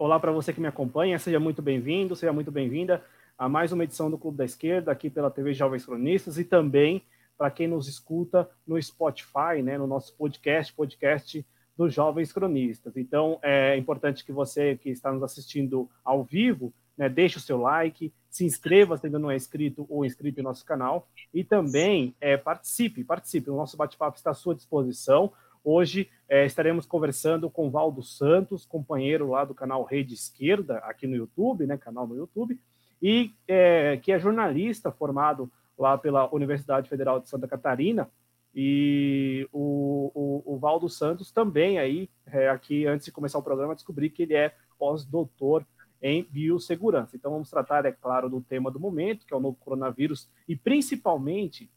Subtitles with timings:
[0.00, 3.04] Olá para você que me acompanha, seja muito bem-vindo, seja muito bem-vinda
[3.36, 7.02] a mais uma edição do Clube da Esquerda, aqui pela TV Jovens Cronistas e também
[7.36, 12.96] para quem nos escuta no Spotify, né, no nosso podcast, podcast dos Jovens Cronistas.
[12.96, 17.58] Então, é importante que você que está nos assistindo ao vivo, né, deixe o seu
[17.58, 22.14] like, se inscreva se ainda não é inscrito ou inscrito no nosso canal e também
[22.22, 23.50] é, participe, participe.
[23.50, 25.30] O nosso bate-papo está à sua disposição.
[25.62, 31.14] Hoje é, estaremos conversando com Valdo Santos, companheiro lá do canal Rede Esquerda, aqui no
[31.14, 32.58] YouTube, né, canal no YouTube,
[33.02, 38.10] e é, que é jornalista formado lá pela Universidade Federal de Santa Catarina.
[38.54, 43.74] E o, o, o Valdo Santos também aí, é, aqui antes de começar o programa,
[43.74, 45.64] descobri que ele é pós-doutor
[46.02, 47.16] em biossegurança.
[47.16, 50.56] Então vamos tratar, é claro, do tema do momento, que é o novo coronavírus, e
[50.56, 51.70] principalmente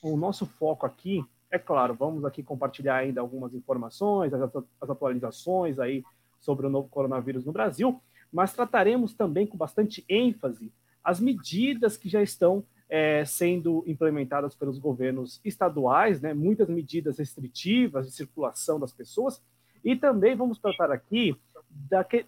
[0.00, 4.42] o nosso foco aqui é claro, vamos aqui compartilhar ainda algumas informações, as,
[4.80, 6.04] as atualizações aí
[6.40, 8.00] sobre o novo coronavírus no Brasil,
[8.32, 14.78] mas trataremos também com bastante ênfase as medidas que já estão é, sendo implementadas pelos
[14.78, 19.42] governos estaduais, né, muitas medidas restritivas de circulação das pessoas,
[19.84, 21.36] e também vamos tratar aqui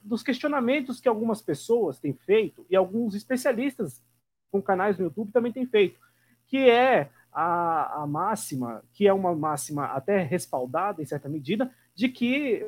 [0.02, 4.02] dos questionamentos que algumas pessoas têm feito, e alguns especialistas
[4.50, 5.98] com canais no YouTube também têm feito,
[6.46, 12.08] que é a, a máxima, que é uma máxima até respaldada em certa medida, de
[12.08, 12.66] que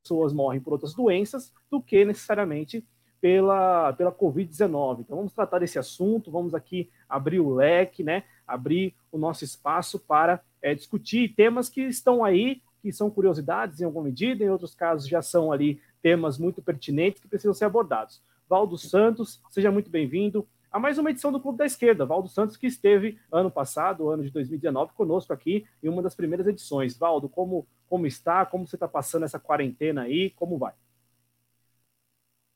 [0.00, 2.86] pessoas morrem por outras doenças do que necessariamente
[3.20, 5.00] pela, pela Covid-19.
[5.00, 9.98] Então, vamos tratar desse assunto, vamos aqui abrir o leque, né, abrir o nosso espaço
[9.98, 14.76] para é, discutir temas que estão aí, que são curiosidades em alguma medida, em outros
[14.76, 18.22] casos já são ali temas muito pertinentes que precisam ser abordados.
[18.48, 22.04] Valdo Santos, seja muito bem-vindo a mais uma edição do Clube da Esquerda.
[22.04, 26.48] Valdo Santos, que esteve ano passado, ano de 2019, conosco aqui em uma das primeiras
[26.48, 26.98] edições.
[26.98, 28.44] Valdo, como, como está?
[28.44, 30.30] Como você está passando essa quarentena aí?
[30.30, 30.72] Como vai?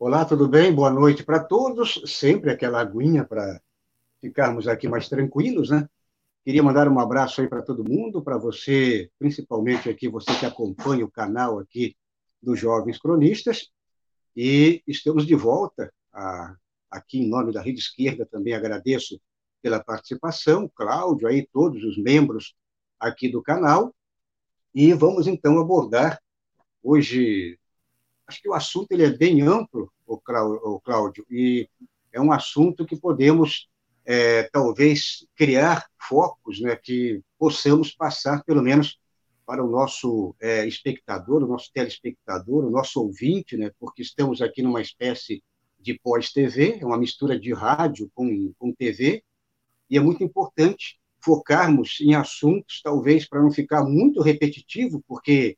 [0.01, 0.75] Olá, tudo bem?
[0.75, 2.03] Boa noite para todos.
[2.07, 3.63] Sempre aquela aguinha para
[4.21, 5.89] ficarmos aqui mais tranquilos, né?
[6.45, 11.05] Queria mandar um abraço aí para todo mundo, para você, principalmente aqui, você que acompanha
[11.05, 11.95] o canal aqui
[12.43, 13.71] dos Jovens Cronistas.
[14.34, 16.57] E estamos de volta a
[16.91, 19.21] aqui em nome da Rede Esquerda também agradeço
[19.60, 22.54] pela participação, Cláudio, aí todos os membros
[22.99, 23.94] aqui do canal,
[24.75, 26.21] e vamos então abordar
[26.82, 27.59] hoje,
[28.27, 31.69] acho que o assunto ele é bem amplo, o Cláudio, e
[32.12, 33.69] é um assunto que podemos
[34.04, 38.98] é, talvez criar focos, né, que possamos passar pelo menos
[39.44, 44.62] para o nosso é, espectador, o nosso telespectador, o nosso ouvinte, né, porque estamos aqui
[44.62, 45.43] numa espécie
[45.93, 49.25] de pós-TV, é uma mistura de rádio com, com TV,
[49.88, 55.56] e é muito importante focarmos em assuntos, talvez para não ficar muito repetitivo, porque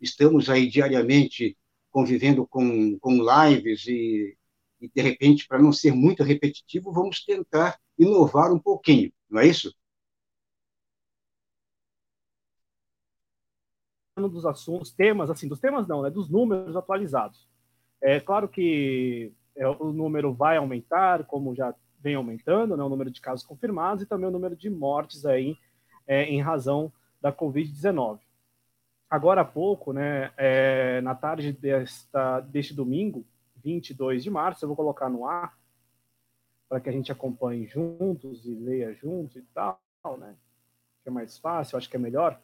[0.00, 1.56] estamos aí diariamente
[1.90, 4.36] convivendo com, com lives e,
[4.80, 9.48] e, de repente, para não ser muito repetitivo, vamos tentar inovar um pouquinho, não é
[9.48, 9.74] isso?
[14.14, 17.48] dos assuntos, temas, assim, dos temas não, né, dos números atualizados.
[18.00, 23.10] É claro que é, o número vai aumentar, como já vem aumentando, né, o número
[23.10, 25.56] de casos confirmados e também o número de mortes aí
[26.06, 28.18] é, em razão da Covid-19.
[29.08, 33.24] Agora há pouco, né, é, na tarde desta, deste domingo,
[33.62, 35.56] 22 de março, eu vou colocar no ar
[36.68, 39.78] para que a gente acompanhe juntos e leia juntos e tal,
[40.18, 40.34] né?
[41.02, 42.40] Que é mais fácil, acho que é melhor,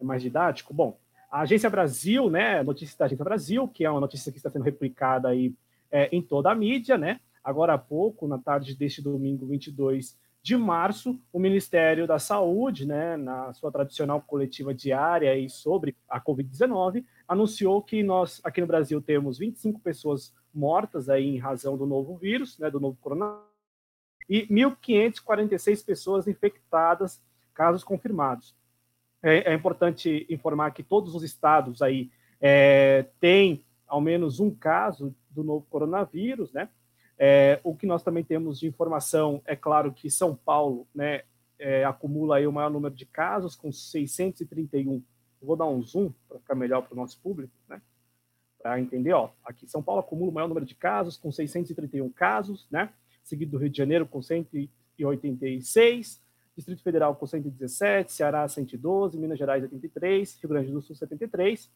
[0.00, 0.72] é mais didático.
[0.72, 0.96] Bom,
[1.28, 4.62] a Agência Brasil, né, notícia da Agência Brasil, que é uma notícia que está sendo
[4.62, 5.52] replicada aí
[5.94, 7.20] é, em toda a mídia, né?
[7.42, 13.16] Agora há pouco, na tarde deste domingo 22 de março, o Ministério da Saúde, né,
[13.16, 19.00] na sua tradicional coletiva diária e sobre a Covid-19, anunciou que nós aqui no Brasil
[19.00, 23.44] temos 25 pessoas mortas aí em razão do novo vírus, né, do novo coronavírus,
[24.28, 27.22] e 1.546 pessoas infectadas,
[27.54, 28.54] casos confirmados.
[29.22, 35.14] É, é, importante informar que todos os estados aí é, têm ao menos um caso
[35.34, 36.68] do novo coronavírus, né?
[37.18, 41.22] É, o que nós também temos de informação é claro que São Paulo, né,
[41.58, 44.94] é, acumula aí o maior número de casos com 631.
[44.94, 47.80] Eu vou dar um zoom para ficar melhor para o nosso público, né?
[48.60, 52.66] Para entender, ó, aqui São Paulo acumula o maior número de casos com 631 casos,
[52.70, 52.90] né?
[53.22, 56.20] Seguido do Rio de Janeiro com 186,
[56.56, 61.70] Distrito Federal com 117, Ceará 112, Minas Gerais 83, Rio Grande do Sul 73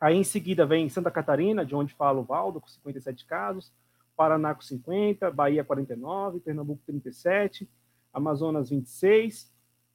[0.00, 3.72] Aí em seguida vem Santa Catarina, de onde fala o Valdo, com 57 casos,
[4.16, 7.68] Paraná com 50, Bahia 49, Pernambuco 37,
[8.12, 9.52] Amazonas 26,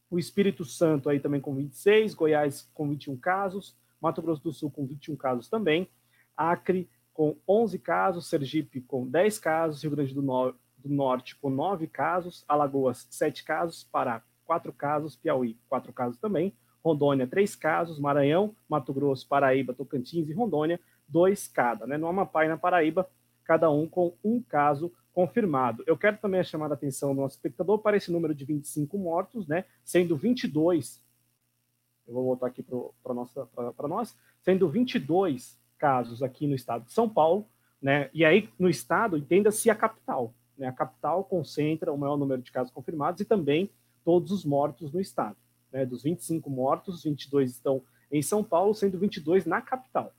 [0.10, 4.70] o Espírito Santo aí também com 26, Goiás com 21 casos, Mato Grosso do Sul
[4.70, 5.90] com 21 casos também,
[6.36, 11.50] Acre com 11 casos, Sergipe com 10 casos, Rio Grande do, no do Norte com
[11.50, 16.54] 9 casos, Alagoas 7 casos, Pará 4 casos, Piauí 4 casos também,
[16.84, 21.88] Rondônia 3 casos, Maranhão, Mato Grosso, Paraíba, Tocantins e Rondônia 2 cada.
[21.88, 21.98] Né?
[21.98, 23.10] No Amapá e na Paraíba,
[23.46, 25.84] cada um com um caso confirmado.
[25.86, 29.48] Eu quero também chamar a atenção do nosso espectador para esse número de 25 mortos,
[29.48, 29.66] né?
[29.84, 31.02] sendo 22,
[32.08, 37.48] eu vou voltar aqui para nós, sendo 22 casos aqui no estado de São Paulo,
[37.82, 38.10] né?
[38.14, 40.34] e aí no estado, entenda-se a capital.
[40.58, 40.68] Né?
[40.68, 43.70] A capital concentra o maior número de casos confirmados e também
[44.04, 45.38] todos os mortos no estado.
[45.74, 45.86] Né?
[45.86, 47.82] Dos 25 mortos, 22 estão
[48.12, 50.14] em São Paulo, sendo 22 na capital.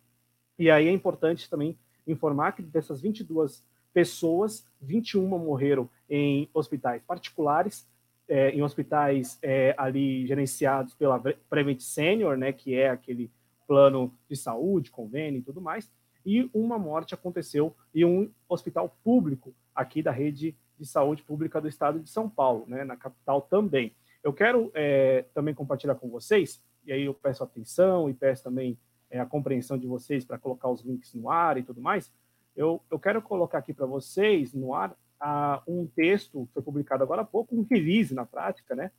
[0.59, 7.89] E aí é importante também informar que dessas 22 pessoas, 21 morreram em hospitais particulares,
[8.29, 13.31] é, em hospitais é, ali gerenciados pela Prevent Senior, né, que é aquele
[13.67, 15.91] plano de saúde, convênio e tudo mais,
[16.27, 21.69] e uma morte aconteceu em um hospital público aqui da rede de saúde pública do
[21.69, 23.95] estado de São Paulo, né, na capital também.
[24.25, 28.79] Eu quero é, também compartilhar com vocês, e aí eu peço atenção e peço também
[29.11, 32.11] é, a compreensão de vocês para colocar os links no ar e tudo mais.
[32.57, 37.03] Eu, eu quero colocar aqui para vocês no ar a, um texto que foi publicado
[37.03, 38.91] agora há pouco, um release na prática, né?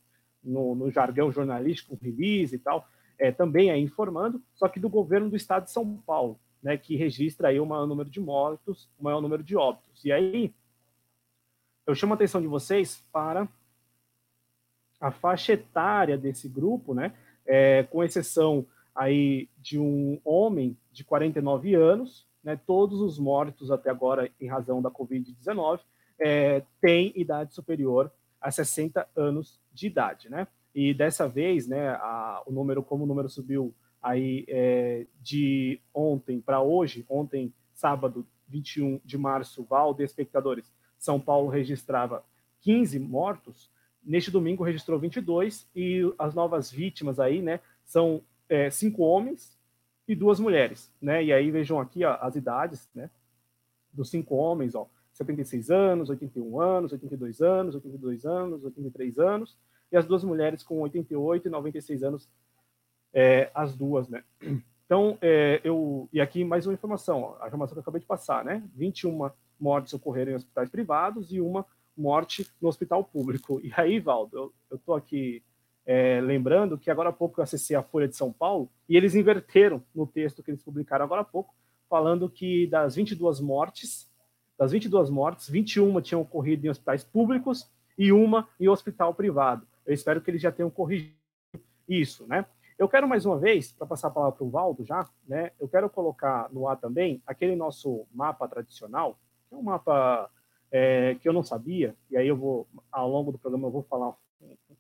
[0.44, 2.88] No, no jargão jornalístico, um release e tal,
[3.18, 6.96] é, também é informando, só que do governo do estado de São Paulo, né, que
[6.96, 10.06] registra aí o maior número de mortos, o maior número de óbitos.
[10.06, 10.54] E aí,
[11.88, 13.48] eu chamo a atenção de vocês para
[15.00, 17.14] a faixa etária desse grupo, né,
[17.46, 23.90] é, com exceção aí de um homem de 49 anos, né, todos os mortos até
[23.90, 25.80] agora em razão da Covid-19
[26.20, 30.48] é, têm idade superior a 60 anos de idade, né?
[30.74, 36.40] E dessa vez, né, a, o número, como o número subiu aí é, de ontem
[36.40, 42.24] para hoje, ontem, sábado, 21 de março, Val de espectadores, são Paulo registrava
[42.62, 43.70] 15 mortos,
[44.06, 49.58] neste domingo registrou 22 e as novas vítimas aí, né, são é, cinco homens
[50.08, 51.24] e duas mulheres, né?
[51.24, 53.10] E aí vejam aqui ó, as idades, né,
[53.92, 59.58] dos cinco homens, ó, 76 anos, 81 anos, 82 anos, 82 anos, 83 anos,
[59.92, 62.30] e as duas mulheres com 88 e 96 anos,
[63.14, 64.24] é, as duas, né?
[64.86, 66.08] Então, é, eu.
[66.14, 68.62] E aqui mais uma informação, ó, a informação que eu acabei de passar, né?
[68.76, 71.66] 21 mortes ocorreram em hospitais privados e uma
[71.98, 73.60] morte no hospital público.
[73.64, 75.44] E aí, Valdo, eu estou aqui
[75.86, 79.14] é, lembrando que agora há pouco eu acessei a Folha de São Paulo e eles
[79.16, 81.54] inverteram no texto que eles publicaram agora há pouco,
[81.88, 84.12] falando que das 22 mortes,
[84.58, 89.68] das 22 mortes, 21 tinham ocorrido em hospitais públicos e uma em hospital privado.
[89.86, 91.14] Eu espero que eles já tenham corrigido
[91.88, 92.46] isso, né?
[92.78, 95.52] Eu quero mais uma vez, para passar a palavra para o Valdo já, né?
[95.60, 99.18] Eu quero colocar no ar também aquele nosso mapa tradicional,
[99.52, 100.30] é um mapa
[100.72, 103.84] é, que eu não sabia, e aí eu vou, ao longo do programa, eu vou
[103.84, 104.16] falar,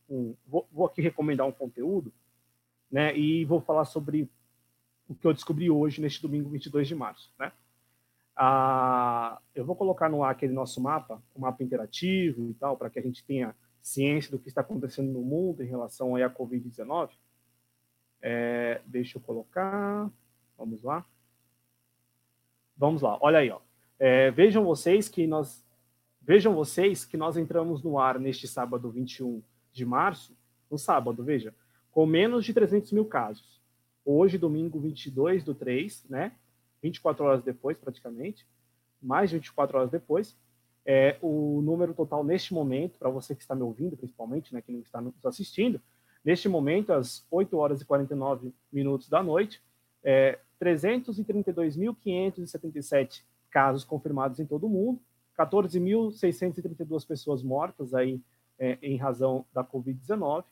[0.10, 2.12] um, vou, vou, aqui recomendar um conteúdo,
[2.92, 4.30] né, e vou falar sobre
[5.08, 7.52] o que eu descobri hoje, neste domingo 22 de março, né.
[8.36, 12.90] Ah, eu vou colocar no ar aquele nosso mapa, um mapa interativo e tal, para
[12.90, 17.12] que a gente tenha ciência do que está acontecendo no mundo em relação à Covid-19.
[18.22, 20.12] É, deixa eu colocar,
[20.58, 21.06] vamos lá.
[22.76, 23.62] Vamos lá, olha aí, ó.
[23.98, 25.65] É, vejam vocês que nós
[26.26, 30.36] vejam vocês que nós entramos no ar neste sábado 21 de março,
[30.70, 31.54] no sábado, veja,
[31.92, 33.62] com menos de 300 mil casos.
[34.04, 36.34] Hoje, domingo 22 do 3, né?
[36.82, 38.46] 24 horas depois, praticamente,
[39.02, 40.38] mais de 24 horas depois,
[40.86, 44.72] é, o número total neste momento, para você que está me ouvindo, principalmente, né, que
[44.72, 45.82] não está nos assistindo,
[46.24, 49.60] neste momento, às 8 horas e 49 minutos da noite,
[50.04, 55.02] é 332.577 casos confirmados em todo o mundo,
[55.38, 58.22] 14.632 pessoas mortas aí
[58.58, 60.46] é, em razão da Covid-19,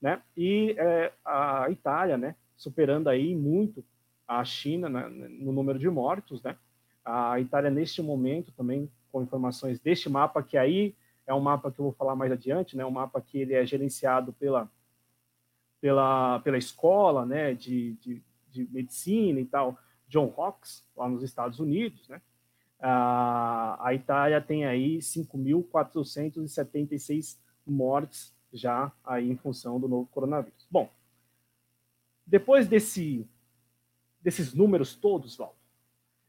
[0.00, 0.22] né?
[0.36, 3.84] E é, a Itália, né, superando aí muito
[4.26, 6.56] a China né, no número de mortos, né?
[7.04, 10.94] A Itália neste momento também com informações deste mapa que aí
[11.26, 12.84] é um mapa que eu vou falar mais adiante, né?
[12.84, 14.70] Um mapa que ele é gerenciado pela
[15.80, 17.54] pela pela escola, né?
[17.54, 22.20] De, de, de medicina e tal, John Hawkes lá nos Estados Unidos, né?
[22.80, 30.66] A Itália tem aí 5.476 mortes já aí em função do novo coronavírus.
[30.70, 30.90] Bom,
[32.26, 33.26] depois desse,
[34.20, 35.56] desses números todos, Val,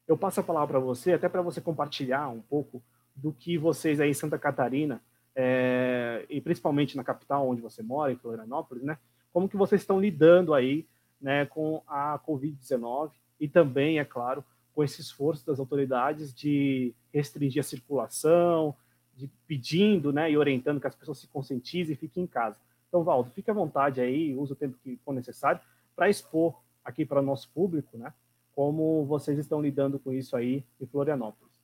[0.07, 2.81] eu passo a palavra para você, até para você compartilhar um pouco
[3.15, 5.01] do que vocês aí em Santa Catarina,
[5.35, 8.97] é, e principalmente na capital onde você mora, em Florianópolis, né?
[9.31, 10.87] Como que vocês estão lidando aí
[11.21, 14.43] né, com a Covid-19 e também, é claro,
[14.79, 18.73] com esse esforço das autoridades de restringir a circulação,
[19.13, 22.57] de pedindo né, e orientando que as pessoas se conscientizem e fiquem em casa.
[22.87, 25.59] Então, Valdo, fique à vontade aí, use o tempo que for necessário
[25.93, 28.13] para expor aqui para o nosso público, né,
[28.55, 31.59] como vocês estão lidando com isso aí em Florianópolis.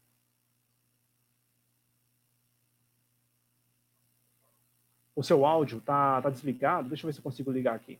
[5.15, 6.89] O seu áudio está tá desligado?
[6.89, 7.97] Deixa eu ver se eu consigo ligar aqui.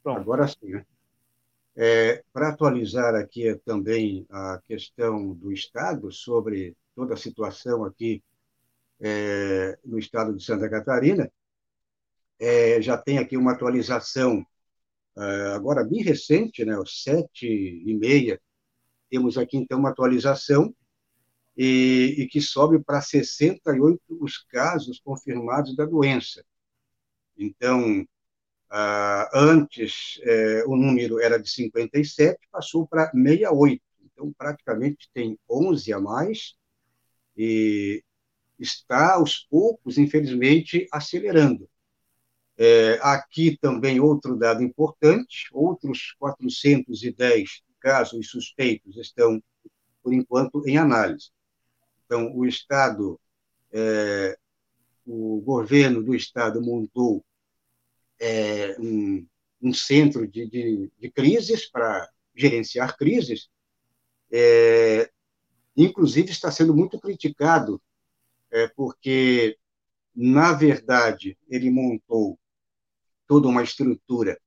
[0.00, 0.20] Pronto.
[0.20, 0.74] Agora sim.
[0.74, 0.86] Né?
[1.80, 8.20] É, Para atualizar aqui também a questão do Estado sobre toda a situação aqui
[9.00, 11.30] é, no Estado de Santa Catarina,
[12.40, 14.44] é, já tem aqui uma atualização
[15.16, 15.22] é,
[15.54, 18.40] agora bem recente, né, às sete e meia,
[19.08, 20.74] temos aqui então uma atualização
[21.56, 26.44] e, e que sobe para 68 os casos confirmados da doença.
[27.36, 28.04] Então,
[28.70, 33.82] ah, antes, é, o número era de 57, passou para 68.
[34.04, 36.54] Então, praticamente tem 11 a mais
[37.36, 38.02] e
[38.58, 41.68] está, aos poucos, infelizmente, acelerando.
[42.58, 49.42] É, aqui também outro dado importante: outros 410 casos suspeitos estão,
[50.02, 51.30] por enquanto, em análise.
[52.04, 53.18] Então, o Estado,
[53.72, 54.36] é,
[55.06, 57.24] o governo do Estado montou
[58.20, 59.26] é, um,
[59.62, 63.48] um, centro de, de, de crises para gerenciar crises,
[64.30, 65.10] é,
[65.76, 67.80] inclusive está sendo muito criticado,
[68.50, 69.58] é, porque,
[70.14, 72.38] na verdade, ele montou
[73.26, 74.40] toda uma estrutura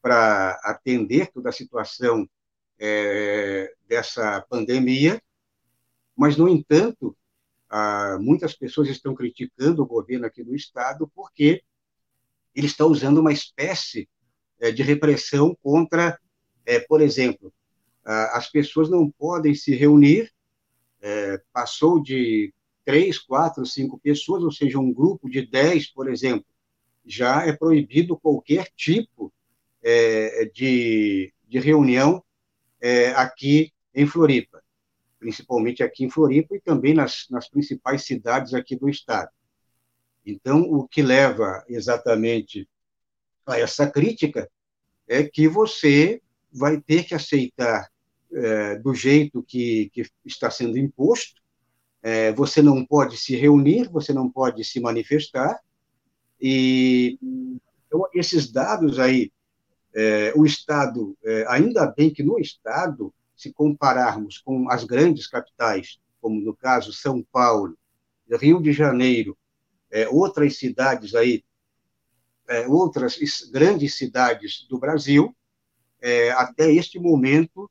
[0.00, 2.28] para atender toda a situação
[2.78, 5.20] é, dessa pandemia,
[6.16, 7.16] mas, no entanto,
[7.68, 11.62] ah, muitas pessoas estão criticando o governo aqui do Estado porque
[12.58, 14.08] ele está usando uma espécie
[14.58, 16.18] é, de repressão contra,
[16.66, 17.52] é, por exemplo,
[18.04, 20.32] as pessoas não podem se reunir,
[21.02, 26.46] é, passou de três, quatro, cinco pessoas, ou seja, um grupo de dez, por exemplo,
[27.04, 29.30] já é proibido qualquer tipo
[30.54, 32.24] de, de reunião
[33.14, 34.62] aqui em Floripa,
[35.18, 39.30] principalmente aqui em Floripa e também nas, nas principais cidades aqui do estado.
[40.30, 42.68] Então, o que leva exatamente
[43.46, 44.46] a essa crítica
[45.08, 46.20] é que você
[46.52, 47.90] vai ter que aceitar
[48.30, 51.40] é, do jeito que, que está sendo imposto,
[52.02, 55.58] é, você não pode se reunir, você não pode se manifestar,
[56.38, 57.18] e
[57.86, 59.32] então, esses dados aí,
[59.94, 65.98] é, o Estado, é, ainda bem que no Estado, se compararmos com as grandes capitais,
[66.20, 67.78] como no caso São Paulo,
[68.30, 69.34] Rio de Janeiro
[69.90, 71.44] é, outras cidades aí,
[72.48, 73.18] é, outras
[73.50, 75.34] grandes cidades do Brasil,
[76.00, 77.70] é, até este momento,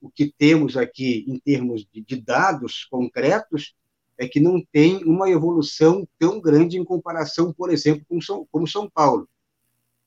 [0.00, 3.74] o que temos aqui em termos de, de, dados concretos
[4.18, 8.66] é que não tem uma evolução tão grande em comparação, por exemplo, com São, como
[8.66, 9.28] São Paulo.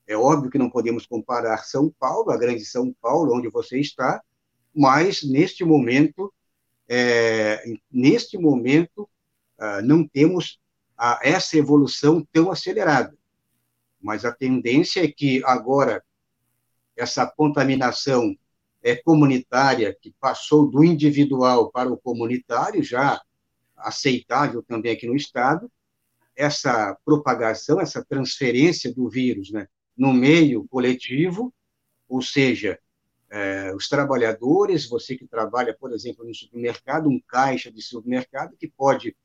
[0.08, 4.22] É óbvio que não podemos comparar São Paulo, a grande São Paulo, onde você está,
[4.74, 6.32] mas neste momento,
[6.88, 9.10] é, neste momento,
[9.84, 10.60] não temos
[10.98, 13.16] ah, essa evolução tão acelerada.
[14.02, 16.04] Mas a tendência é que agora
[16.96, 18.36] essa contaminação
[18.82, 23.22] é comunitária, que passou do individual para o comunitário, já
[23.76, 25.72] aceitável também aqui no Estado,
[26.36, 31.54] essa propagação, essa transferência do vírus né, no meio coletivo,
[32.08, 32.80] ou seja,
[33.30, 38.68] é, os trabalhadores, você que trabalha, por exemplo, no supermercado, um caixa de supermercado que
[38.68, 39.16] pode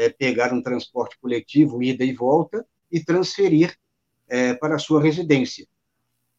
[0.00, 3.76] é, pegar um transporte coletivo, ida e volta, e transferir
[4.26, 5.68] é, para a sua residência.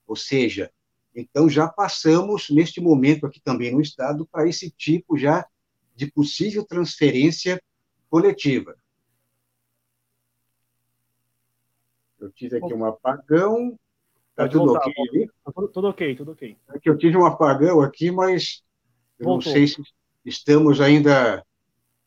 [0.07, 0.71] Ou seja,
[1.15, 5.47] então já passamos, neste momento aqui também no Estado, para esse tipo já
[5.95, 7.61] de possível transferência
[8.09, 8.75] coletiva.
[12.19, 13.77] Eu tive aqui um apagão.
[14.31, 15.27] Está tudo voltar, ok?
[15.27, 16.57] Tá tudo, tudo, ok, tudo ok.
[16.73, 18.63] É que eu tive um apagão aqui, mas
[19.19, 19.83] eu não sei se
[20.25, 21.45] estamos ainda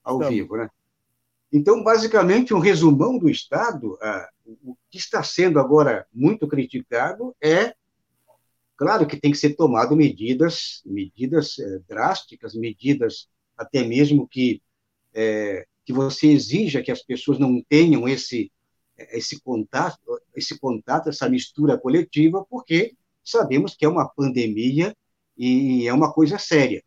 [0.03, 0.35] ao estamos.
[0.35, 0.69] vivo, né?
[1.57, 4.29] Então, basicamente, um resumão do Estado, ah,
[4.65, 7.73] o que está sendo agora muito criticado é,
[8.77, 14.61] claro que tem que ser tomado medidas, medidas é, drásticas, medidas até mesmo que
[15.15, 18.51] é, que você exija que as pessoas não tenham esse
[19.13, 20.01] esse contato,
[20.35, 24.93] esse contato, essa mistura coletiva, porque sabemos que é uma pandemia
[25.39, 26.83] e é uma coisa séria.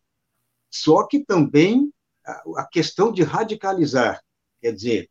[0.70, 1.90] Só que também
[2.58, 4.22] a questão de radicalizar
[4.62, 5.10] Quer dizer,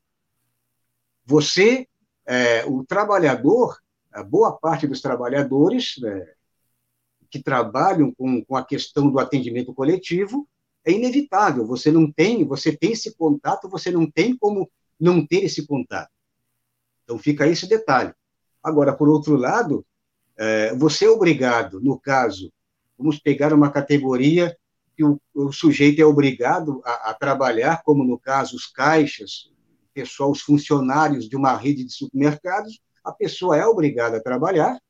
[1.25, 1.89] você,
[2.27, 3.79] é, o trabalhador,
[4.13, 6.33] a boa parte dos trabalhadores, né,
[7.31, 10.49] que trabalham com, com a questão do atendimento coletivo,
[10.85, 11.67] é inevitável.
[11.67, 16.11] Você não tem, você tem esse contato, você não tem como não ter esse contato.
[17.05, 18.13] Então fica esse detalhe.
[18.63, 19.85] Agora, por outro lado,
[20.37, 22.53] é, você é obrigado, no caso,
[22.97, 24.57] vamos pegar uma categoria
[24.97, 29.51] que o, o sujeito é obrigado a, a, trabalhar, como no caso os caixas,
[29.93, 34.81] pessoal, os funcionários de uma rede de supermercados, a pessoa é obrigada a trabalhar,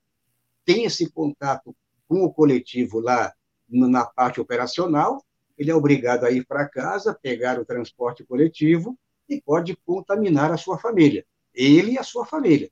[0.65, 1.77] tem esse contato
[2.09, 3.33] com o coletivo lá
[3.69, 5.25] na parte operacional,
[5.59, 8.97] ele é obrigado a ir para casa, pegar o transporte coletivo
[9.29, 12.71] e pode contaminar a sua família, ele e a sua família.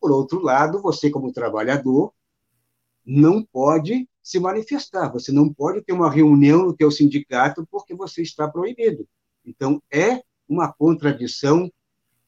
[0.00, 2.12] Por outro lado, você, como trabalhador,
[3.04, 8.22] não pode se manifestar, você não pode ter uma reunião no teu sindicato porque você
[8.22, 9.06] está proibido.
[9.44, 11.70] Então, é uma contradição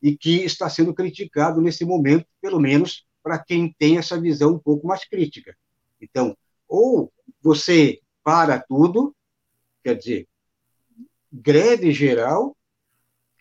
[0.03, 4.59] e que está sendo criticado nesse momento, pelo menos para quem tem essa visão um
[4.59, 5.57] pouco mais crítica.
[5.99, 6.37] Então,
[6.69, 7.11] ou
[7.41, 9.17] você para tudo,
[9.83, 10.29] quer dizer,
[11.33, 12.55] greve geral,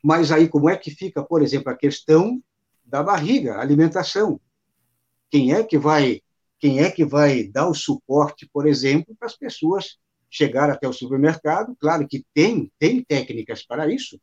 [0.01, 2.41] mas aí como é que fica, por exemplo, a questão
[2.85, 4.39] da barriga, alimentação?
[5.29, 6.21] Quem é que vai,
[6.65, 9.99] quem é que vai dar o suporte, por exemplo, para as pessoas
[10.31, 11.75] chegar até o supermercado?
[11.79, 14.19] Claro que tem, tem técnicas para isso.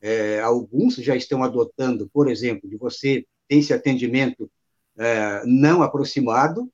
[0.00, 4.50] É, alguns já estão adotando, por exemplo, de você ter esse atendimento
[4.98, 6.68] é, não aproximado,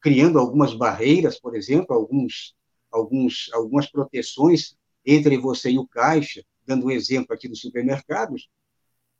[0.00, 2.54] criando algumas barreiras, por exemplo, alguns,
[2.92, 8.48] alguns, algumas proteções entre você e o caixa, dando um exemplo aqui dos supermercados,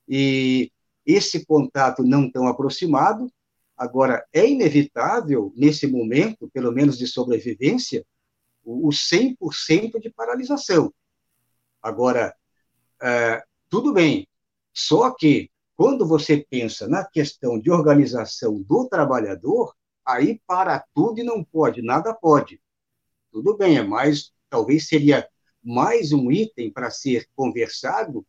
[0.08, 0.70] e
[1.04, 3.28] esse contato não tão aproximado,
[3.78, 8.04] agora, é inevitável, nesse momento, pelo menos de sobrevivência,
[8.64, 10.92] o 100% de paralisação.
[11.80, 12.34] Agora,
[13.00, 14.26] é, tudo bem,
[14.74, 21.22] só que quando você pensa na questão de organização do trabalhador, aí para tudo e
[21.22, 22.60] não pode, nada pode.
[23.30, 25.28] Tudo bem, é mais, talvez seria
[25.62, 28.26] mais um item para ser conversado,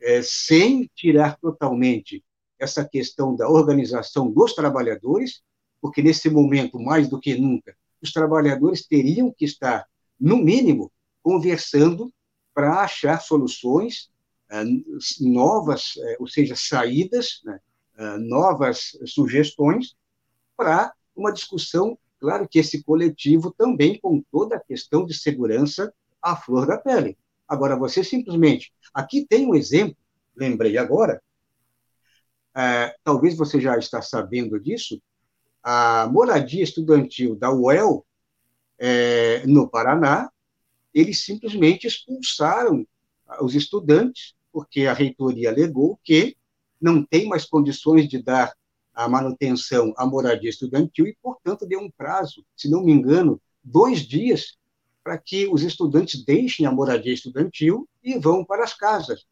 [0.00, 2.22] é, sem tirar totalmente
[2.64, 5.42] essa questão da organização dos trabalhadores,
[5.80, 9.86] porque nesse momento, mais do que nunca, os trabalhadores teriam que estar,
[10.18, 10.90] no mínimo,
[11.22, 12.12] conversando
[12.52, 14.10] para achar soluções
[14.50, 14.62] é,
[15.20, 17.58] novas, é, ou seja, saídas, né,
[17.96, 19.94] é, novas sugestões
[20.56, 26.36] para uma discussão, claro que esse coletivo também com toda a questão de segurança à
[26.36, 27.16] flor da pele.
[27.46, 28.72] Agora, você simplesmente.
[28.92, 29.96] Aqui tem um exemplo,
[30.36, 31.22] lembrei agora,
[32.56, 35.00] é, talvez você já está sabendo disso,
[35.62, 38.06] a moradia estudantil da UEL,
[38.78, 40.30] é, no Paraná,
[40.92, 42.86] eles simplesmente expulsaram
[43.40, 46.36] os estudantes, porque a reitoria alegou que
[46.80, 48.52] não tem mais condições de dar
[48.94, 54.00] a manutenção à moradia estudantil e, portanto, deu um prazo, se não me engano, dois
[54.00, 54.56] dias
[55.02, 59.24] para que os estudantes deixem a moradia estudantil e vão para as casas.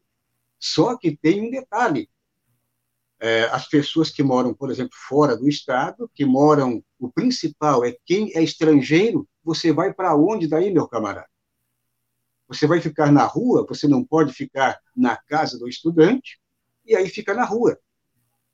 [0.59, 2.09] Só que tem um detalhe:
[3.23, 7.95] é, as pessoas que moram, por exemplo, fora do estado, que moram, o principal é
[8.05, 11.29] quem é estrangeiro, você vai para onde daí, meu camarada?
[12.49, 16.37] Você vai ficar na rua, você não pode ficar na casa do estudante,
[16.85, 17.79] e aí fica na rua.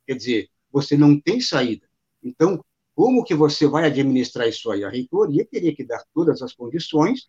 [0.05, 1.89] Quer dizer, você não tem saída.
[2.23, 4.83] Então, como que você vai administrar isso aí?
[4.83, 7.27] A reitoria teria que dar todas as condições,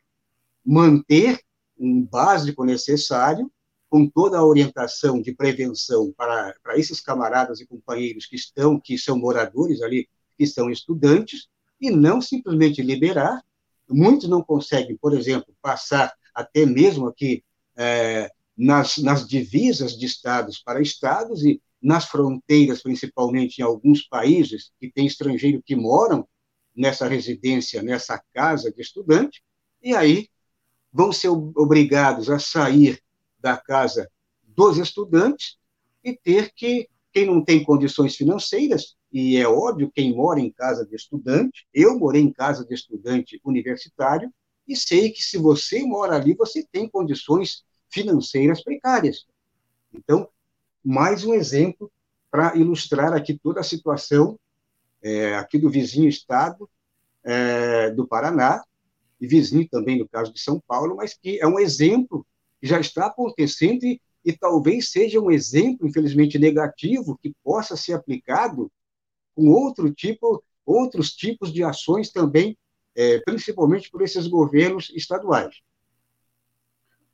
[0.62, 1.40] manter
[1.79, 3.50] um básico necessário,
[3.90, 8.96] com toda a orientação de prevenção para, para esses camaradas e companheiros que estão, que
[8.96, 11.48] são moradores ali, que são estudantes,
[11.81, 13.42] e não simplesmente liberar.
[13.88, 17.42] Muitos não conseguem, por exemplo, passar até mesmo aqui
[17.76, 24.70] é, nas, nas divisas de estados para estados, e nas fronteiras, principalmente em alguns países
[24.79, 26.29] que tem estrangeiro que moram
[26.76, 29.42] nessa residência, nessa casa de estudante,
[29.83, 30.29] e aí
[30.92, 33.03] vão ser obrigados a sair
[33.40, 34.11] da casa
[34.42, 35.57] dos estudantes
[36.05, 40.87] e ter que, quem não tem condições financeiras, e é óbvio, quem mora em casa
[40.87, 44.33] de estudante, eu morei em casa de estudante universitário,
[44.66, 49.26] e sei que se você mora ali, você tem condições financeiras precárias.
[49.92, 50.29] Então,
[50.85, 51.90] mais um exemplo
[52.31, 54.38] para ilustrar aqui toda a situação
[55.03, 56.70] é, aqui do vizinho estado
[57.24, 58.62] é, do Paraná,
[59.20, 62.26] e vizinho também no caso de São Paulo, mas que é um exemplo
[62.62, 68.70] já está acontecendo e, talvez seja um exemplo, infelizmente, negativo, que possa ser aplicado
[69.35, 72.57] com outro tipo, outros tipos de ações também,
[72.94, 75.62] é, principalmente por esses governos estaduais.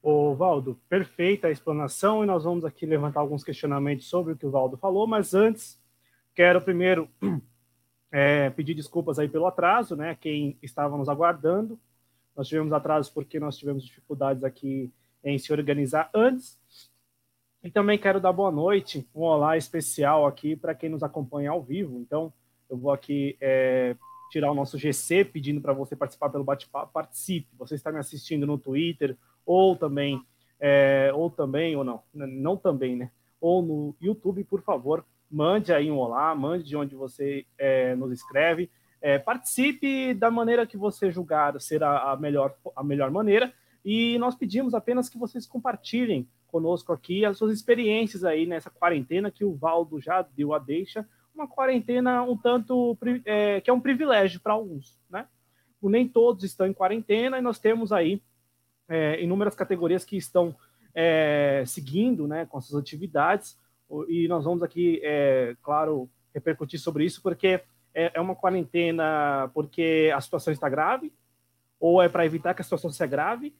[0.02, 4.46] Ô, Valdo, perfeita a explanação e nós vamos aqui levantar alguns questionamentos sobre o que
[4.46, 5.80] o Valdo falou, mas antes,
[6.34, 7.08] quero primeiro
[8.10, 10.16] é, pedir desculpas aí pelo atraso, né?
[10.20, 11.78] Quem estava nos aguardando.
[12.36, 14.92] Nós tivemos atrasos porque nós tivemos dificuldades aqui
[15.26, 16.58] em se organizar antes.
[17.62, 21.60] E também quero dar boa noite, um olá especial aqui para quem nos acompanha ao
[21.60, 21.98] vivo.
[21.98, 22.32] Então,
[22.70, 23.96] eu vou aqui é,
[24.30, 26.92] tirar o nosso GC pedindo para você participar pelo bate-papo.
[26.92, 27.48] Participe.
[27.58, 30.22] Você está me assistindo no Twitter ou também,
[30.60, 33.10] é, ou também, ou não, não também, né?
[33.40, 38.12] Ou no YouTube, por favor, mande aí um olá, mande de onde você é, nos
[38.12, 38.70] escreve.
[39.02, 43.52] É, participe da maneira que você julgar ser a, a, melhor, a melhor maneira.
[43.88, 49.30] E nós pedimos apenas que vocês compartilhem conosco aqui as suas experiências aí nessa quarentena
[49.30, 51.08] que o Valdo já deu a deixa.
[51.32, 55.28] Uma quarentena um tanto é, que é um privilégio para alguns, né?
[55.80, 58.20] Nem todos estão em quarentena e nós temos aí
[58.88, 60.52] é, inúmeras categorias que estão
[60.92, 63.56] é, seguindo né, com as suas atividades
[64.08, 67.62] e nós vamos aqui, é, claro, repercutir sobre isso, porque
[67.94, 71.12] é, é uma quarentena porque a situação está grave,
[71.78, 73.54] ou é para evitar que a situação seja grave,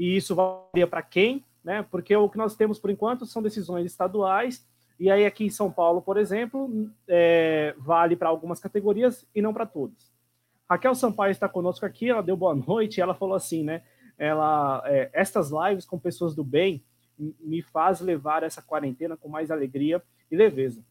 [0.00, 1.82] e isso varia para quem, né?
[1.90, 4.66] Porque o que nós temos por enquanto são decisões estaduais,
[4.98, 9.52] e aí aqui em São Paulo, por exemplo, é, vale para algumas categorias e não
[9.52, 10.10] para todas.
[10.70, 13.82] Raquel Sampaio está conosco aqui, ela deu boa noite, ela falou assim, né?
[14.16, 16.82] Ela, é, estas lives com pessoas do bem
[17.18, 20.82] me faz levar essa quarentena com mais alegria e leveza.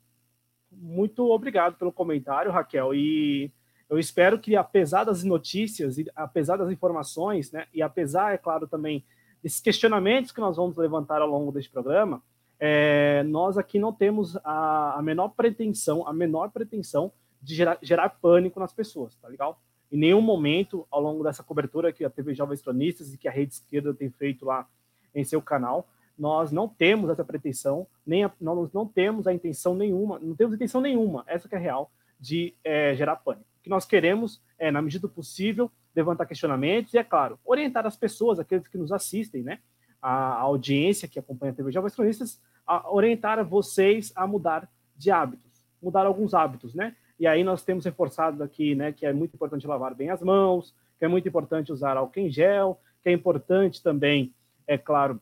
[0.72, 2.94] Muito obrigado pelo comentário, Raquel.
[2.94, 3.52] E
[3.90, 8.68] eu espero que, apesar das notícias, e apesar das informações, né, e apesar, é claro,
[8.68, 9.04] também
[9.42, 12.22] desses questionamentos que nós vamos levantar ao longo deste programa,
[12.60, 18.10] é, nós aqui não temos a, a, menor pretensão, a menor pretensão de gerar, gerar,
[18.10, 19.60] pânico nas pessoas, tá legal?
[19.92, 23.32] Em nenhum momento, ao longo dessa cobertura que a TV Jovens Cronistas e que a
[23.32, 24.68] Rede Esquerda tem feito lá
[25.16, 29.74] em seu canal, nós não temos essa pretensão, nem a, nós não temos a intenção
[29.74, 33.49] nenhuma, não temos intenção nenhuma, essa que é real, de é, gerar pânico.
[33.60, 37.86] O que nós queremos é, na medida do possível, levantar questionamentos e, é claro, orientar
[37.86, 39.60] as pessoas, aqueles que nos assistem, né,
[40.02, 45.66] a, audiência que acompanha a TV Jovens Cronistas, a orientar vocês a mudar de hábitos,
[45.82, 46.96] mudar alguns hábitos, né?
[47.20, 50.74] E aí nós temos reforçado aqui, né, que é muito importante lavar bem as mãos,
[50.98, 54.34] que é muito importante usar álcool em gel, que é importante também,
[54.68, 55.20] é claro,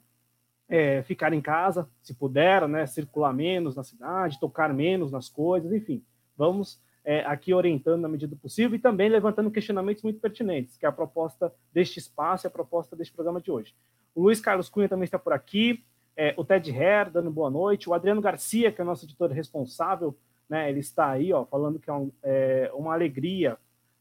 [0.70, 5.72] é, ficar em casa, se puder, né, circular menos na cidade, tocar menos nas coisas,
[5.72, 6.04] enfim,
[6.36, 10.86] vamos é, aqui orientando na medida do possível e também levantando questionamentos muito pertinentes, que
[10.86, 13.74] é a proposta deste espaço e a proposta deste programa de hoje.
[14.14, 15.86] O Luiz Carlos Cunha também está por aqui,
[16.18, 20.18] é, o Ted Herr dando boa noite, o Adriano Garcia, que é nosso editor responsável,
[20.50, 23.58] né, ele está aí, ó, falando que é, um, é uma alegria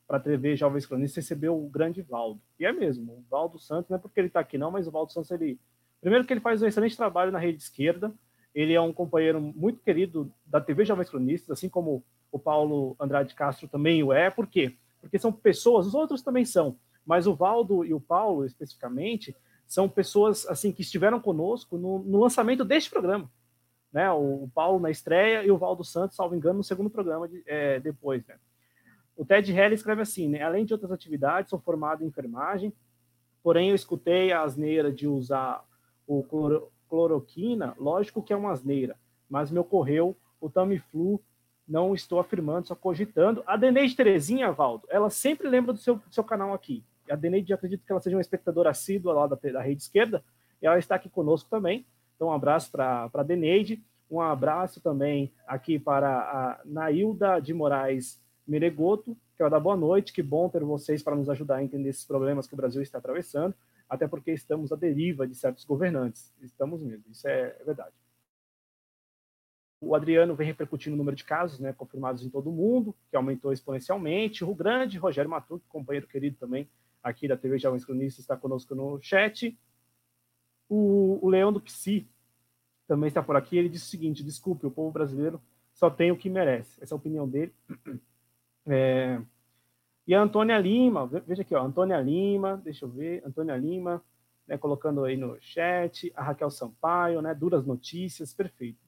[0.09, 2.41] para a TV Jovens Cronistas receber o grande Valdo.
[2.59, 4.91] E é mesmo, o Valdo Santos, não é porque ele está aqui não, mas o
[4.91, 5.61] Valdo Santos, ele
[6.01, 8.13] Primeiro que ele faz um excelente trabalho na rede esquerda,
[8.55, 12.05] ele é um companheiro muito querido da TV Jovens Cronistas, assim como
[12.37, 14.31] o Paulo Andrade Castro também o é.
[14.31, 14.77] Por quê?
[15.01, 19.35] Porque são pessoas, os outros também são, mas o Valdo e o Paulo, especificamente,
[19.67, 23.31] são pessoas assim que estiveram conosco no, no lançamento deste programa.
[23.93, 24.11] Né?
[24.13, 27.43] O, o, Paulo na estreia e o Valdo Santos, salvo engano, no segundo programa de,
[27.47, 28.25] é, depois.
[28.27, 28.37] Né?
[29.17, 30.43] O Ted Hell escreve assim, né?
[30.43, 32.73] além de outras atividades, sou formado em enfermagem,
[33.43, 35.65] porém eu escutei a asneira de usar
[36.07, 38.97] o cloro, cloroquina, lógico que é uma asneira,
[39.29, 41.21] mas me ocorreu o Tamiflu,
[41.69, 43.43] não estou afirmando, só cogitando.
[43.47, 46.85] A Deneide Terezinha, Valdo, ela sempre lembra do seu, do seu canal aqui.
[47.11, 50.23] A Deneide, acredito que ela seja uma espectadora assídua lá da, da rede esquerda,
[50.61, 51.87] e ela está aqui conosco também.
[52.15, 58.21] Então, um abraço para a Deneide, um abraço também aqui para a Nailda de Moraes
[58.47, 61.91] Meregoto, que é da boa noite, que bom ter vocês para nos ajudar a entender
[61.91, 63.55] esses problemas que o Brasil está atravessando
[63.89, 66.33] até porque estamos à deriva de certos governantes.
[66.43, 67.93] Estamos mesmo, isso é, é verdade.
[69.87, 73.17] O Adriano vem repercutindo o número de casos né, confirmados em todo o mundo, que
[73.17, 74.45] aumentou exponencialmente.
[74.45, 76.69] O Grande, Rogério Matuto, companheiro querido também
[77.03, 79.57] aqui da TV Jovens Cronistas, está conosco no chat.
[80.69, 82.09] O, o Leão do Psi
[82.89, 83.57] também está por aqui.
[83.57, 85.41] Ele disse o seguinte: desculpe, o povo brasileiro
[85.73, 86.83] só tem o que merece.
[86.83, 87.55] Essa é a opinião dele.
[88.69, 89.23] É,
[90.09, 94.03] e a Antônia Lima, veja aqui, ó, Antônia Lima, deixa eu ver, Antônia Lima,
[94.45, 98.86] né, colocando aí no chat, a Raquel Sampaio, né, duras notícias, perfeito.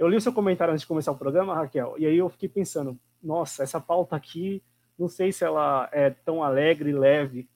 [0.00, 2.48] Eu li o seu comentário antes de começar o programa, Raquel, e aí eu fiquei
[2.48, 4.62] pensando, nossa, essa pauta aqui,
[4.98, 7.50] não sei se ela é tão alegre e leve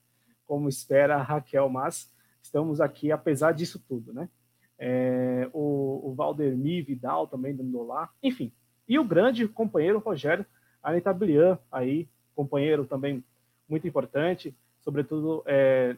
[0.44, 4.28] como espera a Raquel, mas estamos aqui apesar disso tudo, né?
[4.78, 8.52] É, o, o Valdemir Vidal também dando lá, enfim.
[8.86, 10.44] E o grande companheiro Rogério
[10.82, 13.24] Anitablian aí companheiro também
[13.66, 15.96] muito importante, sobretudo é,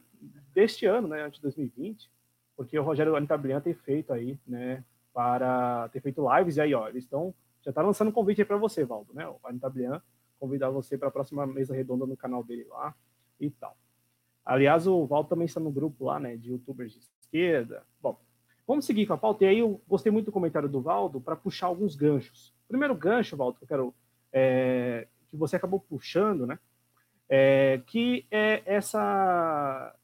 [0.55, 2.09] deste ano, né, de 2020,
[2.57, 4.85] porque o Rogério Anitablian tem feito aí, né,
[5.17, 8.45] para ter feito lives, e aí, ó, eles estão, já está lançando um convite aí
[8.45, 10.03] para você, Valdo, né, o Anitablian
[10.39, 12.95] convidar você para a próxima mesa redonda no canal dele lá
[13.41, 13.75] e tal.
[14.45, 17.83] Aliás, o Val também está no grupo lá, né, de youtubers de esquerda.
[17.99, 18.21] Bom,
[18.67, 19.45] vamos seguir com a pauta.
[19.45, 22.55] E aí eu gostei muito do comentário do Valdo para puxar alguns ganchos.
[22.69, 23.95] Primeiro gancho, Valdo, que eu quero
[24.31, 26.59] é, que você acabou puxando, né,
[27.27, 29.97] é, que é essa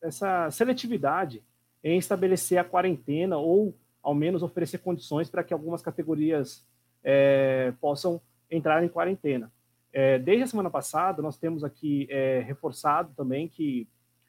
[0.00, 1.42] essa seletividade
[1.82, 6.64] em estabelecer a quarentena ou ao menos oferecer condições para que algumas categorias
[7.02, 9.50] é, possam entrar em quarentena.
[9.92, 13.88] É, desde a semana passada, nós temos aqui é, reforçado também que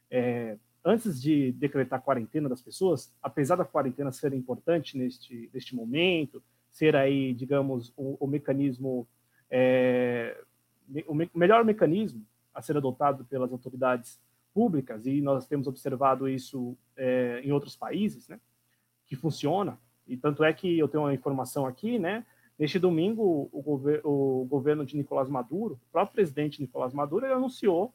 [0.09, 5.75] é, antes de decretar a quarentena das pessoas, apesar da quarentena ser importante neste, neste
[5.75, 9.07] momento, ser aí, digamos, o, o mecanismo,
[9.49, 10.39] é,
[11.07, 14.19] o me, melhor mecanismo a ser adotado pelas autoridades
[14.53, 18.39] públicas, e nós temos observado isso é, em outros países, né?
[19.07, 22.25] Que funciona, e tanto é que eu tenho uma informação aqui, né?
[22.57, 27.93] Neste domingo, o, gover o governo de Nicolás Maduro, o próprio presidente Nicolás Maduro, anunciou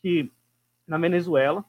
[0.00, 0.32] que
[0.86, 1.64] na Venezuela,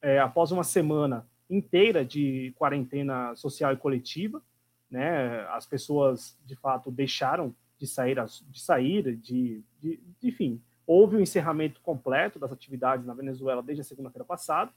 [0.00, 4.40] é, após uma semana inteira de quarentena social e coletiva,
[4.88, 8.16] né, as pessoas de fato deixaram de sair,
[8.48, 13.62] de sair, de, de, de enfim, houve o um encerramento completo das atividades na Venezuela
[13.62, 14.70] desde a segunda-feira passada.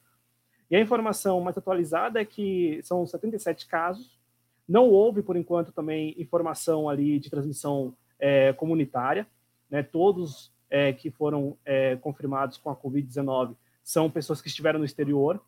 [0.69, 4.19] E a informação mais atualizada é que são 77 casos.
[4.67, 9.27] Não houve, por enquanto, também informação ali de transmissão é, comunitária.
[9.69, 9.83] Né?
[9.83, 15.39] Todos é, que foram é, confirmados com a Covid-19 são pessoas que estiveram no exterior.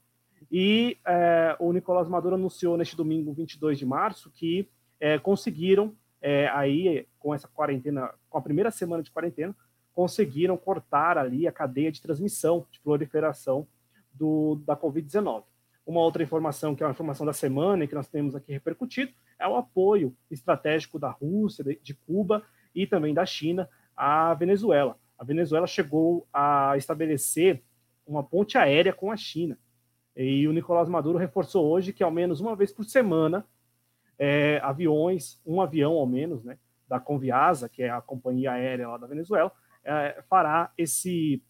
[0.51, 6.47] E é, o Nicolás Maduro anunciou neste domingo, 22 de março, que é, conseguiram, é,
[6.49, 9.55] aí, com essa quarentena, com a primeira semana de quarentena,
[9.93, 13.67] conseguiram cortar ali a cadeia de transmissão, de proliferação
[14.17, 15.43] do, da Covid-19.
[15.85, 19.11] Uma outra informação, que é uma informação da semana e que nós temos aqui repercutido,
[19.39, 22.43] é o apoio estratégico da Rússia, de, Cuba
[22.75, 24.99] e também da China à Venezuela.
[25.17, 27.63] A Venezuela chegou a estabelecer
[28.05, 29.57] uma ponte aérea com a China.
[30.15, 33.45] E o Nicolás Maduro reforçou hoje que, ao menos uma vez por semana,
[34.17, 38.97] é, aviões, um avião ao menos, né, da Conviasa, que é a companhia aérea lá
[38.97, 39.51] da Venezuela,
[39.83, 41.41] é, fará esse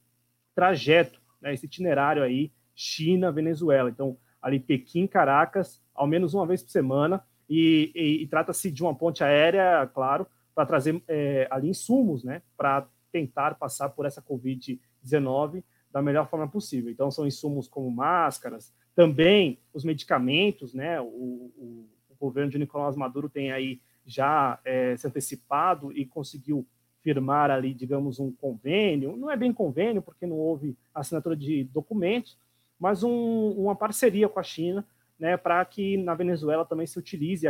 [0.53, 3.89] trajeto né, esse itinerário aí, China, Venezuela.
[3.89, 8.84] Então, ali Pequim, Caracas, ao menos uma vez por semana, e, e, e trata-se de
[8.84, 14.21] uma ponte aérea, claro, para trazer é, ali insumos, né, para tentar passar por essa
[14.21, 16.91] Covid-19 da melhor forma possível.
[16.91, 22.95] Então, são insumos como máscaras, também os medicamentos, né, o, o, o governo de Nicolás
[22.95, 26.65] Maduro tem aí já é, se antecipado e conseguiu
[27.04, 32.38] firmar ali, digamos, um convênio, não é bem convênio, porque não houve assinatura de documentos,
[32.80, 34.86] mas um, uma parceria com a China,
[35.20, 37.48] né, para que na Venezuela também se utilize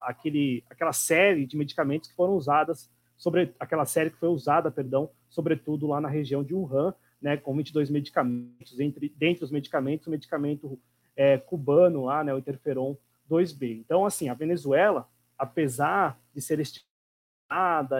[0.00, 5.10] aquele, aquela série de medicamentos que foram usadas, sobre aquela série que foi usada, perdão,
[5.28, 10.10] sobretudo lá na região de Wuhan, né, com 22 medicamentos, entre, dentre os medicamentos, o
[10.10, 10.80] medicamento
[11.14, 12.96] é, cubano lá, né, o interferon
[13.30, 13.78] 2B.
[13.78, 16.82] Então, assim, a Venezuela, apesar de ser este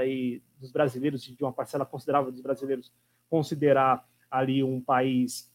[0.07, 2.93] e dos brasileiros, de uma parcela considerável dos brasileiros,
[3.29, 5.51] considerar ali um país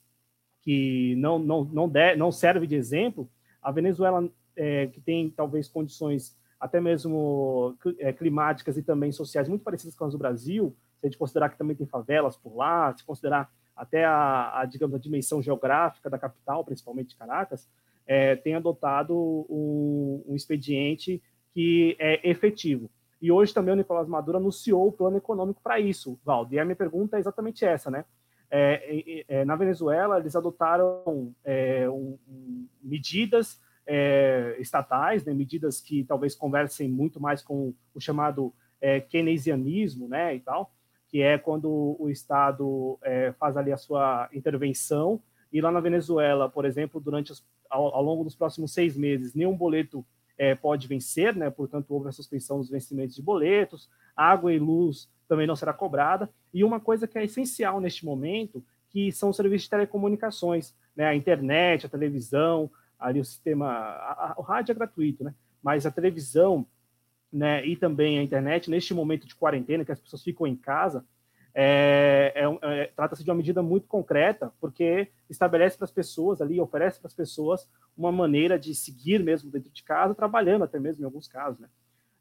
[0.61, 3.29] que não, não, não, de, não serve de exemplo,
[3.61, 9.63] a Venezuela, é, que tem talvez condições até mesmo é, climáticas e também sociais muito
[9.63, 12.95] parecidas com as do Brasil, se a gente considerar que também tem favelas por lá,
[12.95, 17.69] se considerar até a, a digamos, a dimensão geográfica da capital, principalmente de Caracas,
[18.07, 19.15] é, tem adotado
[19.49, 21.21] um, um expediente
[21.53, 22.89] que é efetivo.
[23.25, 26.53] E hoje também o Nicolás Maduro anunciou o plano econômico para isso, Valdo.
[26.53, 28.05] E a minha pergunta é exatamente essa, né?
[28.51, 32.19] É, é, na Venezuela, eles adotaram é, um,
[32.83, 40.07] medidas é, estatais, né, medidas que talvez conversem muito mais com o chamado é, keynesianismo,
[40.07, 40.71] né, e tal,
[41.07, 42.99] que é quando o Estado
[43.39, 45.19] faz ali a sua intervenção,
[45.51, 49.33] e lá na Venezuela, por exemplo, durante os, ao, ao longo dos próximos seis meses,
[49.33, 50.05] nenhum boleto
[50.37, 51.49] é, pode vencer, né?
[51.49, 56.29] portanto, houve a suspensão dos vencimentos de boletos, água e luz também não será cobrada,
[56.53, 61.05] e uma coisa que é essencial neste momento, que são os serviços de telecomunicações, né?
[61.05, 62.69] a internet, a televisão,
[62.99, 65.33] ali o sistema, a, a, o rádio é gratuito, né?
[65.63, 66.65] mas a televisão
[67.31, 71.03] né, e também a internet, neste momento de quarentena, que as pessoas ficam em casa,
[71.57, 76.59] é, é, é, trata-se de uma medida muito concreta, porque estabelece para as pessoas ali,
[76.59, 77.65] oferece para as pessoas
[77.97, 81.69] uma maneira de seguir mesmo dentro de casa, trabalhando até mesmo em alguns casos, né?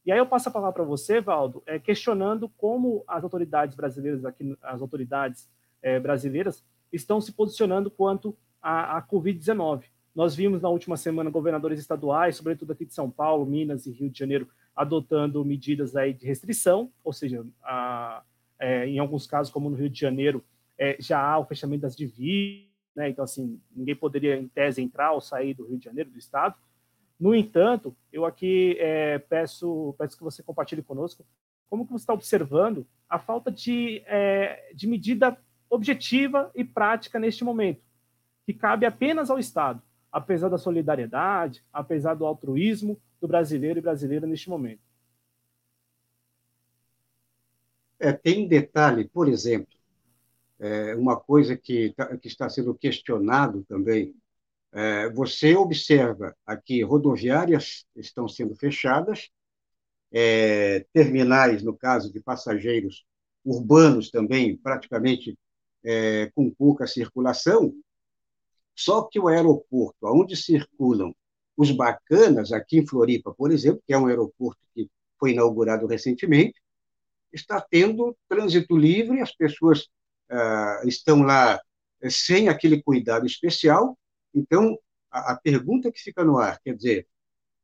[0.07, 4.25] E aí eu passo a palavra para você, Valdo, é, questionando como as autoridades brasileiras
[4.25, 5.51] aqui, as autoridades
[5.83, 9.85] é, brasileiras estão se posicionando quanto à, à Covid-19.
[10.14, 14.11] Nós vimos na última semana governadores estaduais, sobretudo aqui de São Paulo, Minas e Rio
[14.11, 18.23] de Janeiro, adotando medidas aí de restrição, ou seja, a,
[18.64, 20.42] é, em alguns casos, como no Rio de Janeiro,
[20.79, 23.11] é, já há o fechamento das divisas, né?
[23.11, 26.55] então, assim, ninguém poderia, em tese, entrar ou sair do Rio de Janeiro, do Estado.
[27.20, 31.27] No entanto, eu aqui é, peço, peço que você compartilhe conosco
[31.68, 35.37] como que você está observando a falta de, é, de medida
[35.68, 37.83] objetiva e prática neste momento,
[38.46, 44.27] que cabe apenas ao Estado, apesar da solidariedade, apesar do altruísmo do brasileiro e brasileira
[44.27, 44.81] neste momento.
[48.05, 49.75] É, tem detalhe, por exemplo,
[50.61, 54.14] é, uma coisa que, tá, que está sendo questionado também.
[54.73, 59.31] É, você observa aqui rodoviárias estão sendo fechadas,
[60.12, 63.07] é, terminais, no caso de passageiros
[63.43, 65.38] urbanos também, praticamente
[65.83, 67.75] é, com pouca circulação,
[68.77, 71.14] só que o aeroporto, onde circulam
[71.57, 76.61] os bacanas, aqui em Floripa, por exemplo, que é um aeroporto que foi inaugurado recentemente,
[77.35, 79.88] está tendo trânsito livre, as pessoas
[80.31, 81.61] ah, estão lá
[82.01, 83.99] eh, sem aquele cuidado especial.
[84.35, 84.79] Então,
[85.11, 87.07] a, a pergunta que fica no ar, quer dizer,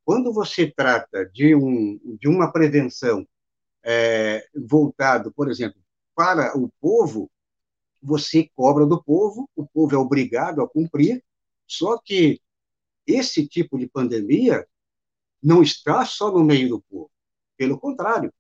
[0.05, 3.27] quando você trata de, um, de uma prevenção
[3.83, 5.81] é, voltado, por exemplo,
[6.15, 7.31] para o povo,
[8.03, 11.23] você cobra do povo, o povo é obrigado a cumprir,
[11.67, 12.41] só que
[13.07, 14.67] esse tipo de pandemia
[15.43, 17.11] não está só no meio do povo,
[17.57, 18.33] pelo contrário,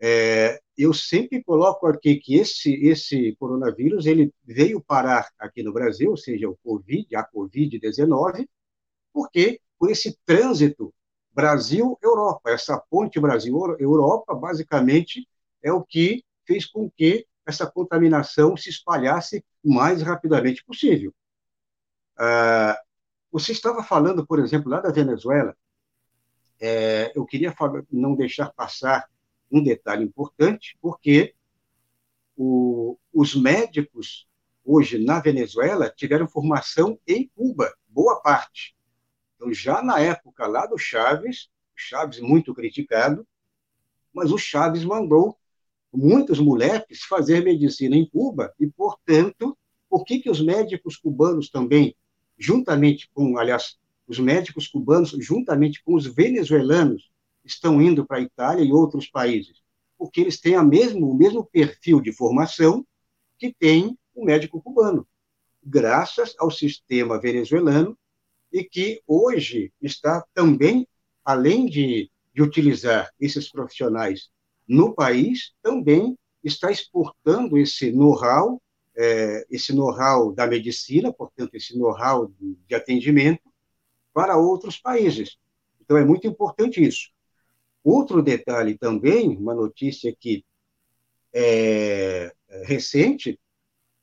[0.00, 6.10] é, eu sempre coloco aqui que esse, esse coronavírus ele veio parar aqui no Brasil,
[6.10, 8.46] ou seja, o Covid, a Covid-19,
[9.12, 10.92] porque por esse trânsito
[11.32, 15.26] Brasil-Europa, essa ponte Brasil-Europa, basicamente,
[15.62, 21.14] é o que fez com que essa contaminação se espalhasse o mais rapidamente possível.
[22.18, 22.78] Ah,
[23.30, 25.54] você estava falando, por exemplo, lá da Venezuela,
[26.58, 27.54] é, eu queria
[27.90, 29.06] não deixar passar
[29.56, 31.34] um detalhe importante, porque
[32.36, 34.28] o, os médicos
[34.64, 38.76] hoje na Venezuela tiveram formação em Cuba, boa parte.
[39.36, 43.26] Então, já na época lá do Chaves, Chaves muito criticado,
[44.12, 45.38] mas o Chaves mandou
[45.92, 49.56] muitos moleques fazer medicina em Cuba e, portanto,
[49.88, 51.96] por que, que os médicos cubanos também,
[52.36, 57.10] juntamente com, aliás, os médicos cubanos, juntamente com os venezuelanos,
[57.46, 59.62] estão indo para a Itália e outros países?
[59.96, 62.84] Porque eles têm a mesmo, o mesmo perfil de formação
[63.38, 65.06] que tem o médico cubano,
[65.62, 67.96] graças ao sistema venezuelano,
[68.52, 70.86] e que hoje está também,
[71.24, 74.30] além de, de utilizar esses profissionais
[74.66, 78.60] no país, também está exportando esse know-how,
[78.96, 83.42] é, esse know-how da medicina, portanto, esse know-how de, de atendimento,
[84.14, 85.36] para outros países.
[85.80, 87.10] Então, é muito importante isso.
[87.88, 90.44] Outro detalhe também, uma notícia que
[91.32, 93.38] é, é recente,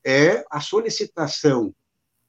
[0.05, 1.75] é a solicitação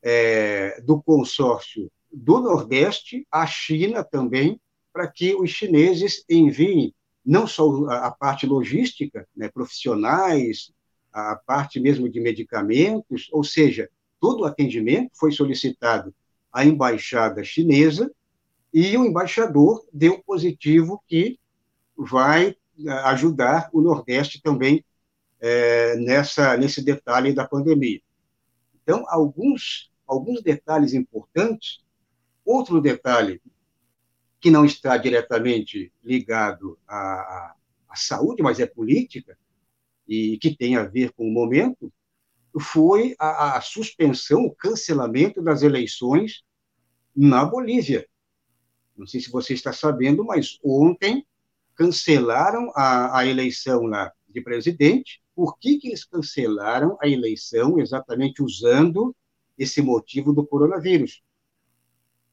[0.02, 4.60] é, do consórcio do Nordeste à China também,
[4.92, 6.92] para que os chineses enviem
[7.24, 10.72] não só a, parte logística, né, profissionais,
[11.12, 13.88] a parte mesmo de medicamentos, ou seja,
[14.20, 16.12] todo o atendimento foi solicitado
[16.52, 18.10] à embaixada chinesa
[18.72, 21.38] e o embaixador deu positivo que
[21.96, 24.84] vai eh, ajudar o Nordeste também
[25.40, 28.00] é, nessa nesse detalhe da pandemia.
[28.82, 31.82] Então, alguns alguns detalhes importantes.
[32.44, 33.40] Outro detalhe
[34.40, 37.54] que não está diretamente ligado à,
[37.88, 39.38] à saúde, mas é política
[40.06, 41.90] e que tem a ver com o momento,
[42.60, 46.44] foi a, a suspensão, o cancelamento das eleições
[47.16, 48.06] na Bolívia.
[48.96, 51.26] Não sei se você está sabendo, mas ontem
[51.76, 55.22] cancelaram a, a eleição lá de presidente.
[55.34, 59.14] Por que, que eles cancelaram a eleição exatamente usando
[59.58, 61.22] esse motivo do coronavírus?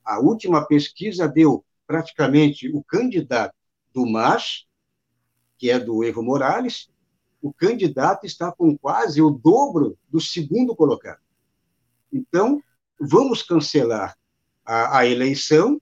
[0.03, 3.55] A última pesquisa deu praticamente o candidato
[3.93, 4.65] do MAS,
[5.57, 6.89] que é do Evo Morales,
[7.41, 11.19] o candidato está com quase o dobro do segundo colocado.
[12.13, 12.61] Então,
[12.99, 14.15] vamos cancelar
[14.63, 15.81] a, a eleição,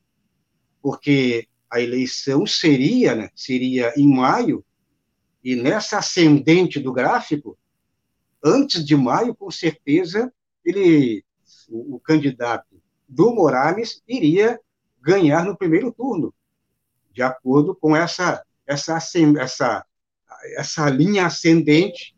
[0.82, 4.66] porque a eleição seria, né, seria em maio,
[5.44, 7.58] e nessa ascendente do gráfico,
[8.44, 10.34] antes de maio, com certeza,
[10.66, 11.24] ele,
[11.70, 14.60] o, o candidato do Morales iria
[15.02, 16.34] ganhar no primeiro turno,
[17.14, 18.98] de acordo com essa, essa,
[19.40, 19.86] essa,
[20.58, 22.16] essa linha ascendente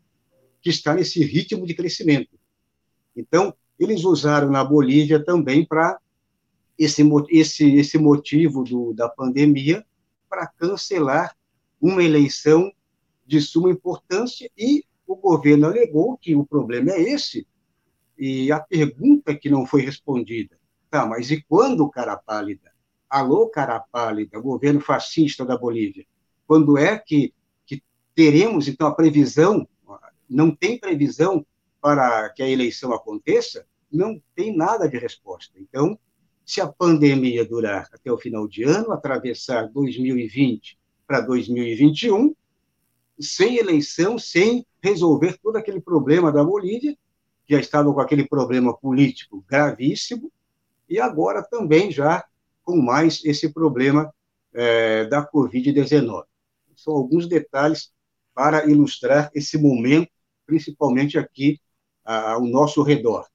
[0.60, 2.38] que está nesse ritmo de crescimento.
[3.16, 5.98] Então, eles usaram na Bolívia também para
[6.78, 9.84] esse, esse, esse motivo do, da pandemia
[10.28, 11.36] para cancelar
[11.80, 12.72] uma eleição
[13.26, 17.46] de suma importância e o governo alegou que o problema é esse,
[18.18, 20.58] e a pergunta que não foi respondida,
[20.90, 22.72] tá, mas e quando, cara pálida?
[23.08, 26.06] Alô, cara pálida, governo fascista da Bolívia,
[26.46, 27.34] quando é que,
[27.66, 27.82] que
[28.14, 29.66] teremos, então, a previsão,
[30.28, 31.44] não tem previsão
[31.80, 33.66] para que a eleição aconteça?
[33.90, 35.58] Não tem nada de resposta.
[35.58, 35.98] Então,
[36.44, 42.34] se a pandemia durar até o final de ano, atravessar 2020 para 2021,
[43.20, 46.96] sem eleição, sem resolver todo aquele problema da Bolívia,
[47.46, 50.30] que já estava com aquele problema político gravíssimo,
[50.88, 52.24] e agora também já
[52.64, 54.12] com mais esse problema
[54.52, 56.24] é, da Covid-19.
[56.76, 57.92] São alguns detalhes
[58.34, 60.10] para ilustrar esse momento,
[60.46, 61.60] principalmente aqui
[62.04, 63.26] ao nosso redor.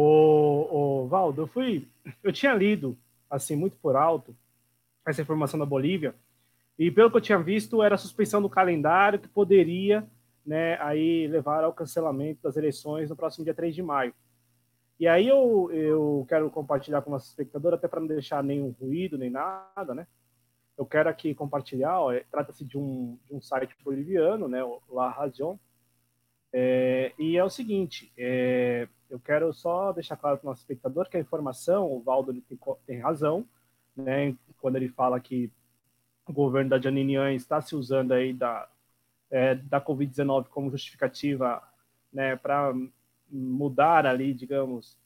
[0.00, 1.88] O, o Valdo, eu fui,
[2.22, 2.96] eu tinha lido
[3.28, 4.32] assim muito por alto
[5.04, 6.14] essa informação da Bolívia
[6.78, 10.08] e pelo que eu tinha visto era a suspensão do calendário que poderia,
[10.46, 14.14] né, aí levar ao cancelamento das eleições no próximo dia 3 de maio.
[15.00, 18.70] E aí eu, eu quero compartilhar com o nosso espectador, até para não deixar nenhum
[18.80, 20.06] ruído nem nada, né?
[20.76, 25.28] Eu quero aqui compartilhar, é, trata-se de um, de um site boliviano, né, o La
[26.52, 31.08] é, e é o seguinte, é, eu quero só deixar claro para o nosso espectador
[31.08, 33.46] que a informação, o Valdo ele tem, tem razão,
[33.96, 35.50] né, quando ele fala que
[36.26, 38.68] o governo da Janine está se usando aí da,
[39.30, 41.62] é, da Covid-19 como justificativa
[42.12, 42.72] né, para
[43.30, 44.96] mudar ali, digamos,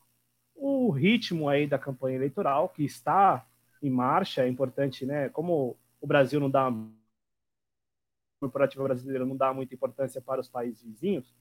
[0.54, 3.44] o ritmo aí da campanha eleitoral que está
[3.82, 4.44] em marcha.
[4.44, 5.28] É importante, né?
[5.28, 6.72] Como o Brasil não dá a
[8.40, 11.32] corporativa brasileira não dá muita importância para os países vizinhos,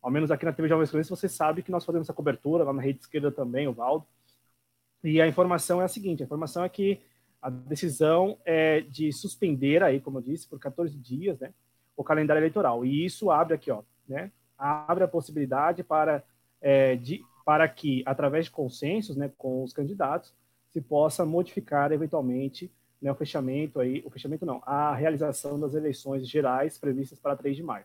[0.00, 2.72] ao menos aqui na TV Jovens Cronistas, você sabe que nós fazemos essa cobertura, lá
[2.72, 4.06] na rede esquerda também, o Valdo.
[5.02, 7.00] E a informação é a seguinte: a informação é que
[7.40, 11.52] a decisão é de suspender aí, como eu disse, por 14 dias, né,
[11.96, 12.84] o calendário eleitoral.
[12.84, 16.24] E isso abre aqui, ó, né, abre a possibilidade para,
[16.60, 20.34] é, de, para que, através de consensos, né, com os candidatos,
[20.68, 22.70] se possa modificar eventualmente
[23.00, 27.56] né, o fechamento aí, o fechamento não, a realização das eleições gerais previstas para 3
[27.56, 27.84] de maio.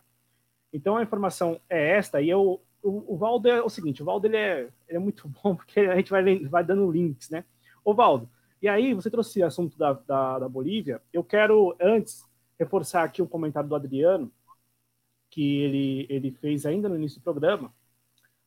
[0.74, 4.26] Então a informação é esta, e eu, o, o Valdo é o seguinte, o Valdo
[4.26, 7.44] ele é, ele é muito bom porque a gente vai, vai dando links, né?
[7.82, 8.28] Ô Valdo,
[8.64, 11.02] e aí, você trouxe o assunto da, da, da, Bolívia.
[11.12, 12.24] Eu quero, antes,
[12.58, 14.32] reforçar aqui um comentário do Adriano,
[15.28, 17.74] que ele, ele fez ainda no início do programa.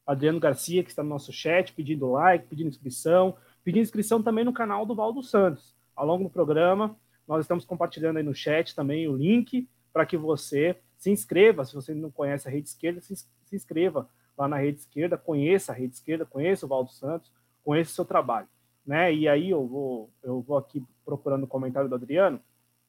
[0.08, 4.52] Adriano Garcia, que está no nosso chat, pedindo like, pedindo inscrição, pedindo inscrição também no
[4.52, 5.76] canal do Valdo Santos.
[5.96, 6.98] Ao longo do programa,
[7.28, 11.66] nós estamos compartilhando aí no chat também o link para que você se inscreva.
[11.66, 15.72] Se você não conhece a rede esquerda, se, se inscreva lá na rede esquerda, conheça
[15.72, 17.32] a rede esquerda, conheça o Valdo Santos,
[17.64, 18.48] conheça o seu trabalho
[18.88, 19.14] né?
[19.14, 22.39] E aí eu vou, eu vou aqui procurando o comentário do Adriano.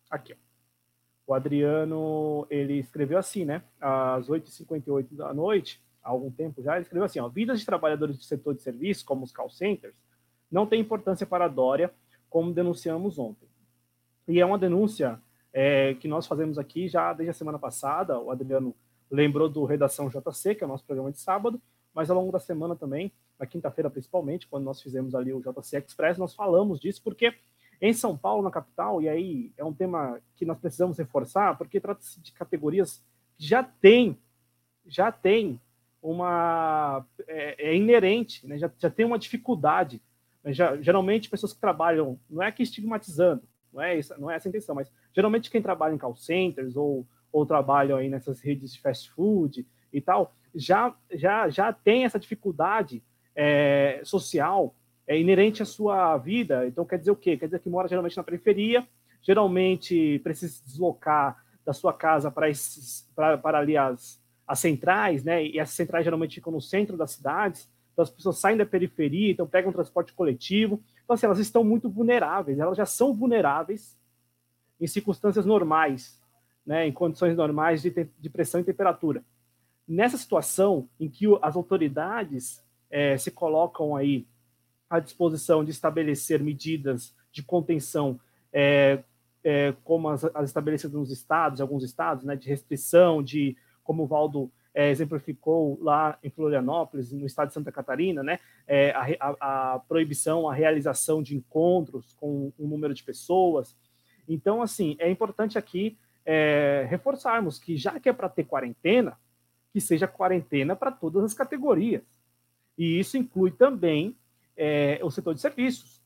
[0.09, 0.37] Aqui, ó.
[1.27, 3.63] O Adriano, ele escreveu assim, né?
[3.81, 7.29] Às 8h58 da noite, há algum tempo já, ele escreveu assim, ó.
[7.29, 9.97] Vidas de trabalhadores do setor de serviço, como os call centers,
[10.51, 11.93] não tem importância para a Dória,
[12.31, 13.49] como denunciamos ontem.
[14.29, 15.21] E é uma denúncia
[15.61, 18.17] é, que nós fazemos aqui já desde a semana passada.
[18.17, 18.77] O Adriano
[19.11, 21.61] lembrou do Redação JC, que é o nosso programa de sábado,
[21.93, 25.79] mas ao longo da semana também na quinta-feira principalmente, quando nós fizemos ali o JC
[25.79, 27.35] Express, nós falamos disso porque
[27.81, 31.81] em São Paulo, na capital, e aí é um tema que nós precisamos reforçar, porque
[31.81, 33.03] trata-se de categorias
[33.37, 34.17] que já tem,
[34.87, 35.61] já tem
[36.01, 38.59] uma é, é inerente, né?
[38.59, 40.01] já, já tem uma dificuldade.
[40.45, 40.53] Né?
[40.53, 43.43] Já, geralmente pessoas que trabalham, não é que estigmatizando,
[43.73, 46.77] não é, essa, não é essa a intenção, mas geralmente quem trabalha em call centers
[46.77, 52.05] ou, ou trabalham aí nessas redes de fast food e tal, já, já, já tem
[52.05, 53.03] essa dificuldade
[53.35, 54.73] é, social
[55.09, 56.69] é inerente à sua vida.
[56.69, 57.37] Então, quer dizer o quê?
[57.37, 58.87] Quer dizer que mora geralmente na periferia,
[59.21, 65.25] geralmente precisa se deslocar da sua casa para, esses, para, para ali as, as centrais,
[65.25, 65.45] né?
[65.45, 67.69] E as centrais geralmente ficam no centro das cidades.
[67.93, 70.81] Então, as pessoas saem da periferia, então pegam transporte coletivo.
[71.03, 72.61] Então, assim, elas estão muito vulneráveis.
[72.61, 73.98] Elas já são vulneráveis
[74.81, 76.21] em circunstâncias normais,
[76.65, 76.87] né?
[76.87, 79.25] Em condições normais de, de pressão e temperatura.
[79.87, 84.27] Nessa situação em que as autoridades é, se colocam aí
[84.89, 88.19] à disposição de estabelecer medidas de contenção,
[88.53, 89.03] é,
[89.45, 94.07] é, como as, as, estabelecidas nos estados, alguns estados, né, de restrição, de como o
[94.07, 99.75] Valdo é, exemplificou lá em Florianópolis, no estado de Santa Catarina, né, é, a, a,
[99.75, 103.77] a, proibição, a realização de encontros com um número de pessoas.
[104.29, 109.19] Então, assim, é importante aqui é, reforçarmos que já que é para ter quarentena,
[109.73, 112.03] que seja quarentena para todas as categorias.
[112.77, 114.17] E isso inclui também
[114.57, 116.03] é, o setor de serviços.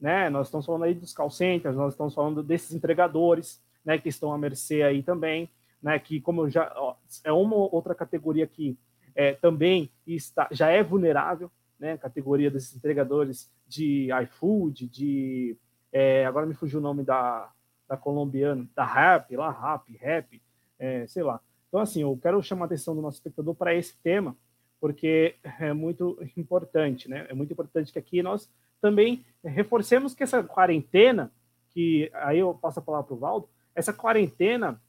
[0.00, 0.30] Né?
[0.30, 4.32] Nós estamos falando aí dos call centers, nós estamos falando desses entregadores né, que estão
[4.32, 5.50] à mercê aí também.
[5.82, 8.78] né, que como já ó, é uma outra categoria que
[9.14, 15.56] é, também está, já é vulnerável, né, categoria desses entregadores de iFood, de
[15.92, 17.50] é, agora me fugiu o nome da,
[17.88, 20.42] da colombiana, da Rap, lá Rap, Rap,
[20.78, 21.40] é, sei lá.
[21.68, 24.36] Então assim, eu quero chamar a atenção do nosso espectador para esse tema,
[24.80, 27.26] porque é muito importante, né?
[27.28, 28.48] É muito importante que aqui nós
[28.80, 31.32] também reforcemos que essa quarentena,
[31.70, 34.80] que aí eu passo a palavra para o Valdo, essa quarentena,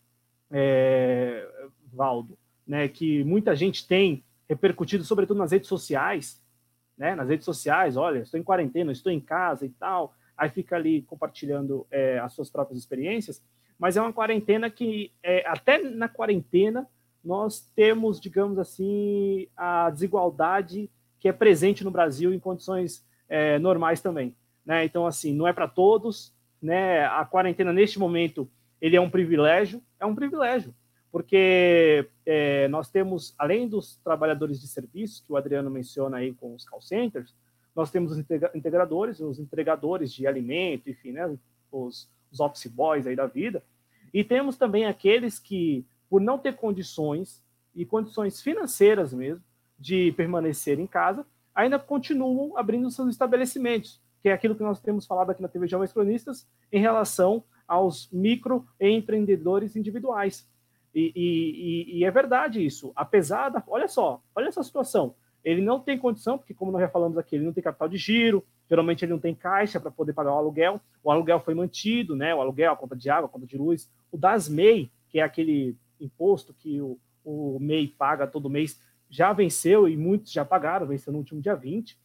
[0.51, 1.47] é,
[1.91, 6.41] Valdo, né, que muita gente tem repercutido, sobretudo nas redes sociais,
[6.97, 10.75] né, nas redes sociais, olha, estou em quarentena, estou em casa e tal, aí fica
[10.75, 13.41] ali compartilhando é, as suas próprias experiências,
[13.79, 16.87] mas é uma quarentena que, é, até na quarentena,
[17.23, 24.01] nós temos, digamos assim, a desigualdade que é presente no Brasil em condições é, normais
[24.01, 24.35] também.
[24.65, 24.85] Né?
[24.85, 26.33] Então, assim, não é para todos.
[26.61, 27.05] Né?
[27.05, 29.81] A quarentena, neste momento, ele é um privilégio.
[29.99, 30.73] É um privilégio,
[31.11, 36.53] porque é, nós temos, além dos trabalhadores de serviço, que o Adriano menciona aí com
[36.53, 37.35] os call centers,
[37.77, 38.17] nós temos os
[38.55, 41.37] integradores, os entregadores de alimento, enfim, né?
[41.71, 43.63] os, os office boys aí da vida,
[44.11, 47.43] e temos também aqueles que por não ter condições
[47.75, 49.43] e condições financeiras mesmo
[49.77, 51.23] de permanecer em casa,
[51.53, 55.67] ainda continuam abrindo seus estabelecimentos, que é aquilo que nós temos falado aqui na TV
[55.67, 60.49] Jovens Cronistas em relação aos microempreendedores individuais.
[60.95, 62.91] E, e, e, é verdade isso.
[62.95, 63.63] Apesar da.
[63.67, 65.13] Olha só, olha essa situação.
[65.47, 67.95] Ele não tem condição, porque, como nós já falamos aqui, ele não tem capital de
[67.95, 70.81] giro, geralmente ele não tem caixa para poder pagar o aluguel.
[71.01, 72.35] O aluguel foi mantido, né?
[72.35, 73.89] O aluguel, a conta de água, a conta de luz.
[74.11, 78.77] O DASMEI, que é aquele imposto que o, o MEI paga todo mês
[79.09, 81.97] já venceu e muitos já pagaram, venceu no último dia 20,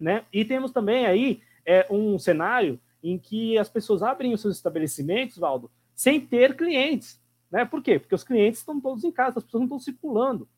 [0.00, 0.24] né?
[0.32, 5.36] E temos também aí é, um cenário em que as pessoas abrem os seus estabelecimentos,
[5.36, 7.20] Valdo, sem ter clientes,
[7.50, 7.66] né?
[7.66, 7.98] Por quê?
[7.98, 10.48] Porque os clientes estão todos em casa, as pessoas não estão circulando.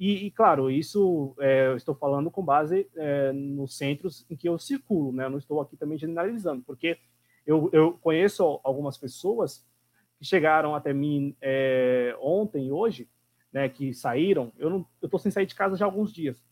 [0.00, 4.48] E, e claro, isso é, eu estou falando com base é, nos centros em que
[4.48, 5.26] eu circulo, né?
[5.26, 6.96] Eu não estou aqui também generalizando, porque
[7.46, 9.62] eu, eu conheço algumas pessoas
[10.18, 13.10] que chegaram até mim é, ontem hoje,
[13.52, 16.42] né, que saíram, eu não, eu tô sem sair de casa já há alguns dias.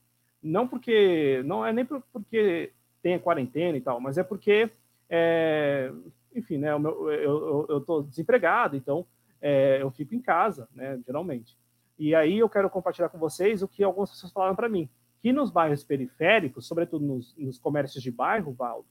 [0.43, 2.73] Não porque, não é nem porque
[3.03, 4.71] tem quarentena e tal, mas é porque,
[5.09, 5.91] é,
[6.35, 9.07] enfim, né, eu, eu, desempregado, então
[9.41, 11.57] é, eu fico em casa, né, geralmente.
[11.99, 14.89] E aí eu quero compartilhar com vocês o que algumas pessoas falaram para mim,
[15.21, 18.87] que nos bairros periféricos, sobretudo nos, nos comércios de bairro, Valdo,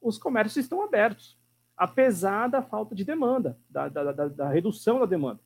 [0.00, 1.38] os comércios estão abertos
[1.80, 5.40] apesar da falta de demanda, da, da, da, da redução da demanda.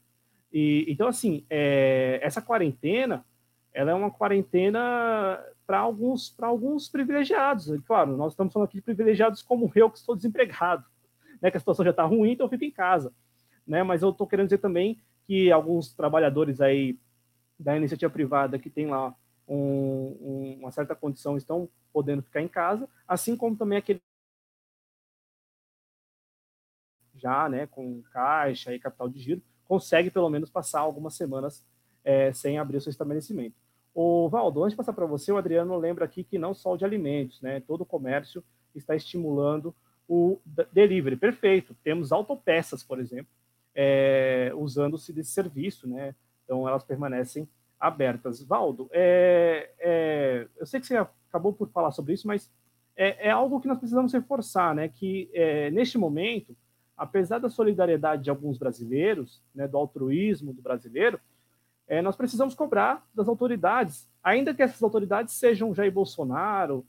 [0.52, 3.24] E, então, assim, é, essa quarentena,
[3.72, 7.68] ela é uma quarentena para alguns, alguns privilegiados.
[7.68, 10.84] E, claro, nós estamos falando aqui de privilegiados como eu, que estou desempregado,
[11.40, 13.12] né, que a situação já está ruim, então eu fico em casa.
[13.64, 16.98] Né, mas eu estou querendo dizer também que alguns trabalhadores aí
[17.58, 19.14] da iniciativa privada que tem lá
[19.46, 19.56] um,
[20.20, 24.00] um, uma certa condição estão podendo ficar em casa, assim como também aquele
[27.14, 31.64] já, né, com caixa e capital de giro, consegue pelo menos passar algumas semanas
[32.02, 33.54] é, sem abrir o seu estabelecimento.
[33.94, 36.76] O Valdo, antes de passar para você, o Adriano lembra aqui que não só o
[36.76, 38.42] de alimentos, né, todo o comércio
[38.74, 39.74] está estimulando
[40.08, 40.40] o
[40.72, 41.16] delivery.
[41.16, 41.74] Perfeito.
[41.82, 43.28] Temos autopeças, por exemplo,
[43.74, 46.14] é, usando-se desse serviço, né?
[46.44, 47.48] Então elas permanecem
[47.78, 48.42] abertas.
[48.42, 50.96] Valdo, é, é, eu sei que você
[51.28, 52.50] acabou por falar sobre isso, mas
[52.96, 54.88] é, é algo que nós precisamos reforçar, né?
[54.88, 56.56] Que é, neste momento
[56.96, 61.20] apesar da solidariedade de alguns brasileiros, né, do altruísmo do brasileiro,
[61.86, 66.84] é, nós precisamos cobrar das autoridades, ainda que essas autoridades sejam Jair Bolsonaro,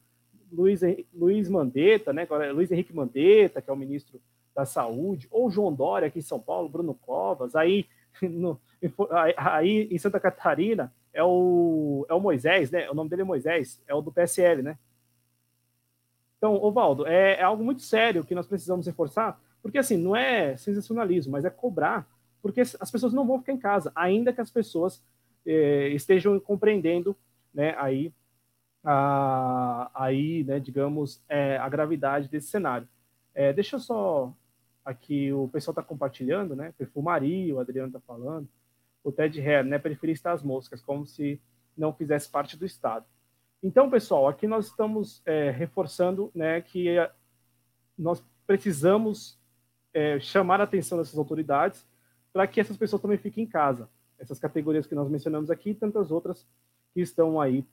[0.52, 0.82] Luiz,
[1.14, 4.22] Luiz Mandetta, né, Luiz Henrique Mandetta, que é o ministro
[4.56, 7.86] da Saúde, ou João Dória aqui em São Paulo, Bruno Covas, aí,
[8.22, 8.60] no,
[9.38, 12.90] aí em Santa Catarina é o, é o Moisés, né?
[12.90, 14.78] O nome dele é Moisés, é o do PSL, né?
[16.38, 20.56] Então, Ovaldo, é, é algo muito sério que nós precisamos reforçar, porque, assim, não é
[20.58, 22.08] sensacionalismo, mas é cobrar,
[22.42, 25.04] porque as pessoas não vão ficar em casa, ainda que as pessoas
[25.46, 27.18] eh, estejam compreendendo,
[27.54, 28.14] né, aí,
[28.84, 32.88] a, aí né, digamos, é, a gravidade desse cenário.
[33.34, 34.34] É, deixa eu só,
[34.86, 38.48] aqui, o pessoal está compartilhando, né, perfumaria, o Adriano está falando,
[39.04, 41.42] o Ted Hair, né, estar as moscas, como se
[41.76, 43.06] não fizesse parte do Estado.
[43.62, 46.96] Então, pessoal, aqui nós estamos é, reforçando né, que
[47.98, 49.40] nós precisamos
[49.94, 51.86] é, chamar a atenção dessas autoridades
[52.32, 53.90] para que essas pessoas também fiquem em casa.
[54.20, 56.46] Essas categorias que nós mencionamos aqui e tantas outras
[56.94, 57.66] que estão aí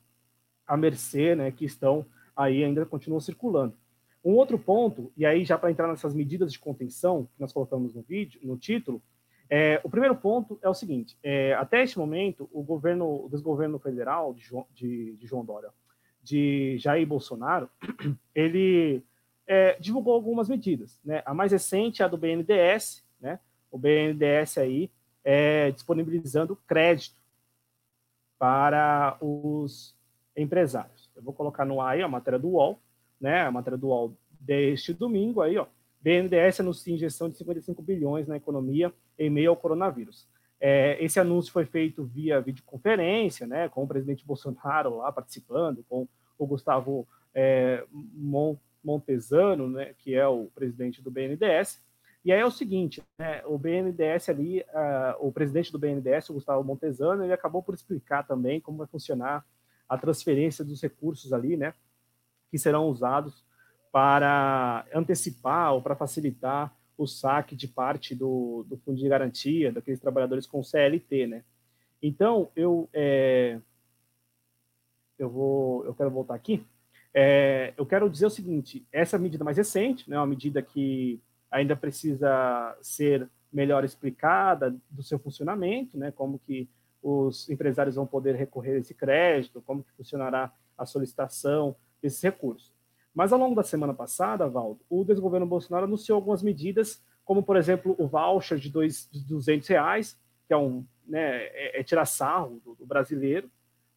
[0.67, 3.77] à mercê, né, que estão aí ainda continuam circulando.
[4.25, 7.95] Um outro ponto, e aí já para entrar nessas medidas de contenção que nós colocamos
[7.95, 9.03] no vídeo, no título,
[9.51, 13.79] É, o primeiro ponto é o seguinte: é, até este momento, o governo, o desgoverno
[13.79, 15.71] federal de João, de, de João Dória,
[16.23, 17.69] de Jair Bolsonaro,
[18.35, 19.05] ele
[19.47, 20.99] é, divulgou algumas medidas.
[21.05, 21.23] Né?
[21.27, 23.41] A mais recente é a do BNDES, né?
[23.71, 24.91] o BNDES aí
[25.25, 27.17] é, disponibilizando crédito
[28.39, 29.97] para os
[30.37, 31.11] empresários.
[31.15, 32.81] Eu vou colocar no ar aí a matéria do UOL,
[33.23, 33.43] né?
[33.43, 35.67] a matéria do UOL deste domingo aí, ó.
[36.03, 40.27] BNDES anuncia injeção de 55 bilhões na economia em meio ao coronavírus.
[40.61, 46.09] É, esse anúncio foi feito via videoconferência, né, com o presidente Bolsonaro lá participando, com
[46.37, 47.85] o Gustavo é,
[48.83, 51.81] Montesano, né, que é o presidente do BNDES.
[52.25, 56.35] E aí é o seguinte, né, o BNDES ali, uh, o presidente do BNDES, o
[56.35, 59.45] Gustavo Montesano, ele acabou por explicar também como vai funcionar
[59.89, 61.75] a transferência dos recursos ali, né,
[62.53, 63.43] que serão usados
[63.91, 69.99] para antecipar ou para facilitar o saque de parte do, do fundo de garantia daqueles
[69.99, 71.45] trabalhadores com CLT, né?
[72.03, 73.59] Então eu é,
[75.19, 76.63] eu vou eu quero voltar aqui.
[77.15, 81.19] É, eu quero dizer o seguinte: essa medida mais recente, né, uma medida que
[81.51, 86.69] ainda precisa ser melhor explicada do seu funcionamento, né, como que
[87.03, 92.73] os empresários vão poder recorrer a esse crédito, como que funcionará a solicitação desses recursos.
[93.15, 97.57] Mas ao longo da semana passada, Valdo, o desgoverno Bolsonaro anunciou algumas medidas, como por
[97.57, 102.07] exemplo o voucher de, dois, de 200 reais, que é um né, é, é tirar
[102.07, 103.51] sarro do, do brasileiro,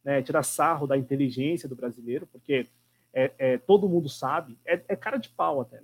[0.03, 2.67] né, é tirar sarro da inteligência do brasileiro, porque
[3.13, 5.81] é, é todo mundo sabe, é, é, cara de pau até,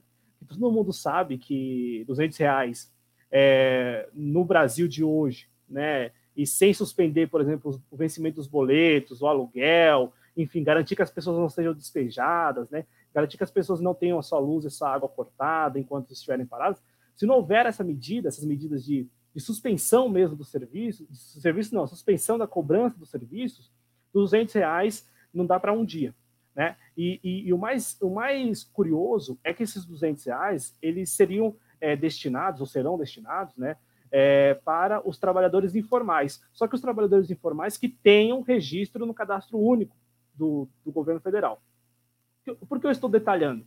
[0.47, 2.93] todo mundo sabe que 200 reais
[3.31, 9.21] é, no Brasil de hoje, né, e sem suspender, por exemplo, o vencimento dos boletos,
[9.21, 13.79] o aluguel, enfim, garantir que as pessoas não sejam despejadas, né, garantir que as pessoas
[13.79, 16.81] não tenham a sua luz e sua água cortada enquanto estiverem paradas.
[17.15, 21.75] Se não houver essa medida, essas medidas de, de suspensão mesmo do serviço, de serviço
[21.75, 23.71] não, suspensão da cobrança dos serviços,
[24.13, 26.15] 200 reais não dá para um dia.
[26.55, 26.75] Né?
[26.97, 31.55] E, e, e, o, mais, o mais curioso é que esses 200 reais eles seriam
[31.79, 33.77] é, destinados, ou serão destinados, né,
[34.11, 36.43] é, para os trabalhadores informais.
[36.51, 39.95] Só que os trabalhadores informais que tenham registro no cadastro único
[40.33, 41.61] do, do governo federal.
[42.67, 43.65] Por que eu estou detalhando?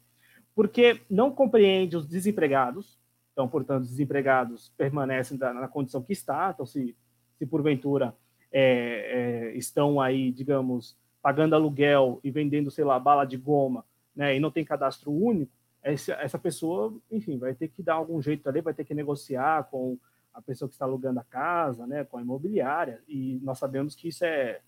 [0.54, 2.98] Porque não compreende os desempregados,
[3.32, 6.96] então, portanto, os desempregados permanecem na condição que está, então, se,
[7.36, 8.14] se porventura
[8.52, 13.84] é, é, estão aí, digamos, pagando aluguel e vendendo, sei lá, bala de goma,
[14.14, 15.50] né, e não tem cadastro único,
[15.82, 19.64] essa, essa pessoa, enfim, vai ter que dar algum jeito ali, vai ter que negociar
[19.64, 19.98] com
[20.32, 24.08] a pessoa que está alugando a casa, né, com a imobiliária, e nós sabemos que
[24.08, 24.60] isso é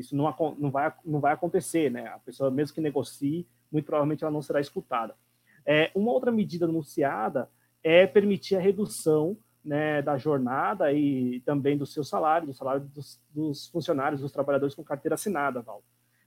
[0.00, 2.08] isso não, não, vai, não vai acontecer, né?
[2.08, 5.14] A pessoa, mesmo que negocie, muito provavelmente ela não será escutada.
[5.64, 7.48] É, uma outra medida anunciada
[7.82, 13.20] é permitir a redução né, da jornada e também do seu salário, do salário dos,
[13.30, 15.82] dos funcionários, dos trabalhadores com carteira assinada, Val.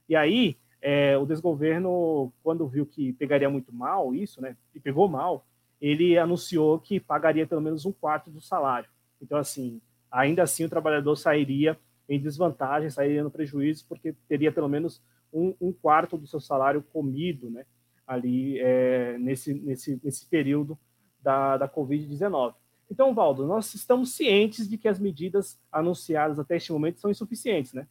[0.08, 5.08] E aí, é, o desgoverno, quando viu que pegaria muito mal isso, né, e pegou
[5.08, 5.44] mal,
[5.80, 8.88] ele anunciou que pagaria pelo menos um quarto do salário.
[9.20, 14.68] Então, assim, ainda assim o trabalhador sairia em desvantagem, sairia no prejuízo, porque teria pelo
[14.68, 15.02] menos
[15.32, 17.64] um, um quarto do seu salário comido né,
[18.06, 20.78] ali é, nesse, nesse, nesse período
[21.20, 22.54] da, da Covid-19.
[22.90, 27.72] Então, Valdo, nós estamos cientes de que as medidas anunciadas até este momento são insuficientes,
[27.72, 27.88] né?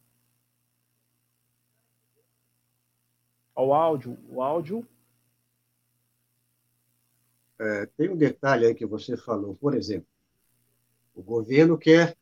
[3.56, 4.86] O áudio, o áudio.
[7.58, 10.08] É, tem um detalhe aí que você falou, por exemplo,
[11.14, 12.16] o governo quer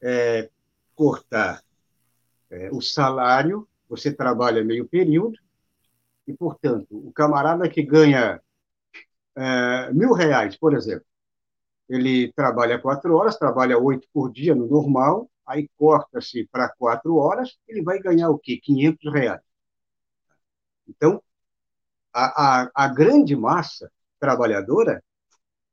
[0.00, 0.50] é,
[0.94, 1.62] cortar
[2.50, 5.38] é, o salário, você trabalha meio período,
[6.26, 8.40] e, portanto, o camarada que ganha
[9.36, 11.04] é, mil reais, por exemplo,
[11.88, 17.58] ele trabalha quatro horas, trabalha oito por dia no normal, aí corta-se para quatro horas,
[17.68, 18.58] ele vai ganhar o quê?
[18.62, 19.40] 500 reais.
[20.88, 21.22] Então,
[22.12, 25.02] a, a, a grande massa trabalhadora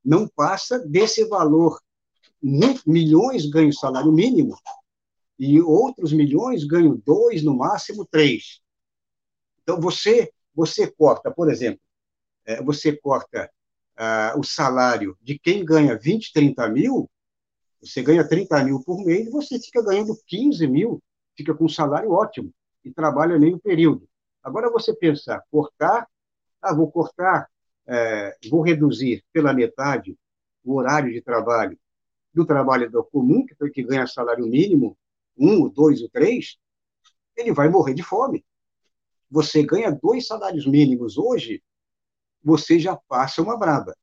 [0.04, 1.80] não passa desse valor.
[2.42, 4.56] Milhões ganham salário mínimo
[5.44, 8.60] e outros milhões ganham dois, no máximo três.
[9.60, 11.80] Então, você, você corta, por exemplo,
[12.44, 13.50] é, você corta
[13.96, 17.10] ah, o salário de quem ganha 20, 30 mil,
[17.80, 21.02] você ganha 30 mil por mês, você fica ganhando 15 mil,
[21.36, 24.08] fica com um salário ótimo e trabalha meio período.
[24.44, 26.06] Agora você pensar, cortar,
[26.62, 27.48] ah, vou cortar,
[27.88, 30.16] é, vou reduzir pela metade
[30.62, 31.76] o horário de trabalho
[32.32, 34.96] do trabalhador comum, que, que ganha salário mínimo,
[35.36, 36.56] um, dois ou três,
[37.36, 38.44] ele vai morrer de fome.
[39.30, 41.62] Você ganha dois salários mínimos hoje,
[42.42, 43.96] você já passa uma braba.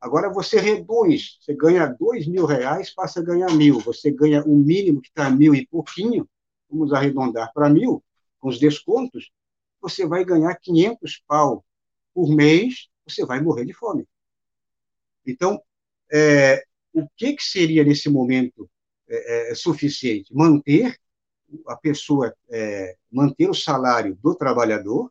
[0.00, 3.80] Agora você reduz, você ganha dois mil reais, passa a ganhar mil.
[3.80, 6.28] Você ganha o mínimo que está mil e pouquinho,
[6.70, 8.04] vamos arredondar para mil,
[8.38, 9.30] com os descontos,
[9.80, 11.64] você vai ganhar 500 pau
[12.14, 14.06] por mês, você vai morrer de fome.
[15.26, 15.60] Então,
[16.12, 18.68] é, o que, que seria nesse momento
[19.08, 20.34] é, é, suficiente?
[20.34, 20.96] Manter
[21.66, 25.10] a pessoa, é, manter o salário do trabalhador,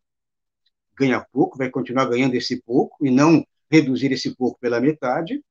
[0.97, 5.43] ganha pouco, vai continuar ganhando esse pouco, e não reduzir esse pouco pela metade,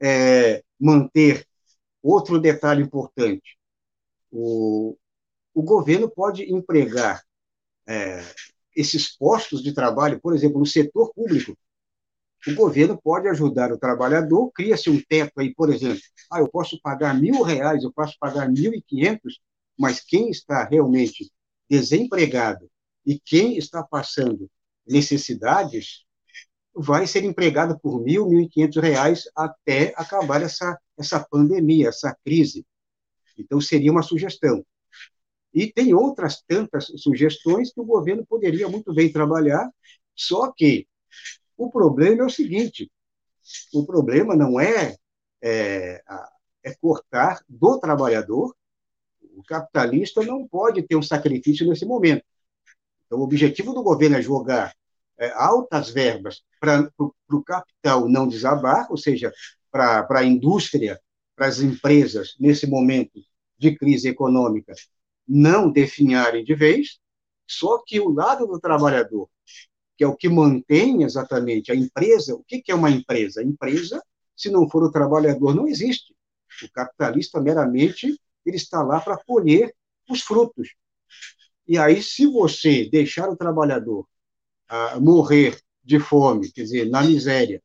[0.00, 1.46] é, manter
[2.02, 3.58] outro detalhe importante,
[4.30, 4.96] o,
[5.54, 7.22] o governo pode empregar
[7.86, 8.20] é,
[8.74, 11.56] esses postos de trabalho, por exemplo, no setor público,
[12.46, 16.80] o governo pode ajudar o trabalhador, cria-se um teto aí, por exemplo, ah, eu posso
[16.82, 19.40] pagar mil reais, eu posso pagar mil e quinhentos,
[19.78, 21.30] mas quem está realmente
[21.68, 22.68] desempregado
[23.06, 24.50] e quem está passando
[24.86, 26.04] necessidades
[26.74, 32.16] vai ser empregado por mil, mil e quinhentos reais até acabar essa, essa pandemia, essa
[32.24, 32.66] crise.
[33.38, 34.64] Então, seria uma sugestão.
[35.52, 39.70] E tem outras tantas sugestões que o governo poderia muito bem trabalhar,
[40.14, 40.86] só que
[41.56, 42.90] o problema é o seguinte:
[43.72, 44.96] o problema não é,
[45.42, 46.02] é,
[46.62, 48.54] é cortar do trabalhador,
[49.36, 52.24] o capitalista não pode ter um sacrifício nesse momento.
[53.06, 54.74] Então, o objetivo do governo é jogar
[55.18, 59.32] é, altas verbas para o capital não desabar, ou seja,
[59.70, 61.00] para a indústria,
[61.36, 63.20] para as empresas, nesse momento
[63.58, 64.72] de crise econômica,
[65.26, 66.98] não definharem de vez,
[67.46, 69.28] só que o lado do trabalhador,
[69.96, 73.40] que é o que mantém exatamente a empresa, o que é uma empresa?
[73.40, 74.02] A empresa,
[74.36, 76.14] se não for o trabalhador, não existe.
[76.62, 79.74] O capitalista, meramente, ele está lá para colher
[80.08, 80.74] os frutos.
[81.66, 84.06] E aí, se você deixar o trabalhador
[84.68, 87.62] ah, morrer de fome, quer dizer, na miséria,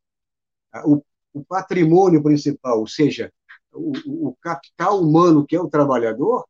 [0.71, 1.03] ah, o,
[1.33, 3.31] o, patrimônio principal, ou seja,
[3.71, 6.45] o, o, capital humano que é o trabalhador,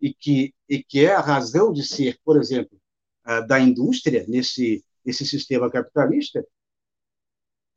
[0.00, 2.78] e que, e que é a razão de ser, por exemplo,
[3.24, 6.44] ah, da indústria nesse, nesse sistema capitalista,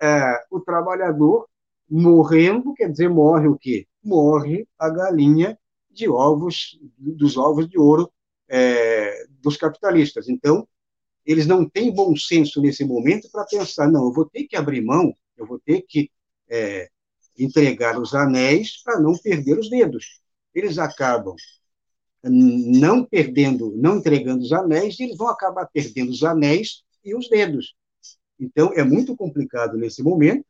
[0.02, 1.48] é, o trabalhador
[1.90, 3.88] morrendo, quer dizer, morre o quê?
[4.04, 5.58] Morre a galinha
[5.90, 8.12] de ovos, dos ovos de ouro
[8.50, 10.28] é, dos capitalistas.
[10.28, 10.68] Então,
[11.26, 14.82] eles não têm bom senso nesse momento para pensar, não, eu vou ter que abrir
[14.82, 16.12] mão, eu vou ter que
[16.50, 16.90] é,
[17.38, 20.22] entregar os anéis para não perder os dedos.
[20.54, 21.36] Eles acabam
[22.24, 27.76] não perdendo, não entregando os anéis, eles vão acabar perdendo os anéis e os dedos.
[28.40, 30.46] Então, é muito complicado nesse momento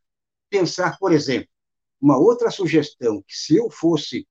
[0.50, 1.50] pensar, por exemplo,
[2.00, 4.28] uma outra sugestão, que se eu fosse,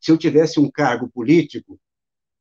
[0.00, 1.78] se eu tivesse um cargo político,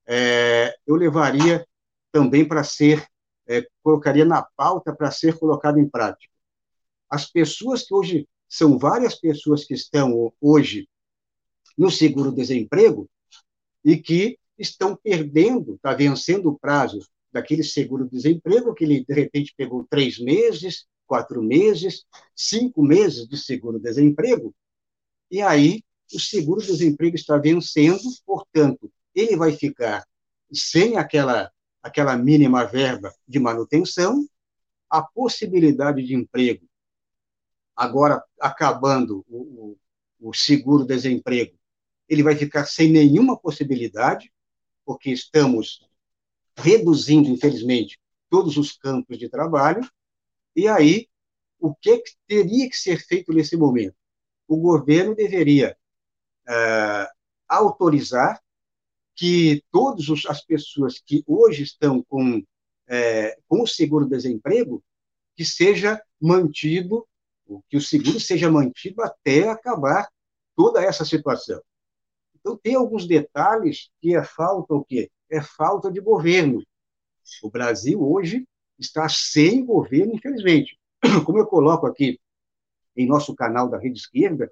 [0.07, 1.65] é, eu levaria
[2.11, 3.05] também para ser,
[3.47, 6.33] é, colocaria na pauta para ser colocado em prática.
[7.09, 10.87] As pessoas que hoje, são várias pessoas que estão hoje
[11.77, 13.09] no seguro-desemprego,
[13.83, 16.99] e que estão perdendo, está vencendo o prazo
[17.31, 22.05] daquele seguro-desemprego, que ele, de repente, pegou três meses, quatro meses,
[22.35, 24.53] cinco meses de seguro-desemprego,
[25.29, 30.05] e aí o seguro-desemprego está vencendo, portanto, ele vai ficar
[30.51, 31.51] sem aquela,
[31.81, 34.25] aquela mínima verba de manutenção,
[34.89, 36.65] a possibilidade de emprego,
[37.75, 39.77] agora acabando o,
[40.19, 41.57] o, o seguro-desemprego,
[42.07, 44.31] ele vai ficar sem nenhuma possibilidade,
[44.85, 45.79] porque estamos
[46.61, 47.99] reduzindo, infelizmente,
[48.29, 49.81] todos os campos de trabalho,
[50.55, 51.07] e aí,
[51.59, 53.95] o que, que teria que ser feito nesse momento?
[54.47, 55.77] O governo deveria
[56.47, 57.07] uh,
[57.47, 58.41] autorizar
[59.15, 62.43] que todas as pessoas que hoje estão com,
[62.87, 64.83] é, com o seguro-desemprego,
[65.35, 67.07] que seja mantido,
[67.69, 70.09] que o seguro seja mantido até acabar
[70.55, 71.61] toda essa situação.
[72.41, 75.09] Então, tem alguns detalhes que é falta o quê?
[75.29, 76.61] É falta de governo.
[77.41, 78.45] O Brasil hoje
[78.77, 80.77] está sem governo, infelizmente.
[81.25, 82.19] Como eu coloco aqui
[82.95, 84.51] em nosso canal da Rede Esquerda,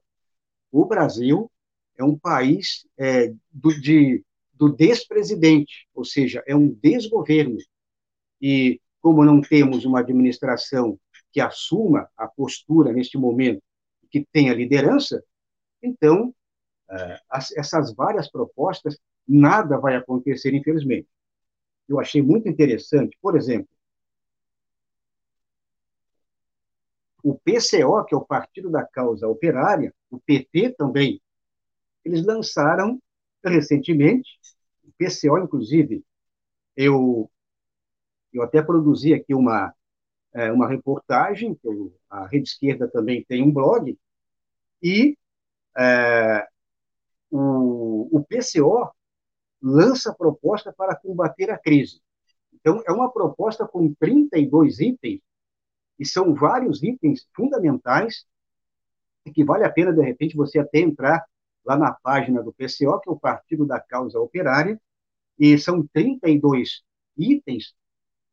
[0.72, 1.52] o Brasil
[1.98, 4.24] é um país é, do, de,
[4.54, 7.58] do despresidente, ou seja, é um desgoverno.
[8.42, 11.00] E como não temos uma administração
[11.32, 13.62] que assuma a postura neste momento,
[14.10, 15.24] que tenha liderança,
[15.82, 16.34] então
[17.56, 21.08] essas várias propostas, nada vai acontecer, infelizmente.
[21.88, 23.70] Eu achei muito interessante, por exemplo,
[27.24, 31.22] o PCO, que é o Partido da Causa Operária, o PT também,
[32.04, 33.00] eles lançaram
[33.44, 34.40] recentemente,
[34.84, 36.04] o PCO, inclusive,
[36.76, 37.30] eu,
[38.34, 39.74] eu até produzi aqui uma,
[40.34, 41.60] é, uma reportagem,
[42.10, 43.98] a Rede Esquerda também tem um blog,
[44.82, 45.18] e
[45.78, 46.48] é,
[47.32, 48.92] o, o PCO
[49.62, 52.02] lança proposta para combater a crise.
[52.54, 55.22] Então, é uma proposta com 32 itens,
[55.98, 58.26] e são vários itens fundamentais,
[59.34, 61.24] que vale a pena, de repente, você até entrar
[61.66, 64.80] lá na página do PCO, que é o Partido da Causa Operária,
[65.38, 66.82] e são 32
[67.18, 67.74] itens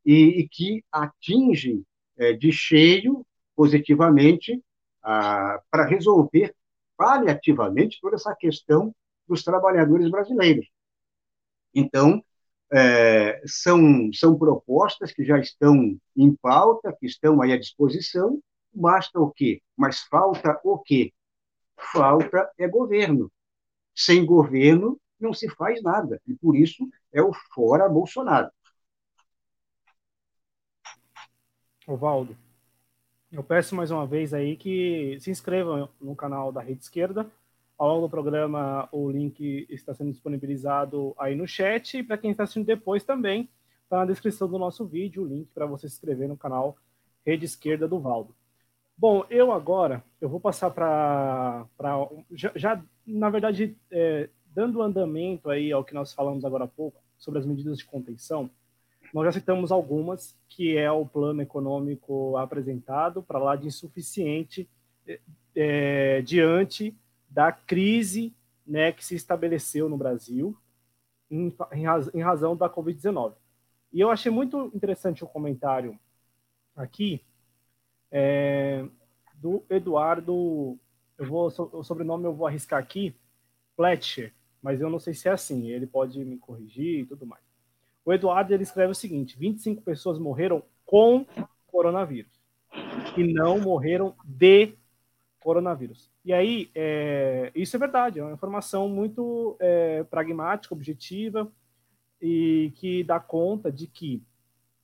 [0.05, 1.85] e, e que atingem
[2.17, 4.63] é, de cheio, positivamente,
[5.03, 6.55] para resolver
[6.97, 8.95] paliativamente toda essa questão
[9.29, 10.67] dos trabalhadores brasileiros.
[11.75, 12.25] Então,
[12.73, 18.41] é, são, são propostas que já estão em pauta, que estão aí à disposição,
[18.73, 19.63] basta o quê?
[19.77, 21.13] Mas falta o quê?
[21.93, 23.31] Falta é governo.
[23.95, 28.51] Sem governo não se faz nada, e por isso é o fora Bolsonaro.
[31.87, 32.37] Ovaldo,
[33.33, 37.27] eu peço mais uma vez aí que se inscrevam no canal da Rede Esquerda.
[37.77, 41.99] Ao longo do programa, o link está sendo disponibilizado aí no chat.
[41.99, 43.49] E para quem está assistindo depois também,
[43.85, 46.77] está na descrição do nosso vídeo o link para você se inscrever no canal
[47.24, 48.35] Rede Esquerda do Valdo.
[48.97, 51.66] Bom, eu agora, eu vou passar para...
[52.31, 57.03] Já, já, na verdade, é, dando andamento aí ao que nós falamos agora há pouco,
[57.18, 58.49] sobre as medidas de contenção,
[59.13, 64.69] nós já citamos algumas, que é o plano econômico apresentado para lá de insuficiente
[65.55, 66.97] é, diante
[67.29, 68.35] da crise
[68.67, 70.57] né, que se estabeleceu no Brasil
[71.31, 71.55] em,
[72.15, 73.35] em razão da Covid-19.
[73.93, 75.99] E eu achei muito interessante o comentário
[76.75, 77.25] aqui
[78.11, 78.85] é,
[79.35, 80.79] do Eduardo,
[81.19, 83.15] eu vou, o sobrenome eu vou arriscar aqui,
[83.75, 84.33] Fletcher,
[84.63, 87.46] mas eu não sei se é assim, ele pode me corrigir e tudo mais.
[88.07, 91.27] O Eduardo ele escreve o seguinte: 25 pessoas morreram com
[91.67, 92.31] coronavírus
[93.17, 94.75] e não morreram de
[95.41, 96.09] coronavírus.
[96.25, 101.51] E aí, é, isso é verdade, é uma informação muito é, pragmática, objetiva
[102.23, 104.23] e que dá conta de que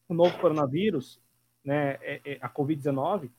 [0.09, 1.20] o novo coronavírus,
[1.64, 3.31] né, é, é a Covid-19,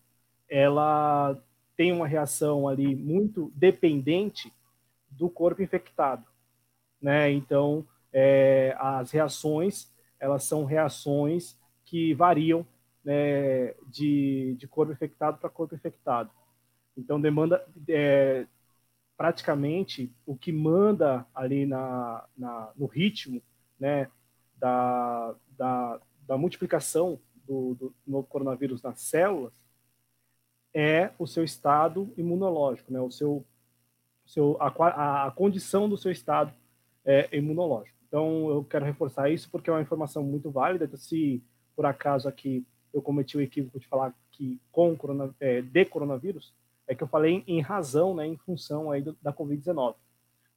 [0.50, 1.38] ela
[1.76, 4.52] tem uma reação ali muito dependente
[5.10, 6.26] do corpo infectado,
[7.02, 7.32] né?
[7.32, 9.92] Então, é, as reações
[10.24, 12.66] elas são reações que variam
[13.04, 16.32] né, de, de corpo infectado para corpo infectado.
[16.96, 18.48] Então, demanda é,
[19.18, 23.42] praticamente o que manda ali na, na no ritmo
[23.78, 24.10] né,
[24.56, 29.62] da, da, da multiplicação do, do novo coronavírus nas células
[30.74, 33.46] é o seu estado imunológico, né, o seu,
[34.26, 36.54] seu, a, a condição do seu estado
[37.04, 38.03] é, imunológico.
[38.14, 40.86] Então, eu quero reforçar isso porque é uma informação muito válida.
[40.86, 41.42] Então, se
[41.76, 46.54] por acaso aqui eu cometi o equívoco de falar que com corona, é, de coronavírus,
[46.86, 49.96] é que eu falei em razão, né, em função aí do, da Covid-19,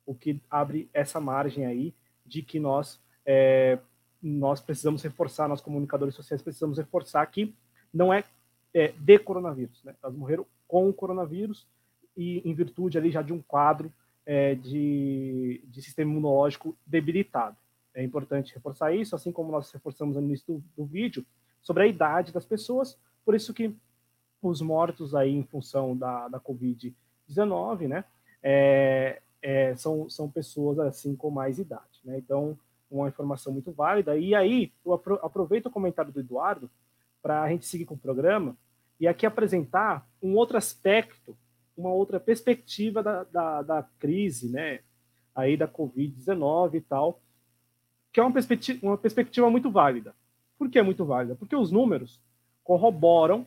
[0.04, 1.94] o que abre essa margem aí
[2.26, 3.78] de que nós é,
[4.22, 7.54] nós precisamos reforçar, nós comunicadores sociais precisamos reforçar que
[7.90, 8.22] não é,
[8.74, 9.94] é de coronavírus, né?
[10.02, 11.66] Elas morreram com o coronavírus
[12.14, 13.90] e em virtude ali já de um quadro
[14.26, 17.56] é, de, de, sistema imunológico debilitado.
[17.94, 21.24] É importante reforçar isso, assim como nós reforçamos no início do, do vídeo,
[21.62, 23.74] sobre a idade das pessoas, por isso que
[24.42, 28.04] os mortos aí em função da, da Covid-19, né,
[28.42, 32.58] é, é, são, são pessoas assim com mais idade, né, então
[32.90, 36.70] uma informação muito válida, e aí eu aproveito o comentário do Eduardo
[37.20, 38.56] para a gente seguir com o programa,
[39.00, 41.36] e aqui apresentar um outro aspecto
[41.76, 44.80] uma outra perspectiva da, da, da crise, né?
[45.34, 47.20] Aí da Covid-19 e tal,
[48.12, 50.14] que é uma perspectiva, uma perspectiva muito válida.
[50.58, 51.34] Por que é muito válida?
[51.34, 52.20] Porque os números
[52.64, 53.46] corroboram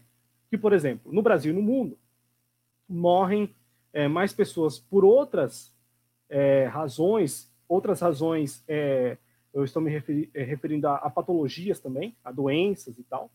[0.49, 1.97] que, por exemplo, no Brasil e no mundo,
[2.87, 3.53] morrem
[3.91, 5.73] é, mais pessoas por outras
[6.29, 9.17] é, razões, outras razões, é,
[9.53, 13.31] eu estou me referi, referindo a, a, patologias também, a doenças e tal,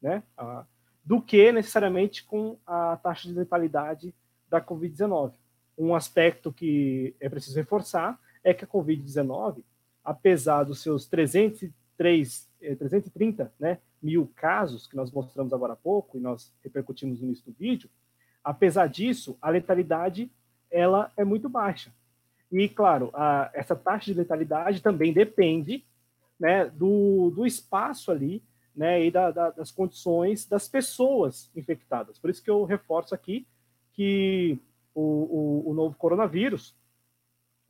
[0.00, 0.22] né?
[0.36, 0.64] A,
[1.04, 4.12] do que necessariamente com a taxa de letalidade
[4.48, 5.32] da Covid-19.
[5.78, 9.62] Um aspecto que é preciso reforçar é que a Covid-19,
[10.04, 16.16] apesar dos seus 303, 330 eh, né, mil casos que nós mostramos agora há pouco
[16.16, 17.90] e nós repercutimos no início do vídeo,
[18.42, 20.30] apesar disso, a letalidade
[20.70, 21.92] ela é muito baixa.
[22.50, 25.84] E, claro, a, essa taxa de letalidade também depende
[26.38, 28.42] né, do, do espaço ali
[28.74, 32.18] né, e da, da, das condições das pessoas infectadas.
[32.18, 33.46] Por isso que eu reforço aqui
[33.96, 34.58] que
[34.94, 36.76] o, o, o novo coronavírus,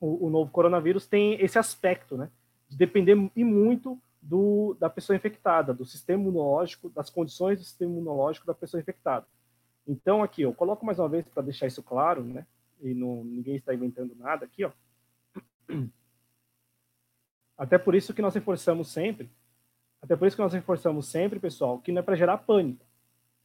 [0.01, 2.31] o, o, novo coronavírus tem esse aspecto, né,
[2.68, 7.93] de depender e muito do, da pessoa infectada, do sistema imunológico, das condições do sistema
[7.93, 9.24] imunológico da pessoa infectada.
[9.87, 12.45] Então, aqui, eu coloco mais uma vez para deixar isso claro, né?
[12.83, 14.72] E não, ninguém está inventando nada aqui, ó.
[17.57, 19.31] Até por isso que nós reforçamos sempre,
[20.03, 22.85] até por isso que nós reforçamos sempre, pessoal, que não é para gerar pânico,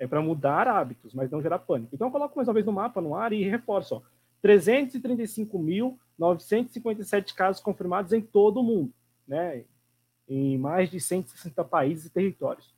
[0.02, 1.94] é para mudar hábitos, mas não gerar pânico.
[1.94, 4.02] Então, eu coloco mais uma vez no mapa, no ar, e reforço, ó.
[4.44, 8.92] 335.957 casos confirmados em todo o mundo,
[9.28, 9.64] né?
[10.28, 12.74] Em mais de 160 países e territórios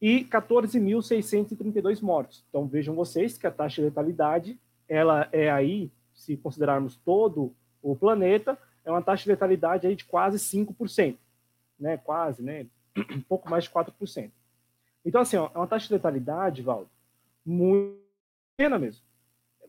[0.00, 2.42] e 14.632 mortos.
[2.48, 4.58] Então vejam vocês que a taxa de letalidade
[4.88, 7.52] ela é aí, se considerarmos todo
[7.82, 11.16] o planeta, é uma taxa de letalidade aí de quase 5%,
[11.78, 11.98] né?
[11.98, 12.66] Quase, né?
[13.12, 14.30] Um pouco mais de 4%.
[15.06, 16.90] Então assim, ó, é uma taxa de letalidade, Valdo,
[17.44, 17.96] muito
[18.56, 19.02] pequena mesmo.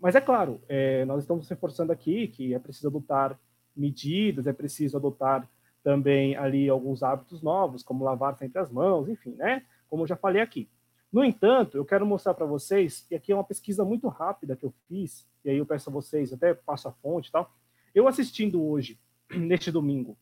[0.01, 3.39] Mas é claro, é, nós estamos reforçando aqui que é preciso adotar
[3.75, 5.47] medidas, é preciso adotar
[5.83, 9.63] também ali alguns hábitos novos, como lavar sempre as mãos, enfim, né?
[9.88, 10.67] como eu já falei aqui.
[11.11, 14.65] No entanto, eu quero mostrar para vocês, e aqui é uma pesquisa muito rápida que
[14.65, 17.53] eu fiz, e aí eu peço a vocês, até passo a fonte e tal.
[17.95, 18.99] Eu assistindo hoje,
[19.31, 20.17] neste domingo,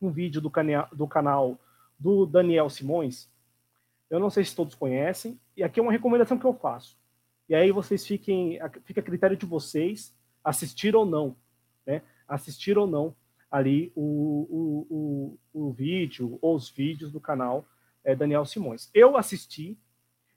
[0.00, 1.58] um vídeo do, canal do canal
[1.98, 3.28] do Daniel Simões,
[4.10, 6.98] eu não sei se todos conhecem, e aqui é uma recomendação que eu faço.
[7.48, 11.36] E aí vocês fiquem, fica a critério de vocês assistir ou não,
[11.86, 12.02] né?
[12.28, 13.14] Assistir ou não
[13.50, 17.64] ali o, o, o, o vídeo ou os vídeos do canal
[18.04, 18.88] é, Daniel Simões.
[18.94, 19.76] Eu assisti,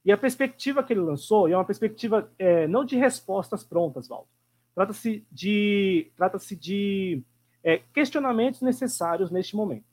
[0.03, 4.27] e a perspectiva que ele lançou é uma perspectiva é, não de respostas prontas, Valdo.
[4.73, 7.23] Trata-se de, trata de
[7.63, 9.85] é, questionamentos necessários neste momento.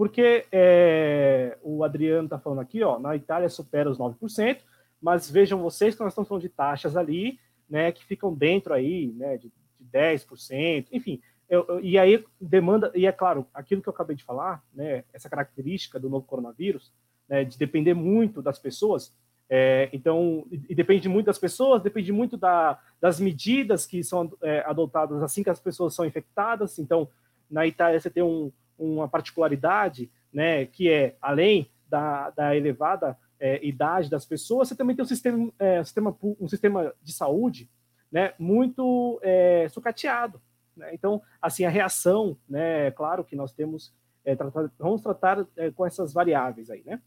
[0.00, 4.60] Porque é, o Adriano está falando aqui, ó, na Itália supera os 9%,
[4.98, 7.38] mas vejam vocês que nós estamos falando de taxas ali,
[7.68, 11.20] né, que ficam dentro aí, né, de, de 10%, enfim,
[11.50, 15.28] eu, e aí demanda, e é claro, aquilo que eu acabei de falar, né, essa
[15.28, 16.90] característica do novo coronavírus,
[17.28, 19.14] né, de depender muito das pessoas,
[19.50, 24.60] é, então, e depende muito das pessoas, depende muito da, das medidas que são é,
[24.60, 26.78] adotadas assim que as pessoas são infectadas.
[26.78, 27.06] Então,
[27.50, 33.64] na Itália você tem um, uma particularidade, né, que é além da, da elevada é,
[33.64, 37.68] idade das pessoas, você também tem um sistema, é, sistema, um sistema de saúde,
[38.10, 40.40] né, muito é, sucateado.
[40.76, 40.90] Né?
[40.92, 43.92] Então, assim, a reação, né, é claro que nós temos,
[44.24, 47.00] é, tratar, vamos tratar é, com essas variáveis aí, né?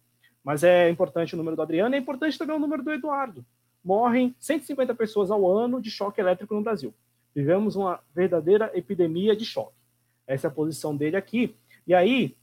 [0.43, 3.45] Mas é importante o número do Adriano, é importante também o número do Eduardo.
[3.83, 6.93] Morrem 150 pessoas ao ano de choque elétrico no Brasil.
[7.33, 9.77] Vivemos uma verdadeira epidemia de choque.
[10.27, 11.55] Essa é a posição dele aqui.
[11.85, 12.37] E aí,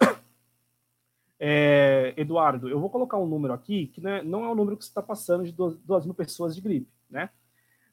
[1.38, 4.76] é, Eduardo, eu vou colocar um número aqui que não é, não é o número
[4.76, 7.30] que você está passando de duas, duas mil pessoas de gripe, né?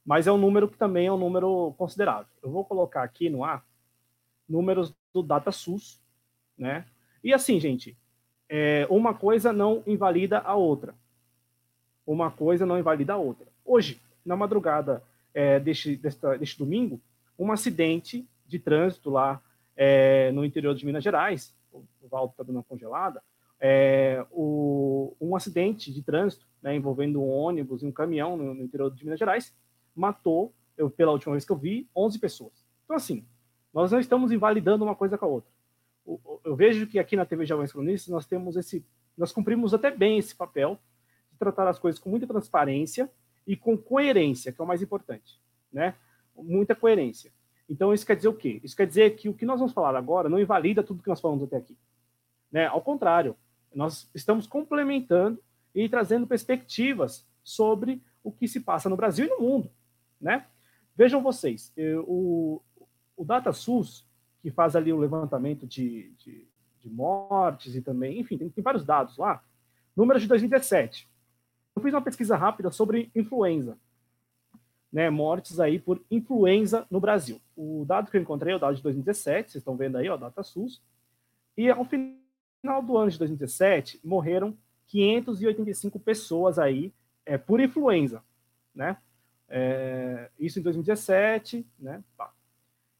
[0.05, 2.27] mas é um número que também é um número considerável.
[2.43, 3.65] Eu vou colocar aqui no ar
[4.47, 5.99] números do DataSUS,
[6.55, 6.85] né?
[7.23, 7.97] E assim, gente,
[8.47, 10.93] é, uma coisa não invalida a outra.
[12.05, 13.47] Uma coisa não invalida a outra.
[13.65, 15.01] Hoje, na madrugada
[15.33, 17.01] é, deste, deste domingo,
[17.37, 19.41] um acidente de trânsito lá
[19.75, 23.21] é, no interior de Minas Gerais, o Valdo está dando uma congelada,
[23.59, 28.63] é, o, um acidente de trânsito né, envolvendo um ônibus e um caminhão no, no
[28.63, 29.55] interior de Minas Gerais,
[29.95, 32.65] matou, eu, pela última vez que eu vi, 11 pessoas.
[32.83, 33.25] Então, assim,
[33.73, 35.51] nós não estamos invalidando uma coisa com a outra.
[36.43, 38.85] Eu vejo que aqui na TV Jovens Cronistas nós temos esse,
[39.17, 40.79] nós cumprimos até bem esse papel
[41.31, 43.09] de tratar as coisas com muita transparência
[43.47, 45.95] e com coerência, que é o mais importante, né?
[46.35, 47.31] Muita coerência.
[47.69, 48.59] Então isso quer dizer o quê?
[48.63, 51.21] Isso quer dizer que o que nós vamos falar agora não invalida tudo que nós
[51.21, 51.77] falamos até aqui,
[52.51, 52.67] né?
[52.67, 53.35] Ao contrário,
[53.73, 55.41] nós estamos complementando
[55.73, 59.69] e trazendo perspectivas sobre o que se passa no Brasil e no mundo
[60.19, 60.45] né?
[60.95, 61.73] Vejam vocês,
[62.07, 62.61] o,
[63.15, 64.07] o DataSUS,
[64.41, 66.47] que faz ali o levantamento de, de,
[66.79, 69.43] de mortes e também, enfim, tem, tem, vários dados lá,
[69.95, 71.07] números de 2017.
[71.75, 73.77] Eu fiz uma pesquisa rápida sobre influenza,
[74.95, 77.41] né, mortes aí por influenza no Brasil.
[77.53, 80.15] O dado que eu encontrei é o dado de 2017, vocês estão vendo aí, ó,
[80.15, 80.81] DataSUS,
[81.57, 86.93] e ao final do ano de 2017, morreram 585 pessoas aí
[87.25, 88.23] é, por influenza,
[88.73, 88.95] né?
[89.49, 92.01] É, isso em 2017, né?
[92.17, 92.31] Tá.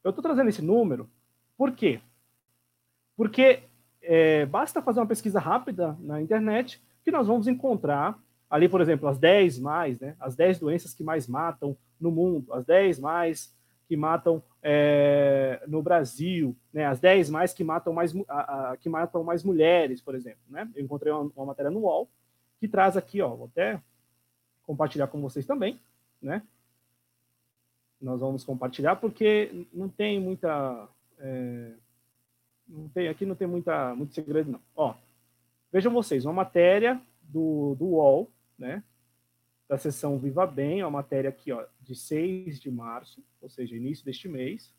[0.04, 1.08] Eu estou trazendo esse número,
[1.56, 2.02] por quê?
[3.16, 3.62] Porque
[4.02, 8.18] é, basta fazer uma pesquisa rápida na internet que nós vamos encontrar
[8.50, 10.14] ali, por exemplo, as 10 mais, né?
[10.20, 13.54] As 10 doenças que mais matam no mundo, as 10 mais
[13.88, 16.86] que matam é, no Brasil, né?
[16.86, 20.68] As 10 mais que matam mais, a, a, que matam mais mulheres, por exemplo, né?
[20.74, 22.08] Eu encontrei uma, uma matéria no UOL
[22.58, 23.80] que traz aqui, ó, vou até
[24.66, 25.78] compartilhar com vocês também,
[26.20, 26.42] né?
[28.00, 30.88] Nós vamos compartilhar porque não tem muita.
[31.18, 31.72] É,
[32.68, 34.60] Não tem, aqui não tem muita, muito segredo, não.
[34.74, 34.94] Ó,
[35.72, 38.82] vejam vocês, uma matéria do, do UOL, né?
[39.68, 44.04] Da sessão Viva Bem, uma matéria aqui, ó, de 6 de março, ou seja, início
[44.04, 44.72] deste mês.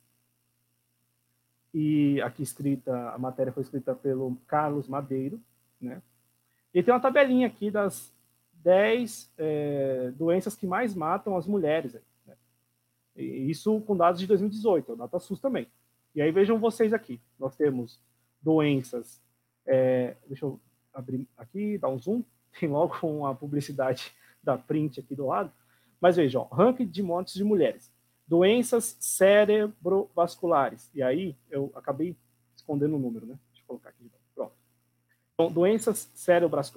[1.74, 5.42] E aqui escrita, a matéria foi escrita pelo Carlos Madeiro,
[5.80, 6.02] né?
[6.74, 8.14] E tem uma tabelinha aqui das
[8.64, 11.98] 10 é, doenças que mais matam as mulheres.
[12.26, 12.36] Né?
[13.16, 15.68] Isso com dados de 2018, a data SUS também.
[16.14, 18.00] E aí vejam vocês aqui, nós temos
[18.42, 19.22] doenças,
[19.66, 20.60] é, deixa eu
[20.94, 22.24] abrir aqui, dar um zoom,
[22.60, 24.14] tem logo uma publicidade
[24.44, 25.52] da print aqui do lado,
[26.00, 27.92] mas vejam, ranking de mortes de mulheres,
[28.28, 32.16] doenças cerebrovasculares, e aí eu acabei
[32.56, 33.40] escondendo o número, né?
[33.50, 34.54] Deixa eu colocar aqui, pronto.
[35.34, 36.12] Então, doenças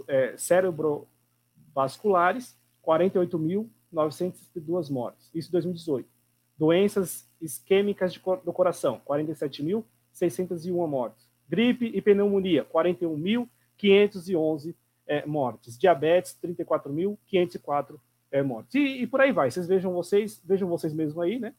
[0.09, 6.21] é, cerebrovasculares, 48.902 mortes, isso em 2018
[6.61, 11.27] Doenças isquêmicas do coração, 47.601 mortes.
[11.49, 14.75] Gripe e pneumonia, 41.511
[15.11, 15.77] é, mortes.
[15.77, 17.99] Diabetes, 34.504
[18.31, 18.77] é, mortes.
[18.77, 19.51] E, e, por aí vai.
[19.51, 21.53] Vocês vejam vocês, vejam vocês mesmos aí, né?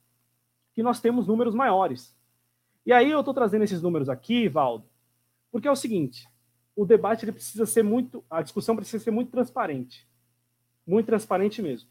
[0.74, 2.16] Que nós temos números maiores.
[2.86, 4.86] E aí eu estou trazendo esses números aqui, Valdo,
[5.52, 6.30] porque é o seguinte:
[6.74, 10.08] o debate ele precisa ser muito, a discussão precisa ser muito transparente,
[10.88, 11.90] muito transparente mesmo.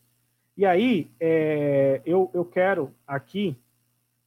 [0.57, 3.55] E aí, é, eu, eu quero aqui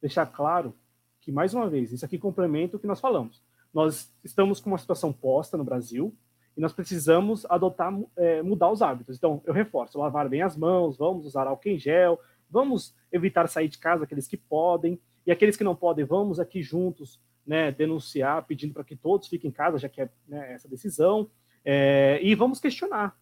[0.00, 0.72] deixar claro
[1.20, 3.42] que, mais uma vez, isso aqui complementa o que nós falamos.
[3.72, 6.14] Nós estamos com uma situação posta no Brasil
[6.56, 9.16] e nós precisamos adotar, é, mudar os hábitos.
[9.16, 13.68] Então, eu reforço, lavar bem as mãos, vamos usar álcool em gel, vamos evitar sair
[13.68, 18.44] de casa aqueles que podem, e aqueles que não podem, vamos aqui juntos né, denunciar,
[18.46, 21.28] pedindo para que todos fiquem em casa, já que é né, essa decisão,
[21.64, 23.16] é, e vamos questionar,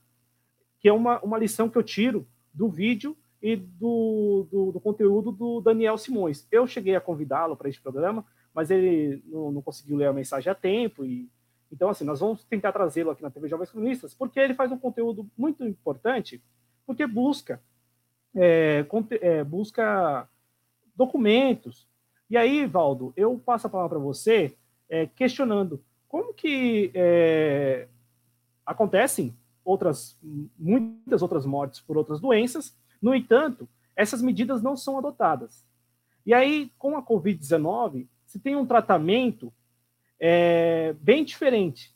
[0.79, 5.33] que é uma, uma lição que eu tiro do vídeo e do, do, do conteúdo
[5.33, 6.47] do Daniel Simões.
[6.51, 8.25] Eu cheguei a convidá-lo para este programa,
[8.55, 11.05] mas ele não, não, conseguiu ler a mensagem a tempo.
[11.05, 11.29] E,
[11.73, 14.77] então, assim, nós vamos tentar trazê-lo aqui na TV Jovens Cronistas, porque ele faz um
[14.77, 16.43] conteúdo muito importante,
[16.87, 17.63] porque busca,
[18.37, 18.85] é,
[19.23, 20.29] é, busca
[20.95, 21.89] documentos.
[22.29, 24.55] E aí, Valdo, eu passo a palavra para você,
[24.89, 27.89] é, questionando como que é,
[28.67, 30.19] acontecem outras,
[30.59, 32.77] muitas outras mortes por outras doenças.
[33.01, 33.67] No entanto,
[33.97, 35.67] essas medidas não são adotadas.
[36.27, 39.51] E aí, com a Covid-19, se tem um tratamento
[40.25, 41.93] é, bem diferente,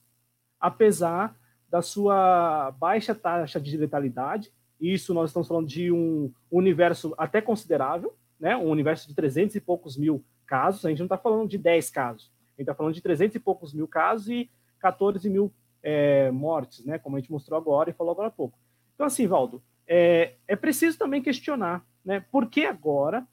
[0.59, 1.39] apesar
[1.70, 4.53] da sua baixa taxa de letalidade.
[4.81, 8.57] Isso nós estamos falando de um universo até considerável, né?
[8.57, 10.85] um universo de 300 e poucos mil casos.
[10.85, 13.39] A gente não está falando de 10 casos, a gente está falando de 300 e
[13.39, 14.51] poucos mil casos e
[14.81, 18.59] 14 mil é, mortes, né, como a gente mostrou agora e falou agora há pouco.
[18.97, 23.24] Então, assim, Valdo, é, é preciso também questionar né, por que agora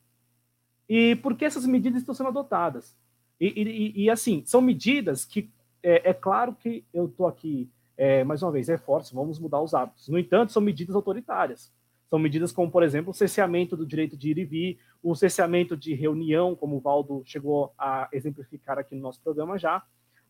[0.87, 2.95] e por que essas medidas estão sendo adotadas.
[3.43, 5.49] E, e, e assim, são medidas que,
[5.81, 9.73] é, é claro que eu estou aqui, é, mais uma vez, reforço, vamos mudar os
[9.73, 10.07] hábitos.
[10.07, 11.71] No entanto, são medidas autoritárias.
[12.09, 15.75] São medidas como, por exemplo, o cesseamento do direito de ir e vir, o cesseamento
[15.75, 19.83] de reunião, como o Valdo chegou a exemplificar aqui no nosso programa já,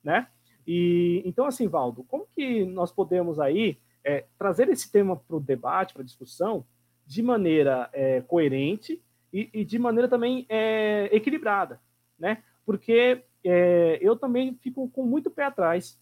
[0.04, 0.28] né?
[0.66, 5.40] E então, assim, Valdo, como que nós podemos aí é, trazer esse tema para o
[5.40, 6.66] debate, para a discussão,
[7.06, 9.02] de maneira é, coerente
[9.32, 11.80] e, e, de maneira também é, equilibrada,
[12.18, 12.42] né?
[12.66, 16.00] Porque é, eu também fico com muito pé atrás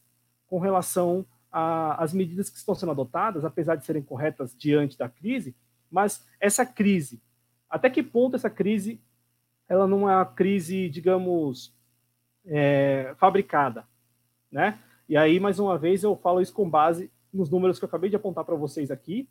[0.48, 5.56] com relação às medidas que estão sendo adotadas, apesar de serem corretas diante da crise,
[5.90, 7.22] mas essa crise,
[7.70, 9.02] até que ponto essa crise,
[9.68, 11.74] ela não é uma crise, digamos,
[12.46, 13.86] é, fabricada,
[14.52, 14.80] né?
[15.08, 18.10] E aí, mais uma vez, eu falo isso com base nos números que eu acabei
[18.10, 19.28] de apontar para vocês aqui,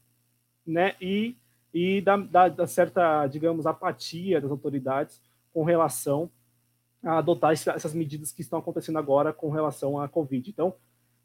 [0.66, 0.94] né?
[1.00, 1.36] E,
[1.72, 6.30] e da, da, da, certa, digamos, apatia das autoridades com relação
[7.02, 10.50] a adotar essas medidas que estão acontecendo agora com relação à Covid.
[10.50, 10.74] Então,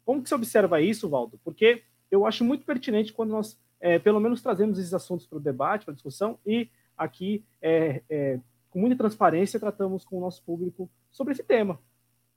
[0.04, 1.38] como que se observa isso, Valdo?
[1.44, 5.40] Porque eu acho muito pertinente quando nós, é, pelo menos, trazemos esses assuntos para o
[5.40, 8.40] debate, para a discussão, e aqui, é, é,
[8.70, 11.78] com muita transparência, tratamos com o nosso público sobre esse tema,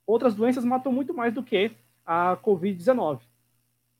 [0.06, 1.70] outras doenças matam muito mais do que
[2.04, 3.20] a Covid-19,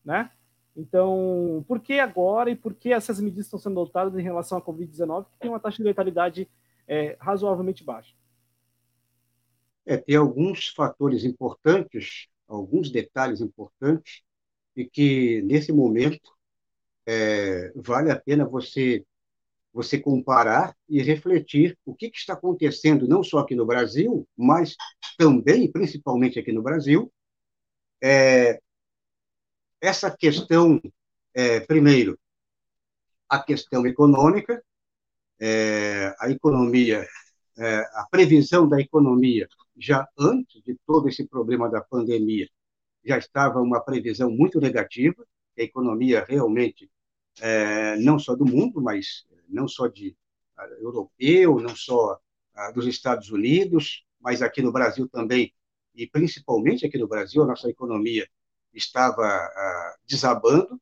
[0.05, 0.31] né?
[0.77, 4.63] Então, por que agora e por que essas medidas estão sendo adotadas em relação à
[4.63, 6.49] Covid-19, que tem uma taxa de letalidade
[6.87, 8.15] é, razoavelmente baixa?
[9.91, 14.23] É, tem alguns fatores importantes, alguns detalhes importantes,
[14.77, 16.31] e que, nesse momento,
[17.05, 19.05] é, vale a pena você
[19.73, 24.77] você comparar e refletir o que, que, está acontecendo, não só aqui no Brasil, mas
[25.19, 27.13] também, principalmente aqui no Brasil.
[28.03, 28.61] É,
[29.81, 30.81] essa questão,
[31.35, 32.19] é, primeiro,
[33.29, 34.63] a questão econômica,
[35.41, 37.07] é, a economia,
[37.59, 39.49] é, a previsão da economia
[39.81, 42.49] já antes de todo esse problema da pandemia,
[43.05, 45.27] já estava uma previsão muito negativa,
[45.59, 46.91] a economia realmente,
[47.41, 50.17] é, não só do mundo, mas não só de
[50.81, 52.21] europeu, não só
[52.75, 55.55] dos Estados Unidos, mas aqui no Brasil também,
[55.95, 58.29] e principalmente aqui no Brasil, a nossa economia
[58.75, 59.27] estava
[60.07, 60.81] desabando.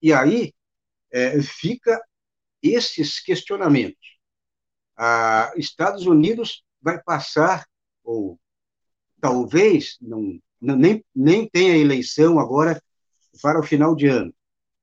[0.00, 0.54] E aí
[1.12, 2.00] é, fica
[2.62, 4.18] esses questionamentos.
[4.96, 7.66] Ah, Estados Unidos vai passar,
[8.04, 8.38] ou
[9.20, 12.80] talvez não, nem, nem tenha eleição agora
[13.42, 14.32] para o final de ano.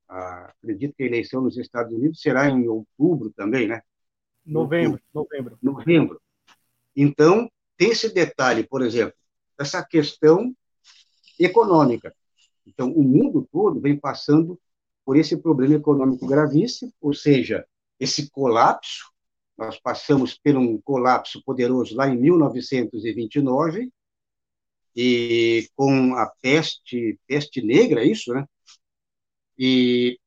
[0.10, 3.82] Ah, acredito que a eleição nos Estados Unidos será em outubro também, né?
[4.46, 5.58] Novembro, novembro.
[5.62, 6.22] Novembro.
[6.94, 9.16] Então, tem esse detalhe, por exemplo,
[9.58, 10.54] essa questão
[11.40, 12.14] econômica.
[12.68, 14.60] Então, o mundo todo vem passando
[15.06, 17.66] por esse problema econômico gravíssimo, ou seja,
[17.98, 19.13] esse colapso.
[19.64, 23.90] Nós passamos por um colapso poderoso lá em 1929,
[24.96, 28.46] e com a peste, peste negra, é isso, né?
[29.58, 30.20] E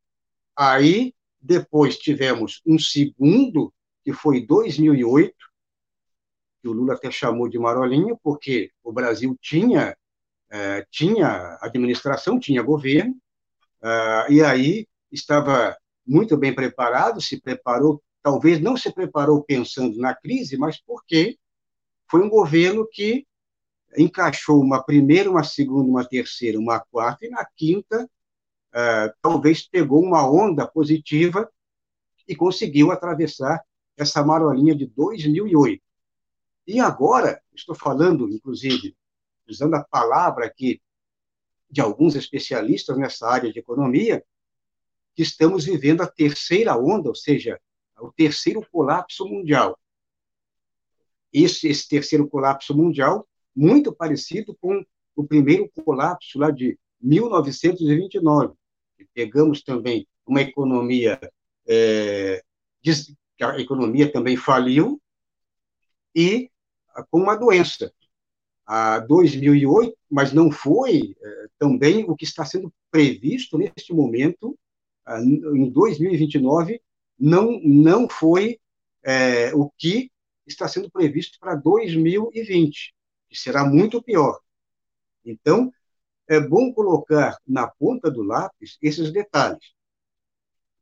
[0.57, 3.73] aí depois tivemos um segundo,
[4.03, 5.35] que foi 2008,
[6.63, 9.97] que o Lula até chamou de marolinha, porque o Brasil tinha
[10.49, 13.17] é, tinha administração, tinha governo,
[13.83, 15.77] é, e aí estava
[16.07, 21.39] muito bem preparado, se preparou, talvez não se preparou pensando na crise, mas porque
[22.11, 23.25] foi um governo que
[23.97, 30.03] encaixou uma primeira, uma segunda, uma terceira, uma quarta, e na quinta, uh, talvez pegou
[30.03, 31.49] uma onda positiva
[32.27, 33.63] e conseguiu atravessar
[33.97, 35.81] essa marolinha de 2008.
[36.67, 38.97] E agora, estou falando, inclusive,
[39.49, 40.83] usando a palavra aqui
[41.71, 44.21] de alguns especialistas nessa área de economia,
[45.15, 47.61] que estamos vivendo a terceira onda, ou seja,
[47.99, 49.79] o terceiro colapso mundial.
[51.33, 58.55] Esse, esse terceiro colapso mundial muito parecido com o primeiro colapso lá de 1929.
[59.15, 61.19] Pegamos também uma economia,
[61.67, 62.43] é,
[63.41, 65.01] a economia também faliu,
[66.15, 66.51] e
[67.11, 67.93] com uma doença.
[68.67, 74.59] A 2008, mas não foi é, também o que está sendo previsto neste momento,
[75.55, 76.81] em 2029,
[77.19, 78.59] não, não foi
[79.03, 80.11] é, o que
[80.47, 82.95] está sendo previsto para 2020
[83.29, 84.41] que será muito pior.
[85.25, 85.73] Então,
[86.29, 89.75] é bom colocar na ponta do lápis esses detalhes.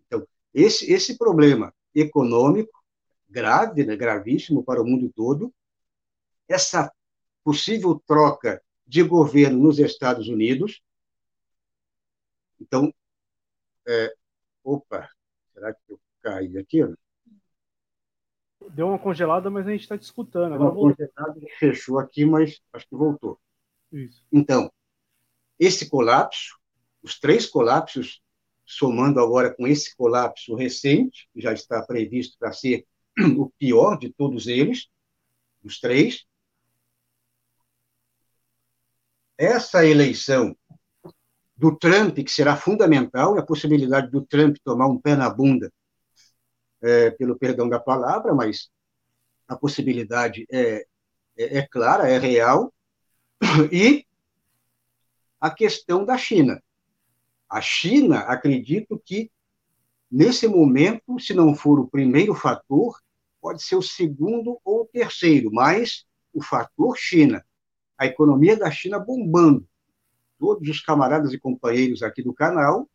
[0.06, 2.82] Então, esse, esse problema econômico
[3.28, 5.52] grave, né, gravíssimo para o mundo todo,
[6.48, 6.92] essa
[7.42, 10.82] possível troca de governo nos Estados Unidos.
[12.60, 12.94] Então,
[13.86, 14.14] é,
[14.62, 15.10] opa,
[15.52, 16.78] será que eu caí aqui?
[18.70, 20.54] Deu uma congelada, mas a gente está discutando.
[20.54, 23.38] Agora uma congelada fechou aqui, mas acho que voltou.
[23.92, 24.24] Isso.
[24.32, 24.72] Então,
[25.58, 26.58] esse colapso,
[27.02, 28.22] os três colapsos,
[28.64, 32.86] somando agora com esse colapso recente, que já está previsto para ser
[33.36, 34.88] o pior de todos eles,
[35.62, 36.24] os três,
[39.36, 40.56] essa eleição
[41.56, 45.70] do Trump, que será fundamental, a possibilidade do Trump tomar um pé na bunda
[46.84, 48.68] é, pelo perdão da palavra, mas
[49.48, 50.86] a possibilidade é,
[51.36, 52.72] é, é clara, é real,
[53.72, 54.06] e
[55.40, 56.62] a questão da China.
[57.48, 59.30] A China, acredito que,
[60.10, 63.00] nesse momento, se não for o primeiro fator,
[63.40, 67.44] pode ser o segundo ou o terceiro, mas o fator China,
[67.96, 69.66] a economia da China bombando.
[70.38, 72.88] Todos os camaradas e companheiros aqui do canal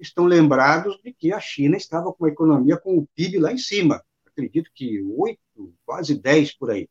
[0.00, 3.58] estão lembrados de que a China estava com a economia com o PIB lá em
[3.58, 4.02] cima.
[4.26, 5.38] Acredito que 8,
[5.84, 6.88] quase 10 por aí.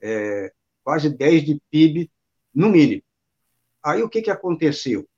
[0.00, 0.52] É,
[0.84, 2.10] quase 10 de PIB
[2.54, 3.02] no mínimo.
[3.82, 5.08] Aí o que, que aconteceu?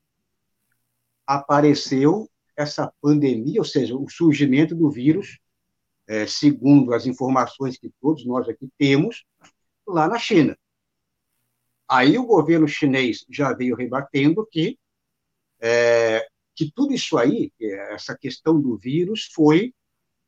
[1.25, 5.39] Apareceu essa pandemia, ou seja, o surgimento do vírus,
[6.07, 9.25] é, segundo as informações que todos nós aqui temos,
[9.87, 10.57] lá na China.
[11.87, 14.77] Aí o governo chinês já veio rebatendo que
[15.59, 16.27] é,
[16.59, 17.53] que tudo isso aí,
[17.91, 19.73] essa questão do vírus, foi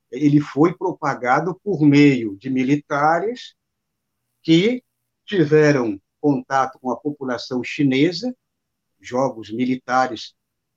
[0.10, 3.54] ele foi propagado por meio de militares
[4.42, 4.82] que
[5.26, 8.34] tiveram contato com a população chinesa,
[8.98, 10.34] jogos militares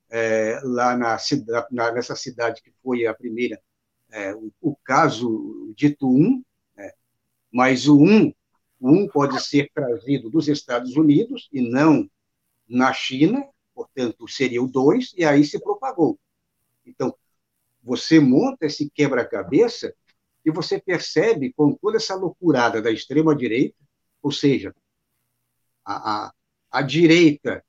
[0.09, 1.17] é, lá na,
[1.93, 3.57] nessa cidade que foi a primeira,
[4.11, 6.43] é, o, o, caso dito um,
[6.75, 6.91] né?
[7.49, 8.33] mas o um,
[8.81, 12.09] um pode ser trazido dos Estados Unidos e não
[12.67, 13.41] na China,
[13.75, 16.17] portanto, seria o 2, e aí se propagou.
[16.85, 17.13] Então,
[17.83, 19.93] você monta esse quebra-cabeça
[20.45, 23.75] e você percebe, com toda essa loucurada da extrema-direita,
[24.21, 24.73] Ou seja,
[25.83, 26.33] a, a,
[26.71, 27.63] a direita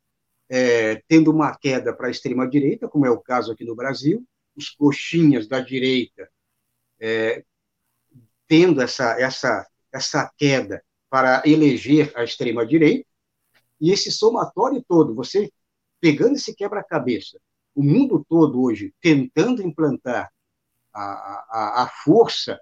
[0.49, 4.25] é, tendo uma queda para a extrema-direita, como é o caso aqui no Brasil,
[4.55, 6.31] os coxinhas da direita
[6.99, 7.45] é,
[8.49, 13.07] tendo essa, essa, essa queda para eleger a extrema-direita,
[13.81, 15.51] e esse somatório todo, você
[16.01, 17.39] pegando esse quebra-cabeça,
[17.75, 20.31] o mundo todo hoje tentando implantar
[20.93, 22.59] a, a, a força,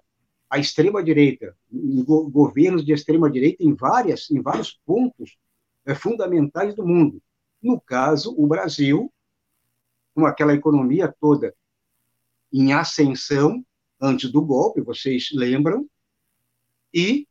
[0.49, 5.37] a extrema-direita, governos de extrema-direita em, várias, em vários pontos
[5.85, 7.21] é, fundamentais do mundo.
[7.61, 9.11] No caso, o Brasil,
[10.13, 11.55] com aquela economia toda
[12.51, 13.65] em ascensão
[13.99, 15.89] antes do golpe, vocês lembram,
[16.93, 17.27] e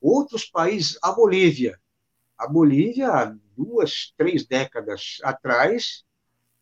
[0.00, 1.78] outros países, a Bolívia.
[2.36, 6.04] A Bolívia, duas, três décadas atrás,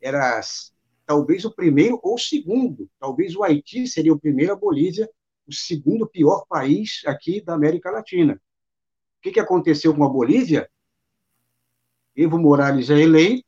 [0.00, 0.40] era
[1.04, 5.08] talvez o primeiro ou o segundo, talvez o Haiti seria o primeiro, a Bolívia
[5.46, 8.34] o segundo pior país aqui da América Latina.
[8.34, 10.68] O que, que aconteceu com a Bolívia?
[12.16, 13.46] Evo Morales é eleito,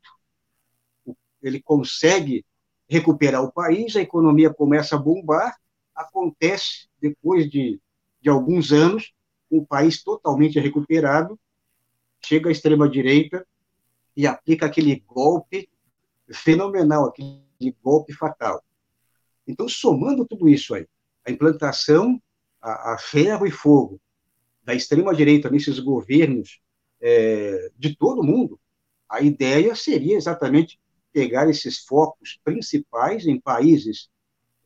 [1.42, 2.44] ele consegue
[2.88, 5.56] recuperar o país, a economia começa a bombar,
[5.94, 7.80] acontece, depois de,
[8.20, 9.12] de alguns anos,
[9.50, 11.38] o país totalmente recuperado,
[12.24, 13.47] chega à extrema-direita
[14.16, 15.69] e aplica aquele golpe
[16.32, 18.62] fenomenal, aquele golpe fatal.
[19.47, 20.86] Então, somando tudo isso aí,
[21.27, 22.20] a implantação
[22.61, 24.01] a, a ferro e fogo
[24.62, 26.61] da extrema-direita nesses governos
[27.01, 28.61] é, de todo mundo,
[29.09, 30.78] a ideia seria exatamente
[31.12, 34.11] pegar esses focos principais em países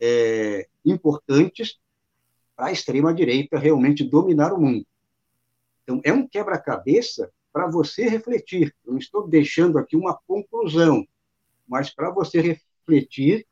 [0.01, 1.79] é, importantes
[2.57, 4.85] para a extrema-direita realmente dominar o mundo.
[5.85, 8.75] Então, é um quebra-cabeça para você refletir.
[8.85, 11.07] Eu não estou deixando aqui uma conclusão,
[11.69, 13.47] mas para você refletir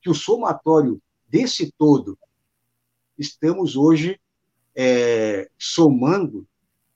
[0.00, 2.18] que o somatório desse todo,
[3.18, 4.20] estamos hoje
[4.74, 6.46] é, somando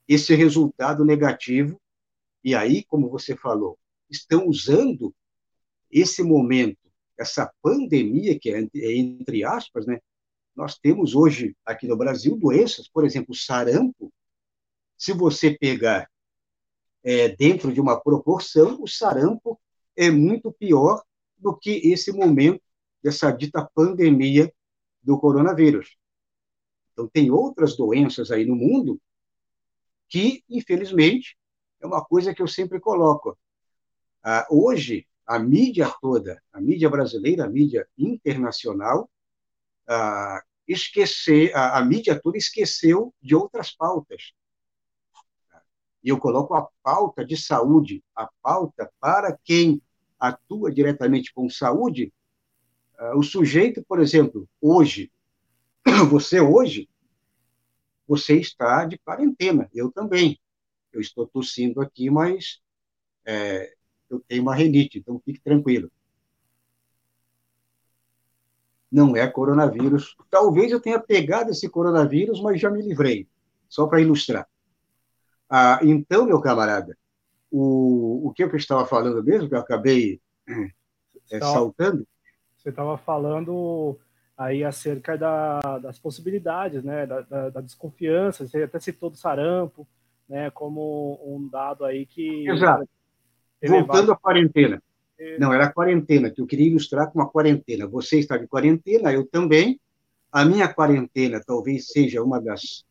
[0.09, 1.81] esse resultado negativo
[2.43, 5.15] e aí, como você falou, estão usando
[5.91, 6.79] esse momento,
[7.19, 10.01] essa pandemia, que é, é entre aspas, né?
[10.57, 14.13] Nós temos hoje, aqui no Brasil, doenças, por exemplo, sarampo.
[14.97, 16.09] Se você pegar
[17.03, 19.59] é, dentro de uma proporção, o sarampo
[19.97, 21.03] é muito pior
[21.39, 22.63] do que esse momento
[23.03, 24.53] dessa dita pandemia
[25.03, 25.97] do coronavírus.
[26.93, 29.01] Então, tem outras doenças aí no mundo
[30.09, 31.37] que, infelizmente,
[31.81, 33.39] é uma coisa que eu sempre coloco.
[34.23, 39.09] Ah, hoje, a mídia toda, a mídia brasileira, a mídia internacional,
[39.89, 44.33] ah, esquecer, a, a mídia toda esqueceu de outras pautas.
[46.03, 49.83] E eu coloco a pauta de saúde, a pauta para quem
[50.19, 52.13] atua diretamente com saúde.
[52.99, 55.11] Ah, o sujeito, por exemplo, hoje,
[56.11, 56.89] você hoje,
[58.07, 60.39] você está de quarentena, eu também
[60.93, 62.61] eu estou tossindo aqui, mas
[63.25, 63.73] é,
[64.09, 65.91] eu tenho uma renite, então fique tranquilo.
[68.91, 70.17] Não é coronavírus.
[70.29, 73.29] Talvez eu tenha pegado esse coronavírus, mas já me livrei,
[73.69, 74.49] só para ilustrar.
[75.51, 76.97] Ah, então, meu camarada,
[77.51, 80.21] o, o que eu estava falando mesmo, que eu acabei
[81.31, 82.07] é, saltando?
[82.57, 83.99] Você estava falando
[84.39, 89.87] aí acerca da, das possibilidades, né, da, da, da, desconfiança, você até citou do sarampo,
[90.29, 92.49] né, como um dado aí que.
[92.49, 92.89] Exato.
[93.67, 94.81] Voltando à quarentena.
[95.19, 95.39] É.
[95.39, 97.87] Não, era a quarentena, que eu queria ilustrar com a quarentena.
[97.89, 99.79] Você está de quarentena, eu também.
[100.33, 102.85] A minha quarentena talvez seja uma das,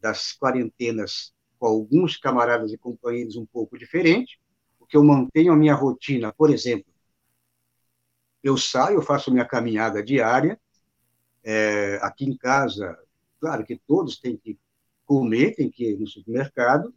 [0.00, 4.40] das quarentenas com alguns camaradas e companheiros um pouco diferente,
[4.78, 6.90] porque eu mantenho a minha rotina, por exemplo,
[8.42, 10.58] eu saio, eu faço minha caminhada diária,
[11.44, 12.98] é, aqui em casa,
[13.38, 14.58] claro que todos têm que
[15.04, 16.94] comer, tem que ir no supermercado,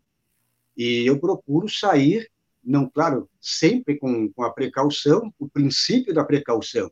[0.77, 2.31] e eu procuro sair,
[2.64, 6.90] não, claro, sempre com, com a precaução, o princípio da precaução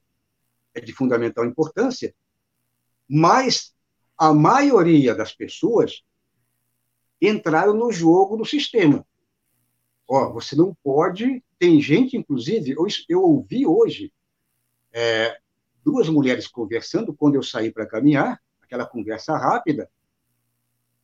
[0.73, 2.14] é de fundamental importância,
[3.07, 3.73] mas
[4.18, 6.03] a maioria das pessoas
[7.22, 9.06] entraram no jogo do sistema.
[10.07, 11.43] Ó, você não pode.
[11.60, 14.11] Tem gente, inclusive, eu, eu ouvi hoje
[14.91, 15.38] é,
[15.84, 19.89] duas mulheres conversando quando eu saí para caminhar, aquela conversa rápida,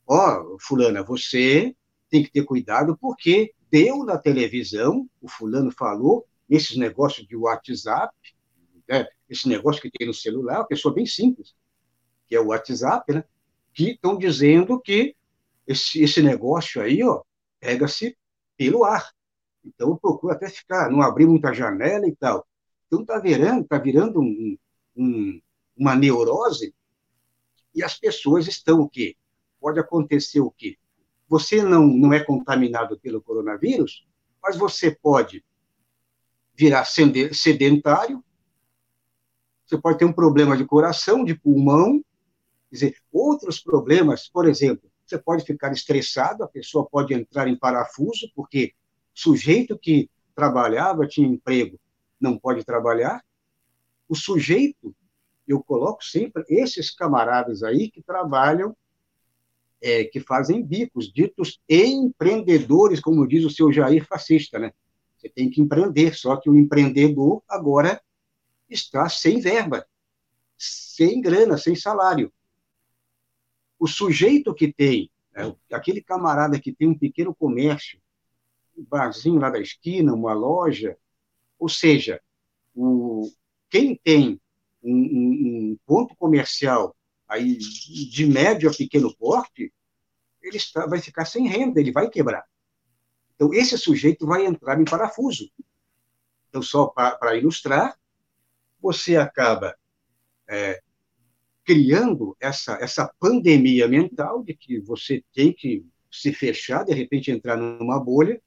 [0.08, 1.76] ó, fulana, você
[2.10, 8.16] tem que ter cuidado porque deu na televisão, o fulano falou, esses negócios de WhatsApp,
[8.88, 11.54] né, esse negócio que tem no celular, uma pessoa bem simples,
[12.26, 13.24] que é o WhatsApp, né,
[13.74, 15.16] que estão dizendo que
[15.68, 17.22] esse, esse negócio aí, ó,
[17.60, 18.18] pega-se
[18.56, 19.12] pelo ar.
[19.64, 22.48] Então, eu procuro até ficar, não abrir muita janela e tal.
[22.88, 24.58] Então, está virando, tá virando um,
[24.96, 25.42] um,
[25.76, 26.74] uma neurose
[27.76, 29.16] e as pessoas estão o quê?
[29.60, 30.78] pode acontecer o quê?
[31.28, 34.08] você não, não é contaminado pelo coronavírus,
[34.42, 35.44] mas você pode
[36.56, 38.24] virar sedentário,
[39.66, 42.02] você pode ter um problema de coração, de pulmão,
[42.70, 47.58] quer dizer, outros problemas, por exemplo, você pode ficar estressado, a pessoa pode entrar em
[47.58, 48.74] parafuso, porque
[49.14, 51.80] sujeito que trabalhava, tinha emprego,
[52.20, 53.24] não pode trabalhar.
[54.10, 54.94] O sujeito,
[55.48, 58.76] eu coloco sempre esses camaradas aí que trabalham,
[59.82, 64.74] é, que fazem bicos, ditos empreendedores, como diz o seu Jair fascista, né?
[65.18, 68.02] Você tem que empreender, só que o empreendedor agora
[68.70, 69.88] está sem verba,
[70.58, 72.32] sem grana, sem salário.
[73.80, 78.00] O sujeito que tem, né, aquele camarada que tem um pequeno comércio,
[78.78, 80.98] um barzinho lá da esquina, uma loja,
[81.60, 82.22] ou seja,
[82.76, 83.32] o,
[83.70, 84.40] quem tem
[84.84, 86.96] um, um, um ponto comercial
[87.28, 89.74] aí de médio a pequeno porte,
[90.42, 92.46] ele está, vai ficar sem renda, ele vai quebrar.
[93.36, 95.52] Então, esse sujeito vai entrar em parafuso.
[96.50, 98.00] Então, só para ilustrar,
[98.80, 99.78] você acaba
[100.48, 100.82] é,
[101.68, 107.58] criando essa, essa pandemia mental de que você tem que se fechar, de repente entrar
[107.58, 108.42] numa bolha,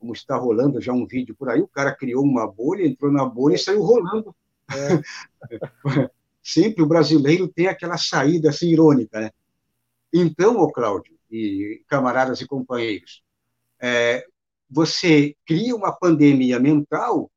[0.00, 3.24] como está rolando já um vídeo por aí, o cara criou uma bolha, entrou na
[3.24, 4.34] bolha e saiu rolando.
[4.68, 5.00] É.
[6.42, 9.30] Sempre o brasileiro tem aquela saída assim irônica, né?
[10.12, 13.22] Então, ô Cláudio e camaradas e companheiros,
[13.80, 14.26] é,
[14.68, 17.30] você cria uma pandemia mental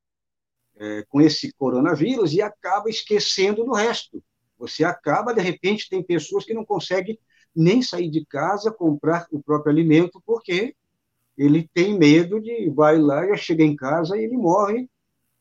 [0.75, 4.23] é, com esse coronavírus e acaba esquecendo do resto.
[4.57, 7.19] Você acaba, de repente, tem pessoas que não conseguem
[7.55, 10.75] nem sair de casa, comprar o próprio alimento, porque
[11.37, 14.89] ele tem medo de vai lá, já chega em casa e ele morre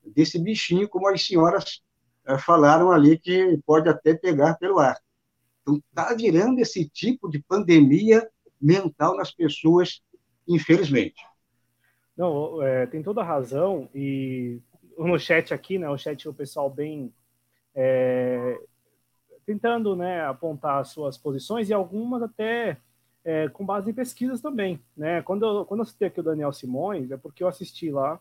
[0.04, 1.82] desse bichinho, como as senhoras
[2.26, 4.98] é, falaram ali, que pode até pegar pelo ar.
[5.62, 8.28] Então, está virando esse tipo de pandemia
[8.60, 10.02] mental nas pessoas,
[10.46, 11.22] infelizmente.
[12.16, 14.60] Não, é, tem toda a razão, e
[14.98, 17.12] no chat aqui, né, o chat o pessoal bem
[17.74, 18.60] é,
[19.44, 22.78] tentando né, apontar suas posições e algumas até
[23.24, 24.80] é, com base em pesquisas também.
[24.96, 25.22] Né?
[25.22, 28.20] Quando, eu, quando eu citei aqui o Daniel Simões, é porque eu assisti lá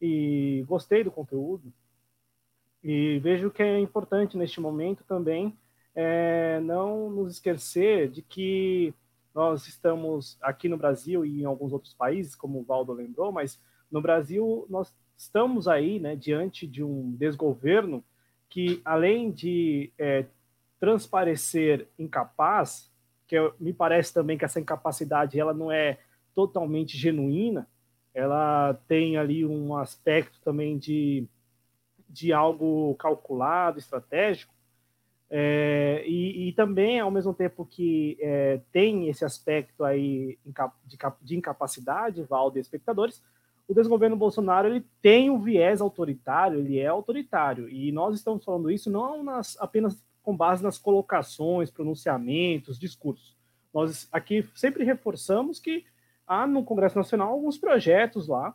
[0.00, 1.72] e gostei do conteúdo
[2.82, 5.56] e vejo que é importante neste momento também
[5.94, 8.94] é, não nos esquecer de que
[9.34, 13.60] nós estamos aqui no Brasil e em alguns outros países, como o Valdo lembrou, mas
[13.90, 18.04] no Brasil nós estamos aí né, diante de um desgoverno
[18.48, 20.24] que, além de é,
[20.80, 22.90] transparecer incapaz,
[23.26, 25.98] que me parece também que essa incapacidade ela não é
[26.34, 27.68] totalmente genuína,
[28.14, 31.26] ela tem ali um aspecto também de,
[32.08, 34.54] de algo calculado, estratégico,
[35.30, 40.38] é, e, e, também, ao mesmo tempo que é, tem esse aspecto aí
[40.86, 43.22] de, de incapacidade, Valdo e espectadores,
[43.68, 47.68] o desgoverno Bolsonaro ele tem um viés autoritário, ele é autoritário.
[47.68, 53.34] E nós estamos falando isso não nas, apenas com base nas colocações, pronunciamentos, discursos.
[53.72, 55.86] Nós aqui sempre reforçamos que
[56.26, 58.54] há no Congresso Nacional alguns projetos lá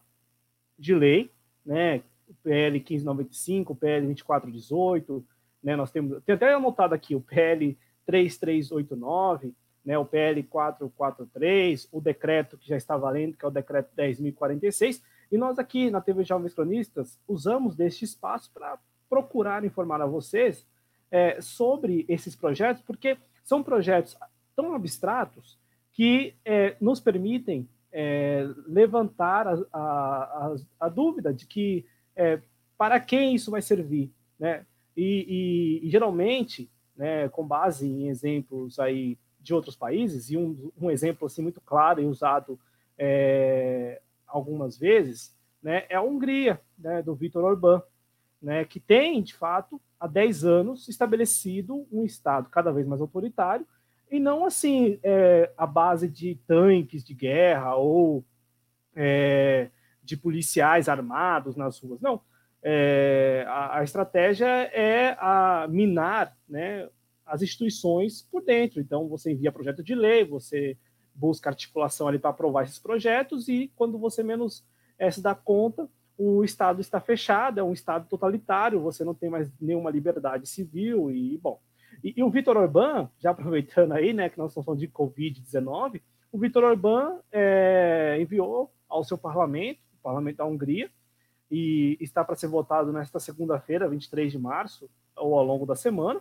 [0.77, 1.31] de lei,
[1.65, 2.03] né?
[2.27, 5.25] O PL 1595, o PL 2418,
[5.63, 5.75] né?
[5.75, 7.75] Nós temos, tem até anotado aqui o PL
[8.05, 13.89] 3389, né, o PL 443, o decreto que já está valendo, que é o decreto
[13.97, 15.01] 10.046,
[15.31, 18.77] e nós aqui na TV Jovens Cronistas usamos deste espaço para
[19.09, 20.67] procurar informar a vocês
[21.14, 24.18] é, sobre esses projetos, porque são projetos
[24.56, 25.60] tão abstratos
[25.91, 31.85] que é, nos permitem é, levantar a, a, a, dúvida de que
[32.15, 32.41] é,
[32.76, 34.65] para quem isso vai servir, né?
[34.98, 36.68] E, e, e geralmente,
[36.98, 41.61] né, com base em exemplos aí de outros países, e um, um exemplo assim muito
[41.61, 42.60] claro e usado
[42.98, 47.84] é, algumas vezes, né, é a Hungria, né, do Viktor Orbán,
[48.41, 53.65] né, que tem, de fato, há 10 anos estabelecido um Estado cada vez mais autoritário,
[54.11, 58.21] e não assim é, a base de tanques de guerra ou
[58.93, 59.69] é,
[60.03, 62.19] de policiais armados nas ruas, não.
[62.61, 66.89] É, a, a, estratégia é a minar né,
[67.25, 68.81] as instituições por dentro.
[68.81, 70.77] Então, você envia projeto de lei, você
[71.15, 74.65] busca articulação ali para aprovar esses projetos e quando você menos
[74.99, 79.30] é, se dá conta, o Estado está fechado, é um Estado totalitário, você não tem
[79.30, 81.60] mais nenhuma liberdade civil e, bom.
[82.03, 86.02] E, e o Vitor Orbán, já aproveitando aí, né, que nós estamos falando de Covid-19,
[86.31, 90.90] o Vitor Orbán é, enviou ao seu parlamento, o parlamento da Hungria,
[91.49, 96.19] e está para ser votado nesta segunda-feira, 23 de março, ou ao longo da semana,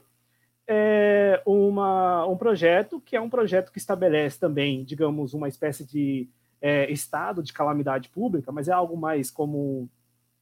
[0.67, 6.29] é, uma, um projeto que é um projeto que estabelece também, digamos, uma espécie de
[6.63, 9.91] é, estado de calamidade pública, mas é algo mais como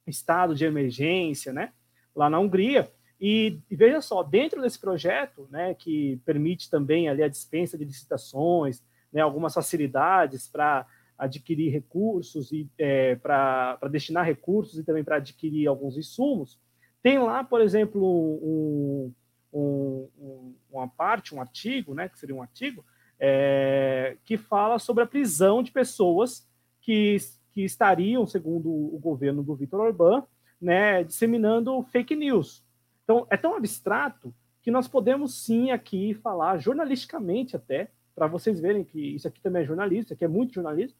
[0.07, 1.73] estado de emergência, né?
[2.15, 2.93] Lá na Hungria.
[3.19, 7.85] E, e, veja só, dentro desse projeto, né, que permite também ali a dispensa de
[7.85, 8.83] licitações,
[9.13, 10.87] né, algumas facilidades para
[11.19, 16.59] adquirir recursos e é, para destinar recursos e também para adquirir alguns insumos,
[17.03, 19.13] tem lá, por exemplo, um,
[19.53, 22.85] um, um, uma parte, um artigo, né, que seria um artigo,
[23.21, 26.49] é, que fala sobre a prisão de pessoas
[26.81, 27.19] que,
[27.53, 30.25] que estariam, segundo o governo do Vitor Orbán,
[30.61, 32.65] né, disseminando fake news.
[33.05, 38.85] Então, é tão abstrato que nós podemos sim aqui falar jornalisticamente até, para vocês verem
[38.85, 40.97] que isso aqui também é jornalismo, isso aqui é muito jornalismo.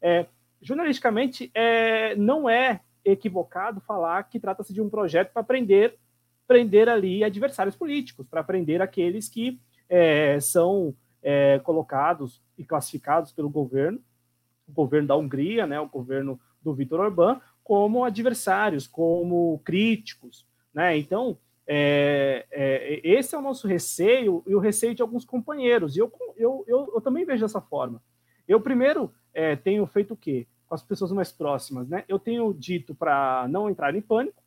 [0.00, 0.26] É,
[0.60, 5.96] jornalisticamente, é, não é equivocado falar que trata-se de um projeto para prender,
[6.46, 10.94] prender ali adversários políticos, para prender aqueles que é, são
[11.24, 13.98] é, colocados e classificados pelo governo,
[14.68, 20.46] o governo da Hungria, né, o governo do Viktor Orbán, como adversários, como críticos.
[20.72, 20.98] Né?
[20.98, 25.96] Então, é, é, esse é o nosso receio e o receio de alguns companheiros.
[25.96, 28.02] E eu, eu, eu, eu também vejo dessa forma.
[28.46, 30.46] Eu, primeiro, é, tenho feito o quê?
[30.66, 31.88] Com as pessoas mais próximas.
[31.88, 32.04] Né?
[32.06, 34.42] Eu tenho dito para não entrar em pânico.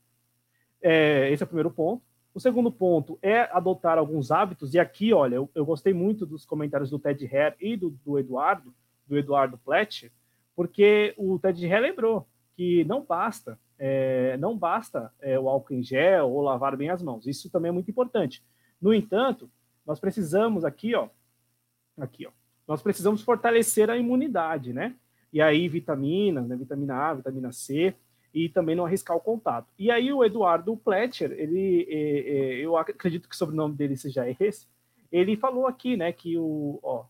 [0.81, 2.03] É, esse é o primeiro ponto.
[2.37, 4.75] O segundo ponto é adotar alguns hábitos.
[4.75, 8.19] E aqui, olha, eu, eu gostei muito dos comentários do Ted Hare e do, do
[8.19, 8.71] Eduardo,
[9.07, 10.11] do Eduardo Pletcher,
[10.55, 15.81] porque o Ted Hare lembrou que não basta é, não basta é, o álcool em
[15.81, 17.25] gel ou lavar bem as mãos.
[17.25, 18.43] Isso também é muito importante.
[18.79, 19.49] No entanto,
[19.83, 21.09] nós precisamos aqui, ó,
[21.97, 22.31] aqui, ó,
[22.67, 24.95] nós precisamos fortalecer a imunidade, né?
[25.33, 26.55] E aí vitaminas, né?
[26.55, 27.95] Vitamina A, vitamina C
[28.33, 29.67] e também não arriscar o contato.
[29.77, 34.25] E aí o Eduardo Pletcher, ele, é, é, eu acredito que o sobrenome dele seja
[34.39, 34.67] esse,
[35.11, 37.05] ele falou aqui, né, que o, ó,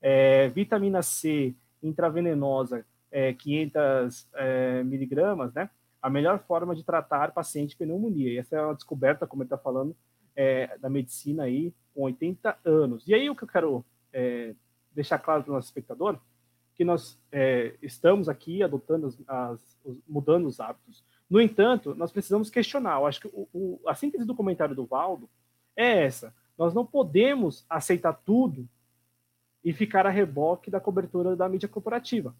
[0.00, 5.70] é, vitamina C intravenosa, é, 500 é, miligramas, né,
[6.00, 8.32] a melhor forma de tratar paciente com pneumonia.
[8.32, 9.96] E essa é uma descoberta, como ele está falando,
[10.34, 13.06] é, da medicina aí com 80 anos.
[13.08, 14.54] E aí o que eu quero é,
[14.92, 16.18] deixar claro para o nosso espectador,
[16.78, 19.78] que nós é, estamos aqui adotando as, as,
[20.08, 21.04] mudando os hábitos.
[21.28, 22.98] No entanto, nós precisamos questionar.
[22.98, 25.28] Eu acho que o, o, a síntese do comentário do Valdo
[25.76, 26.32] é essa.
[26.56, 28.66] Nós não podemos aceitar tudo
[29.62, 32.34] e ficar a reboque da cobertura da mídia corporativa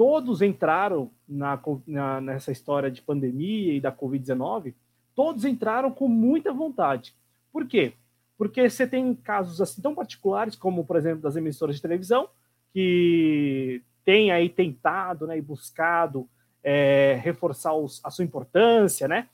[0.00, 4.72] todos entraram na, na, nessa história de pandemia e da Covid-19,
[5.14, 7.14] todos entraram com muita vontade.
[7.52, 7.92] Por quê?
[8.38, 12.30] Porque você tem casos assim tão particulares, como, por exemplo, das emissoras de televisão,
[12.72, 16.28] que têm aí tentado né, e buscado
[16.62, 19.28] é, reforçar os, a sua importância né,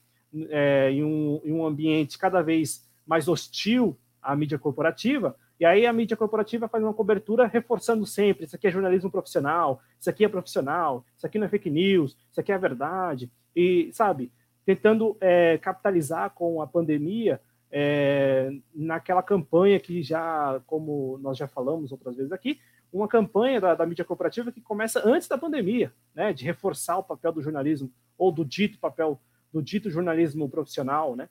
[0.48, 5.86] é, em, um, em um ambiente cada vez mais hostil à mídia corporativa, e aí
[5.86, 10.24] a mídia corporativa faz uma cobertura reforçando sempre: isso aqui é jornalismo profissional, isso aqui
[10.24, 13.30] é profissional, isso aqui não é fake news, isso aqui é a verdade.
[13.54, 14.30] E, sabe,
[14.66, 17.40] tentando é, capitalizar com a pandemia
[17.70, 22.60] é, naquela campanha que já, como nós já falamos outras vezes aqui,
[22.92, 27.02] uma campanha da, da mídia corporativa que começa antes da pandemia, né, de reforçar o
[27.02, 29.20] papel do jornalismo, ou do dito papel,
[29.52, 31.28] do dito jornalismo profissional, né,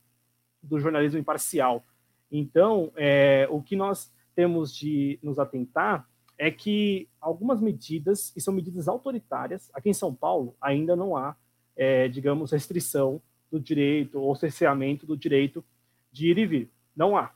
[0.62, 1.84] do jornalismo imparcial.
[2.32, 6.08] Então, é, o que nós temos de nos atentar
[6.38, 11.36] é que algumas medidas, e são medidas autoritárias, aqui em São Paulo ainda não há,
[11.76, 15.64] é, digamos, restrição do direito ou cerceamento do direito
[16.12, 16.72] de ir e vir.
[16.96, 17.34] Não há.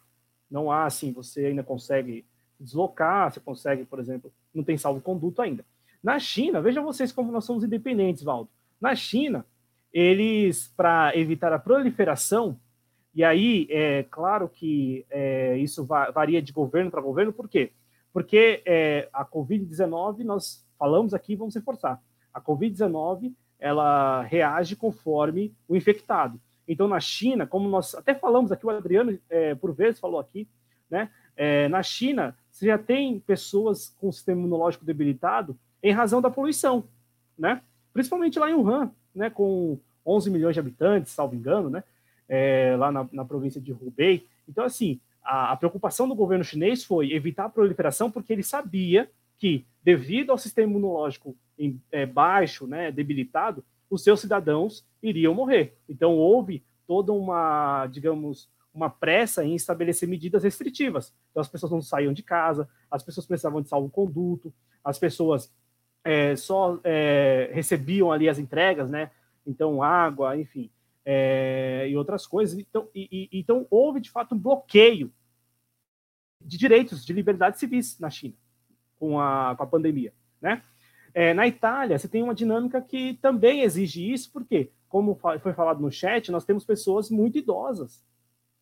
[0.50, 2.26] Não há, assim, você ainda consegue
[2.60, 5.66] deslocar, você consegue, por exemplo, não tem salvo-conduto ainda.
[6.04, 8.50] Na China, vejam vocês como nós somos independentes, Valdo.
[8.80, 9.46] Na China,
[9.92, 12.58] eles, para evitar a proliferação
[13.14, 17.72] e aí, é claro que é, isso varia de governo para governo, por quê?
[18.14, 22.02] Porque é, a Covid-19, nós falamos aqui, vamos reforçar,
[22.34, 26.40] a Covid-19, ela reage conforme o infectado.
[26.68, 30.48] Então, na China, como nós até falamos aqui, o Adriano, é, por vezes, falou aqui,
[30.90, 31.10] né?
[31.36, 36.84] É, na China, você já tem pessoas com sistema imunológico debilitado em razão da poluição,
[37.38, 37.62] né?
[37.94, 39.30] Principalmente lá em Wuhan, né?
[39.30, 41.84] Com 11 milhões de habitantes, salvo engano, né?
[42.30, 44.26] é, lá na, na, província de Hubei.
[44.48, 49.10] Então, assim, a, a, preocupação do governo chinês foi evitar a proliferação, porque ele sabia
[49.40, 55.74] que, devido ao sistema imunológico em, é, baixo, né, debilitado, os seus cidadãos iriam morrer.
[55.90, 58.48] Então, houve toda uma, digamos,
[58.80, 61.14] uma pressa em estabelecer medidas restritivas.
[61.30, 64.54] Então, as pessoas não saíam de casa, as pessoas precisavam de salvo-conduto,
[64.84, 65.54] as pessoas
[66.04, 69.12] é, só é, recebiam ali as entregas, né?
[69.46, 70.70] Então, água, enfim
[71.12, 72.60] é, e outras coisas.
[72.60, 75.12] Então, e, e, então, houve de fato um bloqueio
[76.40, 78.36] de direitos, de liberdades civis na China,
[79.00, 80.62] com a, com a pandemia, né?
[81.12, 85.82] É, na Itália, você tem uma dinâmica que também exige isso, porque, como foi falado
[85.82, 88.06] no chat, nós temos pessoas muito idosas.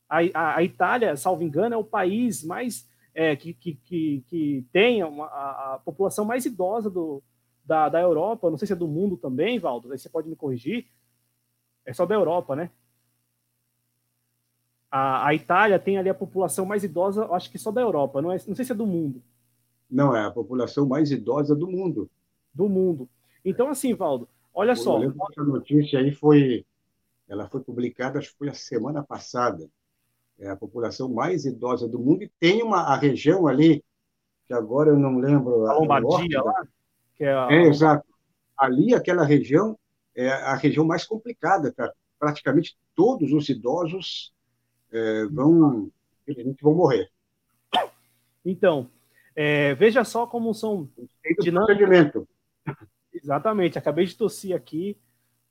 [0.09, 4.65] A, a, a Itália, salvo engano, é o país mais é, que, que, que, que,
[4.71, 7.21] tem uma, a, a, população mais idosa do,
[7.65, 8.49] da, da Europa.
[8.49, 10.88] Não sei se é do mundo também, Valdo, aí você pode me corrigir.
[11.85, 12.69] É só da Europa, né?
[14.89, 18.31] A, a Itália tem ali a população mais idosa, acho que só da Europa, não,
[18.31, 19.21] é, não sei se é do mundo.
[19.89, 22.09] Não, é a população mais idosa do mundo
[22.57, 23.07] do mundo.
[23.45, 25.01] Então, assim, Valdo, olha eu só.
[25.03, 26.65] Essa notícia aí foi,
[27.29, 29.69] ela foi publicada, acho que foi a semana passada.
[30.39, 33.84] É a população mais idosa do mundo e tem uma a região ali
[34.45, 35.65] que agora eu não lembro.
[35.68, 36.68] A Lombardia lá.
[37.15, 37.47] Que é, a...
[37.51, 38.07] é, exato.
[38.57, 39.77] Ali, aquela região
[40.15, 41.72] é a região mais complicada.
[41.72, 41.91] Tá?
[42.18, 44.34] Praticamente todos os idosos
[44.91, 45.91] é, vão,
[46.61, 47.09] vão morrer.
[48.45, 48.89] Então,
[49.35, 50.89] é, veja só como são
[51.41, 52.23] dinâmicas.
[53.14, 54.97] Exatamente, acabei de tossir aqui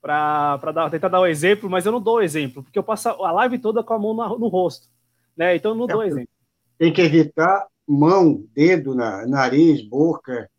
[0.07, 3.31] para tentar dar o um exemplo, mas eu não dou exemplo, porque eu passo a
[3.31, 4.87] live toda com a mão no, no rosto,
[5.35, 5.55] né?
[5.55, 6.29] Então eu não é, dou exemplo.
[6.77, 10.49] Tem que evitar mão, dedo, na, nariz, boca.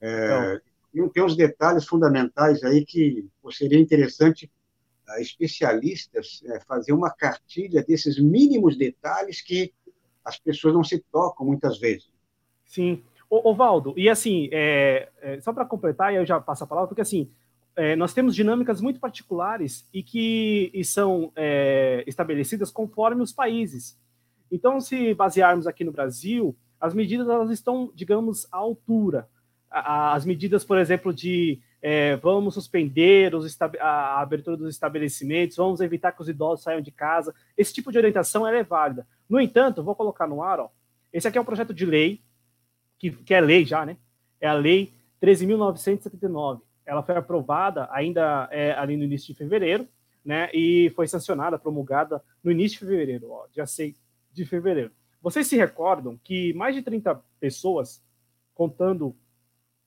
[0.00, 0.60] É,
[0.92, 4.50] então, tem uns detalhes fundamentais aí que seria interessante
[5.08, 9.72] a especialistas é, fazer uma cartilha desses mínimos detalhes que
[10.24, 12.10] as pessoas não se tocam muitas vezes.
[12.64, 13.02] Sim.
[13.28, 16.88] Ô, Valdo, e assim, é, é, só para completar, e eu já passo a palavra,
[16.88, 17.30] porque assim,
[17.76, 23.98] é, nós temos dinâmicas muito particulares e que e são é, estabelecidas conforme os países.
[24.50, 29.28] Então, se basearmos aqui no Brasil, as medidas elas estão, digamos, à altura.
[29.70, 36.12] As medidas, por exemplo, de é, vamos suspender os, a abertura dos estabelecimentos, vamos evitar
[36.12, 37.34] que os idosos saiam de casa.
[37.56, 39.06] Esse tipo de orientação é válida.
[39.28, 40.70] No entanto, vou colocar no ar, ó,
[41.12, 42.20] esse aqui é um projeto de lei
[42.98, 43.96] que, que é lei já, né?
[44.40, 44.92] É a Lei
[45.22, 46.60] 13.979.
[46.84, 49.86] Ela foi aprovada ainda é, ali no início de fevereiro,
[50.24, 50.50] né?
[50.52, 54.00] E foi sancionada, promulgada no início de fevereiro, ó, dia 6
[54.32, 54.90] de fevereiro.
[55.20, 58.02] Vocês se recordam que mais de 30 pessoas,
[58.54, 59.14] contando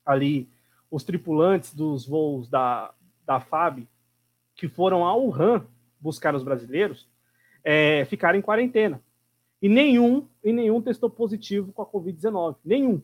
[0.06, 0.50] ali
[0.90, 2.94] os tripulantes dos voos da,
[3.26, 3.88] da FAB,
[4.56, 5.66] que foram a Wuhan
[6.00, 7.08] buscar os brasileiros,
[7.64, 9.02] é, ficaram em quarentena.
[9.62, 12.58] E nenhum, e nenhum testou positivo com a Covid-19.
[12.64, 13.02] Nenhum.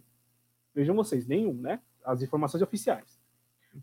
[0.73, 1.79] Vejam vocês, nenhum, né?
[2.05, 3.20] As informações oficiais.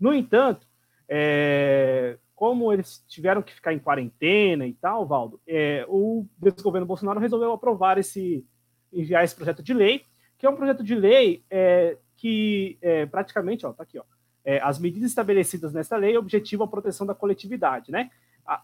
[0.01, 0.67] No entanto,
[1.09, 7.21] é, como eles tiveram que ficar em quarentena e tal, Valdo, é, o desgoverno Bolsonaro
[7.21, 8.47] resolveu aprovar esse,
[8.93, 10.03] enviar esse projeto de lei,
[10.37, 14.05] que é um projeto de lei é, que é, praticamente, ó, tá aqui, ó,
[14.45, 18.11] é, as medidas estabelecidas nesta lei objetivam a proteção da coletividade, né?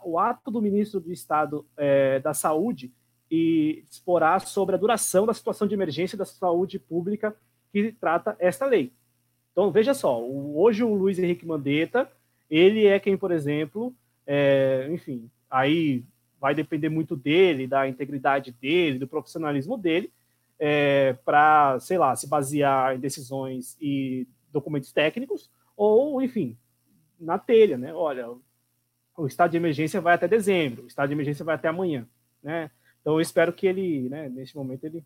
[0.03, 2.91] O ato do ministro do Estado é, da Saúde
[3.31, 7.37] e exporá sobre a duração da situação de emergência da saúde pública
[7.71, 8.93] que trata esta lei.
[9.55, 12.11] Então, veja só, hoje o Luiz Henrique Mandetta,
[12.51, 13.95] ele é quem, por exemplo,
[14.27, 16.03] é, enfim, aí
[16.41, 20.13] vai depender muito dele, da integridade dele, do profissionalismo dele,
[20.59, 26.59] é, para, sei lá, se basear em decisões e documentos técnicos, ou, enfim,
[27.21, 27.95] na telha, né?
[27.95, 28.29] Olha,
[29.17, 32.09] o estado de emergência vai até dezembro, o estado de emergência vai até amanhã,
[32.43, 32.73] né?
[33.01, 35.05] Então, eu espero que ele, né, neste momento, ele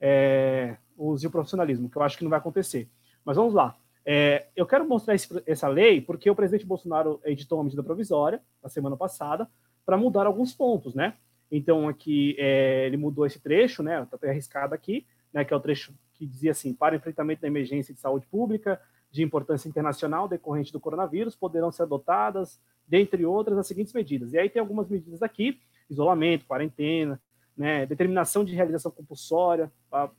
[0.00, 2.88] é, use o profissionalismo, que eu acho que não vai acontecer.
[3.24, 3.76] Mas vamos lá.
[4.04, 8.40] É, eu quero mostrar esse, essa lei porque o presidente Bolsonaro editou uma medida provisória
[8.62, 9.48] na semana passada
[9.84, 11.14] para mudar alguns pontos, né?
[11.50, 14.02] Então, aqui é, ele mudou esse trecho, né?
[14.02, 15.44] Está até arriscado aqui, né?
[15.44, 18.80] Que é o trecho que dizia assim: para enfrentamento da emergência de saúde pública
[19.10, 24.32] de importância internacional decorrente do coronavírus, poderão ser adotadas, dentre outras, as seguintes medidas.
[24.32, 27.20] E aí tem algumas medidas aqui isolamento, quarentena,
[27.56, 29.70] né, determinação de realização compulsória,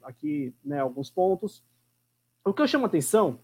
[0.04, 1.64] aqui né, alguns pontos.
[2.48, 3.40] O que eu chamo a atenção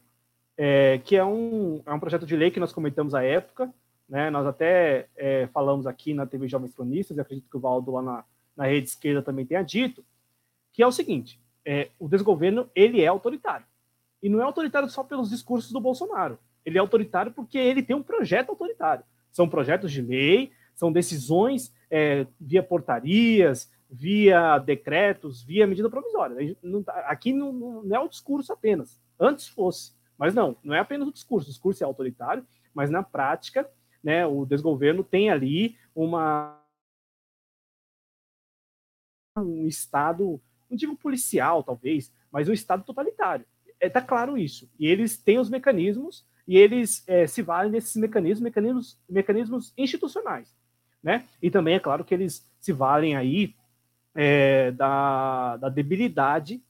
[0.55, 3.73] é que é um, é um projeto de lei que nós comentamos à época,
[4.07, 7.89] né, nós até é, falamos aqui na TV Jovens Cronistas, e acredito que o Valdo
[7.93, 8.23] lá na,
[8.55, 10.05] na rede esquerda também tenha dito,
[10.71, 13.65] que é o seguinte, é, o desgoverno ele é autoritário.
[14.21, 16.37] E não é autoritário só pelos discursos do Bolsonaro.
[16.63, 19.03] Ele é autoritário porque ele tem um projeto autoritário.
[19.31, 26.55] São projetos de lei, são decisões é, via portarias, via decretos, via medida provisória.
[26.85, 29.01] Tá, aqui não, não, é o discurso apenas.
[29.19, 31.49] Antes fosse, mas não, não é apenas o discurso.
[31.49, 33.69] O discurso é autoritário, mas na prática,
[34.03, 36.57] né, o desgoverno tem ali uma
[39.37, 43.45] um estado, não digo policial talvez, mas um estado totalitário.
[43.79, 44.69] É tá claro isso.
[44.79, 50.53] E eles têm os mecanismos e eles é, se valem desses mecanismos, mecanismos, mecanismos institucionais
[51.03, 51.25] né?
[51.41, 53.55] E também é claro que eles se valem aí
[54.15, 56.61] é, da, da debilidade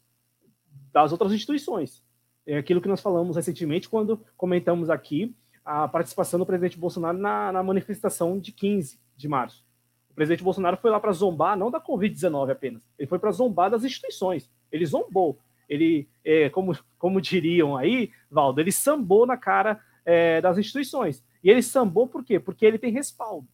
[0.91, 2.03] das outras instituições.
[2.45, 7.51] É aquilo que nós falamos recentemente quando comentamos aqui a participação do presidente Bolsonaro na,
[7.51, 9.63] na manifestação de 15 de março.
[10.09, 13.69] O presidente Bolsonaro foi lá para zombar, não da Covid-19 apenas, ele foi para zombar
[13.69, 14.49] das instituições.
[14.71, 15.39] Ele zombou.
[15.69, 21.23] Ele, é, como, como diriam aí, Valdo, ele sambou na cara é, das instituições.
[21.43, 22.39] E ele sambou por quê?
[22.39, 23.47] Porque ele tem respaldo.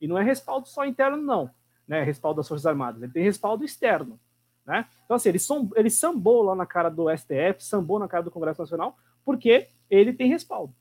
[0.00, 1.50] E não é respaldo só interno, não.
[1.86, 2.02] Né?
[2.02, 3.02] Respaldo das Forças Armadas.
[3.02, 4.18] Ele tem respaldo externo.
[4.66, 4.86] Né?
[5.04, 8.30] Então, assim, ele, som, ele sambou lá na cara do STF, sambou na cara do
[8.30, 10.74] Congresso Nacional, porque ele tem respaldo.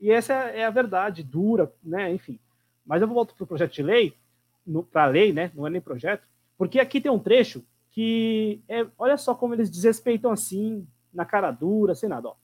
[0.00, 2.12] E essa é a verdade, dura, né?
[2.12, 2.38] Enfim.
[2.84, 4.16] Mas eu volto para o projeto de lei,
[4.90, 5.52] para a lei, né?
[5.54, 6.26] Não é nem projeto,
[6.58, 11.50] porque aqui tem um trecho que é, olha só como eles desrespeitam assim, na cara
[11.50, 12.28] dura, sem nada.
[12.28, 12.34] Ó.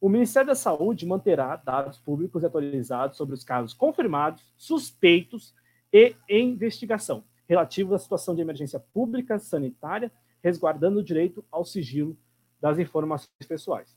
[0.00, 5.54] O Ministério da Saúde manterá dados públicos atualizados sobre os casos confirmados, suspeitos
[5.92, 10.10] e em investigação, relativos à situação de emergência pública sanitária
[10.42, 12.16] resguardando o direito ao sigilo
[12.60, 13.96] das informações pessoais.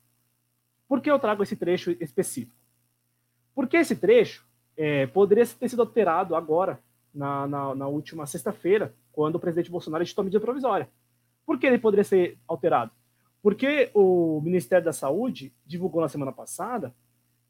[0.88, 2.56] Por que eu trago esse trecho específico?
[3.54, 4.46] Porque esse trecho
[4.78, 6.80] é, poderia ter sido alterado agora,
[7.14, 10.88] na, na, na última sexta-feira, quando o presidente Bolsonaro editou a medida provisória.
[11.46, 12.92] Por que ele poderia ser alterado?
[13.42, 16.94] Porque o Ministério da Saúde divulgou na semana passada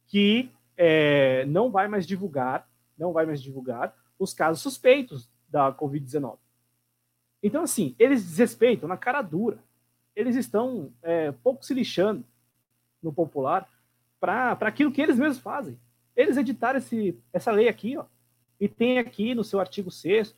[0.07, 2.68] que é, não vai mais divulgar,
[2.98, 6.38] não vai mais divulgar os casos suspeitos da Covid-19.
[7.41, 9.60] Então, assim, eles desrespeitam na cara dura.
[10.15, 12.24] Eles estão é, pouco se lixando
[13.02, 13.69] no popular
[14.19, 15.80] para aquilo que eles mesmos fazem.
[16.15, 18.06] Eles editaram esse, essa lei aqui, ó,
[18.60, 20.36] e tem aqui no seu artigo 6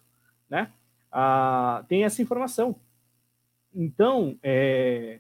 [0.49, 0.71] né,
[1.11, 2.75] a, tem essa informação.
[3.73, 5.19] Então, é,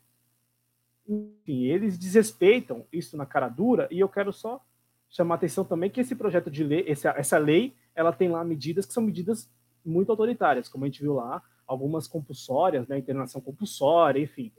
[1.07, 4.61] enfim, eles desrespeitam isso na cara dura, e eu quero só
[5.09, 8.85] chamar atenção também que esse projeto de lei, essa, essa lei, ela tem lá medidas
[8.85, 9.49] que são medidas
[9.85, 14.51] muito autoritárias, como a gente viu lá, algumas compulsórias, né, internação compulsória, enfim.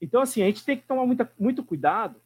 [0.00, 2.16] Então, assim, a gente tem que tomar muita, muito cuidado,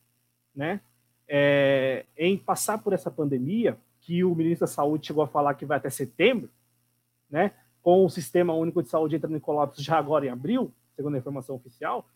[0.55, 0.81] né,
[1.27, 5.65] é, em passar por essa pandemia, que o ministro da Saúde chegou a falar que
[5.65, 6.51] vai até setembro,
[7.31, 11.15] né, com o Sistema Único de Saúde entrando em colapso já agora em abril, segundo
[11.15, 12.07] a informação oficial,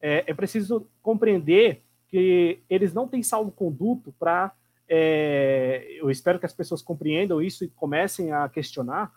[0.00, 4.52] é, é preciso compreender que eles não têm salvo-conduto para.
[4.86, 9.12] É, eu espero que as pessoas compreendam isso e comecem a questionar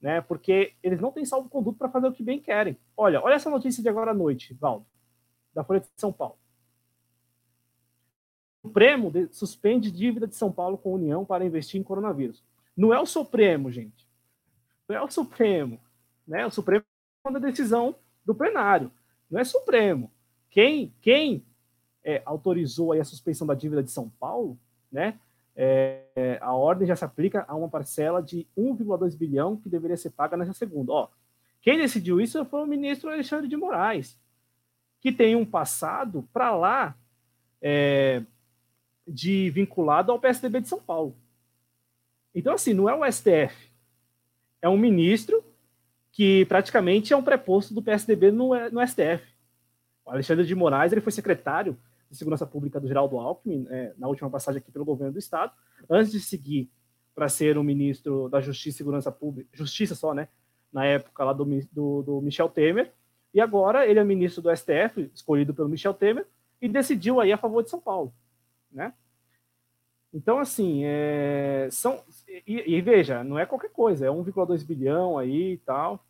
[0.00, 0.20] né?
[0.20, 2.76] Porque eles não têm salvo-conduto para fazer o que bem querem.
[2.96, 4.86] Olha, olha essa notícia de agora à noite, Valdo,
[5.54, 6.38] da Folha de São Paulo.
[8.62, 12.42] O Supremo suspende dívida de São Paulo com a União para investir em coronavírus.
[12.76, 14.06] Não é o Supremo, gente.
[14.88, 15.80] Não é o Supremo.
[16.26, 16.44] Né?
[16.44, 16.84] O Supremo
[17.28, 18.90] uma decisão do plenário.
[19.30, 20.10] Não é Supremo.
[20.50, 21.44] Quem, quem
[22.04, 24.58] é, autorizou a suspensão da dívida de São Paulo,
[24.90, 25.18] né,
[25.56, 30.10] é, a ordem já se aplica a uma parcela de 1,2 bilhão que deveria ser
[30.10, 30.92] paga nessa segunda.
[30.92, 31.08] Ó,
[31.62, 34.20] quem decidiu isso foi o ministro Alexandre de Moraes,
[35.00, 36.94] que tem um passado para lá
[37.62, 38.22] é,
[39.08, 41.16] de vinculado ao PSDB de São Paulo.
[42.34, 43.72] Então, assim, não é o STF,
[44.60, 45.42] é um ministro
[46.12, 49.24] que praticamente é um preposto do PSDB no, no STF.
[50.04, 51.76] O Alexandre de Moraes ele foi secretário
[52.10, 55.52] de Segurança Pública do Geraldo Alckmin, é, na última passagem aqui pelo governo do Estado,
[55.88, 56.70] antes de seguir
[57.14, 60.28] para ser o ministro da Justiça e Segurança Pública, Justiça só, né?
[60.72, 62.92] Na época lá do, do, do Michel Temer,
[63.32, 66.26] e agora ele é ministro do STF, escolhido pelo Michel Temer,
[66.60, 68.12] e decidiu aí a favor de São Paulo,
[68.70, 68.92] né?
[70.12, 72.02] Então, assim, é, são.
[72.46, 76.02] E, e, veja, não é qualquer coisa, é 1,2 bilhão aí e tal.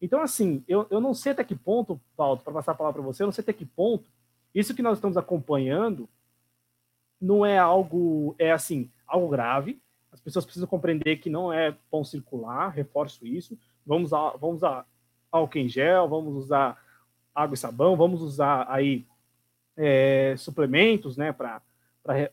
[0.00, 3.06] Então, assim, eu, eu não sei até que ponto, Paulo, para passar a palavra para
[3.06, 4.10] você, eu não sei até que ponto
[4.54, 6.08] isso que nós estamos acompanhando
[7.20, 9.80] não é algo, é assim, algo grave.
[10.12, 13.58] As pessoas precisam compreender que não é pão circular, reforço isso.
[13.84, 14.86] Vamos usar, vamos usar
[15.30, 16.82] álcool em gel, vamos usar
[17.34, 19.06] água e sabão, vamos usar aí
[19.76, 21.60] é, suplementos, né, para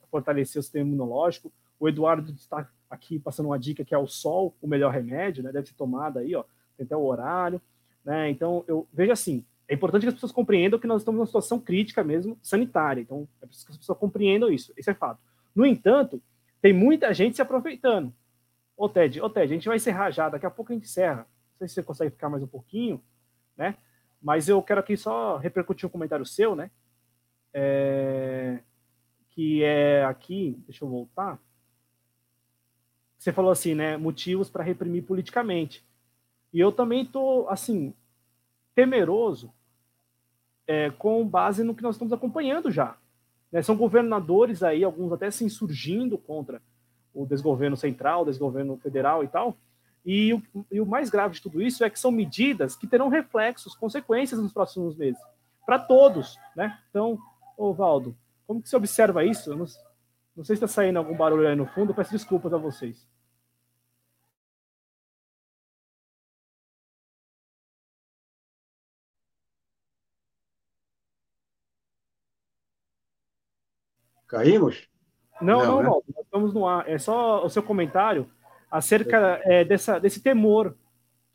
[0.09, 1.51] fortalecer o sistema imunológico.
[1.79, 5.51] O Eduardo está aqui passando uma dica que é o sol, o melhor remédio, né,
[5.51, 6.43] deve ser tomado aí, ó,
[6.77, 7.61] tem até o horário,
[8.05, 11.25] né, então eu vejo assim, é importante que as pessoas compreendam que nós estamos numa
[11.25, 13.01] situação crítica mesmo, sanitária.
[13.01, 14.73] Então, é preciso que as pessoas compreendam isso.
[14.75, 15.19] Esse é fato.
[15.55, 16.21] No entanto,
[16.61, 18.13] tem muita gente se aproveitando.
[18.75, 20.29] Ô, Ted, ô, Ted, a gente vai encerrar já.
[20.29, 21.27] Daqui a pouco a gente encerra.
[21.51, 23.01] Não sei se você consegue ficar mais um pouquinho,
[23.55, 23.75] né?
[24.21, 26.71] Mas eu quero aqui só repercutir um comentário seu, né?
[27.53, 28.59] É...
[29.29, 31.39] Que é aqui, deixa eu voltar.
[33.17, 33.95] Você falou assim, né?
[33.95, 35.85] Motivos para reprimir politicamente.
[36.51, 37.93] E eu também tô, assim,
[38.75, 39.53] temeroso
[40.67, 42.97] é, com base no que nós estamos acompanhando já.
[43.51, 43.61] Né?
[43.61, 46.61] São governadores aí, alguns até se insurgindo contra
[47.13, 49.55] o desgoverno central, o desgoverno federal e tal,
[50.05, 53.07] E o, e o mais grave de tudo isso é que são medidas que terão
[53.07, 55.21] reflexos, consequências nos próximos meses,
[55.65, 56.77] para todos, né?
[56.89, 57.17] Então,
[57.57, 59.51] ô Valdo, como que você observa isso?
[59.51, 59.65] Eu não,
[60.35, 63.07] não sei se está saindo algum barulho aí no fundo, peço desculpas a vocês.
[74.33, 74.87] Caímos?
[75.39, 75.89] Não, não, não né?
[76.15, 76.89] Nós estamos no ar.
[76.89, 78.27] É só o seu comentário
[78.71, 80.75] acerca é, dessa, desse temor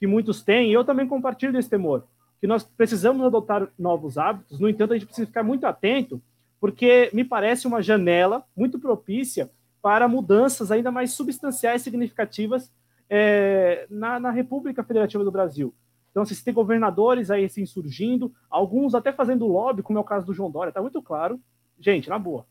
[0.01, 2.05] que muitos têm, e eu também compartilho desse temor,
[2.41, 6.21] que nós precisamos adotar novos hábitos, no entanto, a gente precisa ficar muito atento,
[6.61, 9.51] porque me parece uma janela muito propícia
[9.81, 12.73] para mudanças ainda mais substanciais, significativas
[13.09, 15.73] é, na, na, República Federativa do Brasil.
[16.11, 20.27] Então, se tem governadores aí se insurgindo, alguns até fazendo lobby, como é o caso
[20.27, 21.41] do João Dória, está muito claro.
[21.79, 22.45] Gente, na boa.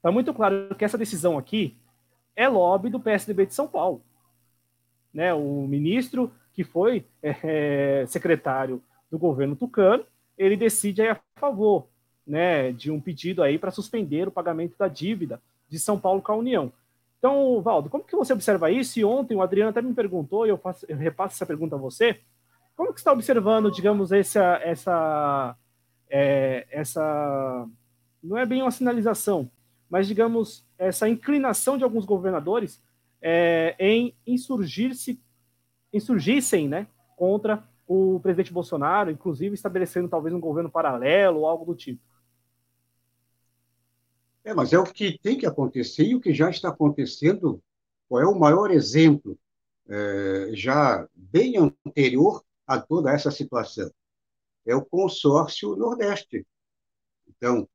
[0.00, 1.76] Está muito claro que essa decisão aqui
[2.34, 4.02] é lobby do PSDB de São Paulo.
[5.12, 10.04] Né, o ministro que foi é, secretário do governo tucano,
[10.38, 11.86] ele decide a favor
[12.26, 16.32] né, de um pedido aí para suspender o pagamento da dívida de São Paulo com
[16.32, 16.72] a União.
[17.18, 18.98] Então, Valdo, como que você observa isso?
[18.98, 21.78] E ontem o Adriano até me perguntou, e eu, faço, eu repasso essa pergunta a
[21.78, 22.20] você.
[22.74, 25.54] Como que está observando, digamos, essa, essa,
[26.08, 27.68] é, essa,
[28.22, 29.50] não é bem uma sinalização,
[29.90, 32.80] mas, digamos, essa inclinação de alguns governadores
[33.20, 35.20] é, em insurgir-se,
[35.92, 36.86] insurgissem né,
[37.16, 42.00] contra o presidente Bolsonaro, inclusive estabelecendo talvez um governo paralelo ou algo do tipo.
[44.44, 47.60] É, mas é o que tem que acontecer e o que já está acontecendo.
[48.08, 49.36] Qual é o maior exemplo,
[49.88, 53.90] é, já bem anterior a toda essa situação?
[54.64, 56.46] É o consórcio Nordeste.
[57.28, 57.68] Então,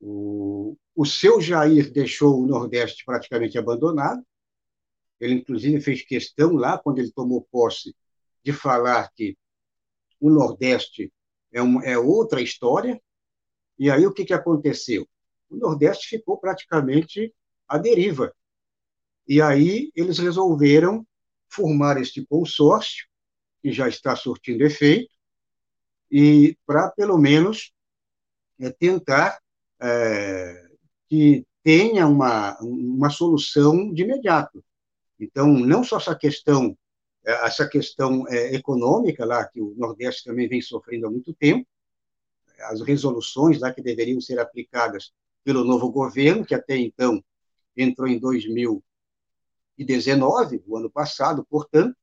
[0.00, 4.26] o, o seu Jair deixou o Nordeste praticamente abandonado.
[5.20, 7.94] Ele, inclusive, fez questão lá, quando ele tomou posse,
[8.42, 9.36] de falar que
[10.18, 11.12] o Nordeste
[11.52, 13.00] é, uma, é outra história.
[13.78, 15.06] E aí o que, que aconteceu?
[15.50, 17.32] O Nordeste ficou praticamente
[17.68, 18.34] à deriva.
[19.28, 21.06] E aí eles resolveram
[21.46, 23.06] formar este consórcio,
[23.62, 25.12] que já está surtindo efeito,
[26.10, 27.72] e para, pelo menos,
[28.58, 29.38] é, tentar
[29.80, 30.65] é,
[31.08, 34.64] que tenha uma, uma solução de imediato.
[35.18, 36.76] Então, não só essa questão,
[37.24, 41.66] é, essa questão é, econômica lá, que o Nordeste também vem sofrendo há muito tempo,
[42.60, 45.12] as resoluções lá que deveriam ser aplicadas
[45.44, 47.22] pelo novo governo, que até então
[47.76, 51.96] entrou em 2019, o ano passado, portanto,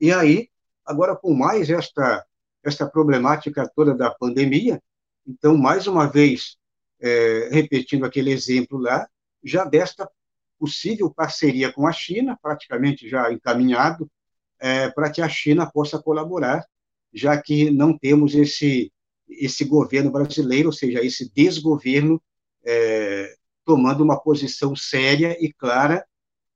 [0.00, 0.48] e aí,
[0.84, 2.24] agora com mais esta,
[2.62, 4.82] esta problemática toda da pandemia,
[5.26, 6.56] então, mais uma vez,
[7.00, 9.08] é, repetindo aquele exemplo lá,
[9.42, 10.08] já desta
[10.58, 14.10] possível parceria com a China, praticamente já encaminhado,
[14.58, 16.66] é, para que a China possa colaborar,
[17.12, 18.92] já que não temos esse,
[19.28, 22.20] esse governo brasileiro, ou seja, esse desgoverno,
[22.64, 23.34] é,
[23.64, 26.04] tomando uma posição séria e clara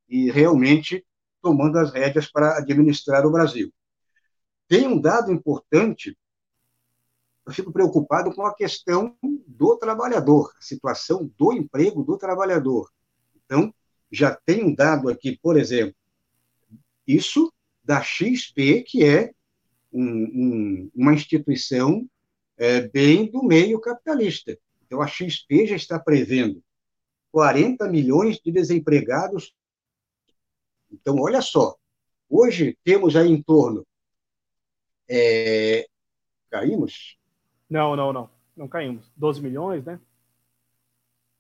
[0.09, 1.05] e realmente
[1.41, 3.73] tomando as rédeas para administrar o Brasil.
[4.69, 6.17] Tem um dado importante
[7.45, 9.17] eu fico preocupado com a questão
[9.47, 12.91] do trabalhador, a situação do emprego do trabalhador.
[13.45, 13.75] Então,
[14.11, 15.95] já tem um dado aqui, por exemplo,
[17.07, 17.53] isso
[17.83, 19.33] da XP, que é
[19.93, 22.09] um, um, uma instituição
[22.57, 24.57] é, bem do meio capitalista.
[24.87, 26.63] Então, a XP já está prevendo
[27.33, 29.55] 40 milhões de desempregados.
[30.91, 31.77] Então, olha só,
[32.29, 33.87] hoje temos aí em torno.
[35.09, 35.87] É,
[36.51, 37.19] caímos?
[37.73, 38.31] Não, não, não.
[38.55, 39.11] Não caímos.
[39.17, 39.99] 12 milhões, né?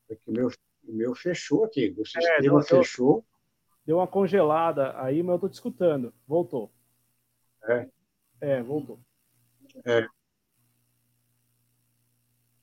[0.08, 1.94] É que o meu, o meu fechou aqui.
[1.98, 3.22] O sistema é, deu, fechou.
[3.84, 6.14] Deu uma congelada aí, mas eu estou te escutando.
[6.26, 6.72] Voltou.
[7.64, 7.86] É.
[8.40, 8.98] É, voltou.
[9.84, 10.06] É.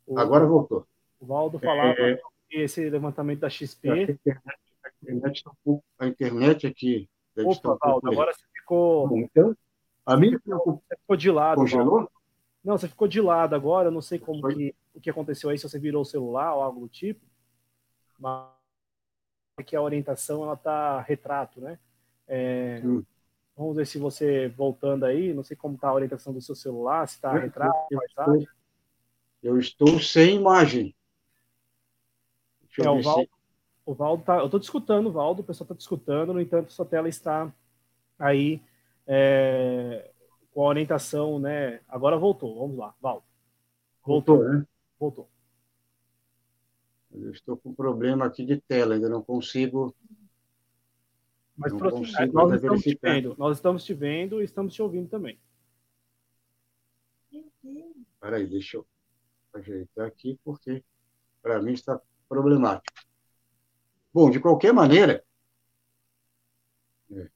[0.08, 0.88] O, Agora voltou.
[1.20, 2.20] O Valdo falava é,
[2.50, 3.88] que esse levantamento da XP.
[3.88, 4.42] A internet,
[4.84, 7.08] a internet, tá um pouco, a internet aqui.
[7.38, 9.16] Opa, tá um Valdo, agora você ficou.
[9.16, 9.56] Então,
[10.08, 11.58] a minha você ficou de lado.
[11.58, 11.98] Congelou?
[11.98, 12.19] Valdo.
[12.64, 15.58] Não, você ficou de lado agora, eu não sei como que, o que aconteceu aí,
[15.58, 17.26] se você virou o celular ou algo do tipo,
[18.20, 18.50] mas
[19.66, 21.80] que a orientação ela tá retrato, né?
[22.28, 23.04] É, hum.
[23.56, 27.06] Vamos ver se você voltando aí, não sei como está a orientação do seu celular,
[27.08, 28.48] se está retrato, eu, estou,
[29.44, 30.96] eu estou sem imagem.
[32.62, 33.30] Deixa é, o Valdo, se...
[33.86, 36.86] o Valdo tá, eu estou discutindo o Valdo, o pessoal está discutindo, no entanto, sua
[36.86, 37.54] tela está
[38.18, 38.62] aí
[39.06, 40.10] é,
[40.52, 41.82] com a orientação, né?
[41.88, 43.26] Agora voltou, vamos lá, Val.
[44.04, 44.68] Voltou, voltou né?
[45.00, 45.30] Voltou.
[47.12, 49.96] Eu estou com um problema aqui de tela, ainda não consigo.
[51.56, 55.10] Mas não consigo nós estamos te vendo, nós estamos te vendo e estamos te ouvindo
[55.10, 55.40] também.
[57.32, 58.88] Espera aí, deixa eu
[59.54, 60.84] ajeitar aqui, porque
[61.42, 63.02] para mim está problemático.
[64.14, 65.24] Bom, de qualquer maneira.
[67.12, 67.30] É.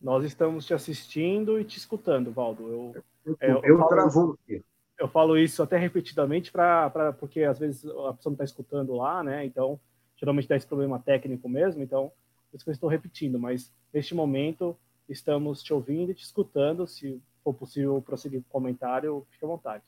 [0.00, 2.68] Nós estamos te assistindo e te escutando, Valdo.
[2.68, 4.64] Eu, eu, é, eu, eu falo, aqui.
[4.98, 8.94] Eu falo isso até repetidamente, pra, pra, porque às vezes a pessoa não está escutando
[8.94, 9.44] lá, né?
[9.44, 9.80] Então,
[10.16, 12.12] geralmente dá esse problema técnico mesmo, então,
[12.50, 14.76] por isso que eu estou repetindo, mas neste momento
[15.08, 16.86] estamos te ouvindo e te escutando.
[16.86, 19.84] Se for possível prosseguir com o comentário, fique à vontade.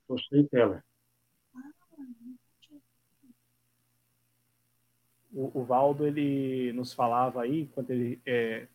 [0.00, 0.82] Estou sem tela.
[5.32, 8.66] O, o Valdo, ele nos falava aí, enquanto ele é,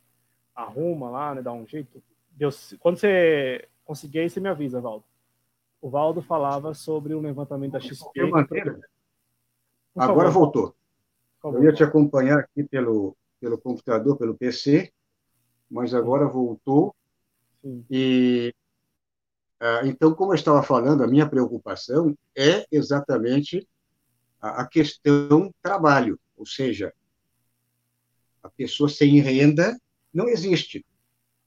[0.61, 2.01] arruma lá, né, dá um jeito.
[2.31, 5.03] Deus, quando você conseguir, você me avisa, Valdo.
[5.81, 8.21] O Valdo falava sobre o levantamento da XP.
[9.95, 10.75] Agora voltou.
[11.43, 14.91] Eu ia te acompanhar aqui pelo, pelo computador, pelo PC,
[15.69, 16.95] mas agora voltou.
[17.61, 17.83] Sim.
[17.89, 18.53] E
[19.63, 23.67] ah, então, como eu estava falando, a minha preocupação é exatamente
[24.41, 26.91] a, a questão trabalho, ou seja,
[28.41, 29.79] a pessoa sem renda
[30.13, 30.85] não existe.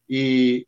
[0.09, 0.67] E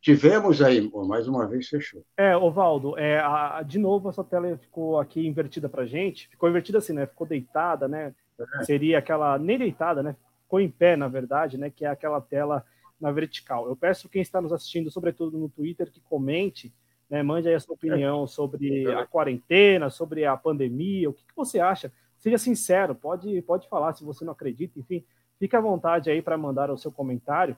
[0.00, 2.04] tivemos aí, mais uma vez fechou.
[2.16, 6.78] É, Ovaldo, é, a, de novo essa tela ficou aqui invertida para gente, ficou invertida
[6.78, 7.06] assim, né?
[7.06, 8.14] Ficou deitada, né?
[8.60, 8.64] É.
[8.64, 10.16] Seria aquela nem deitada, né?
[10.42, 11.70] Ficou em pé, na verdade, né?
[11.70, 12.64] Que é aquela tela
[13.00, 13.68] na vertical.
[13.68, 16.72] Eu peço quem está nos assistindo, sobretudo no Twitter, que comente,
[17.10, 17.22] né?
[17.22, 18.26] Mande aí a sua opinião é.
[18.26, 21.92] sobre a quarentena, sobre a pandemia, o que, que você acha?
[22.18, 25.04] Seja sincero, pode, pode falar se você não acredita, enfim,
[25.38, 27.56] Fique à vontade aí para mandar o seu comentário.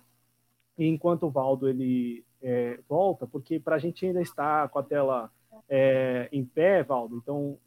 [0.76, 4.82] E enquanto o Valdo ele é, volta, porque para a gente ainda estar com a
[4.82, 5.32] tela
[5.68, 7.58] é, em pé, Valdo, então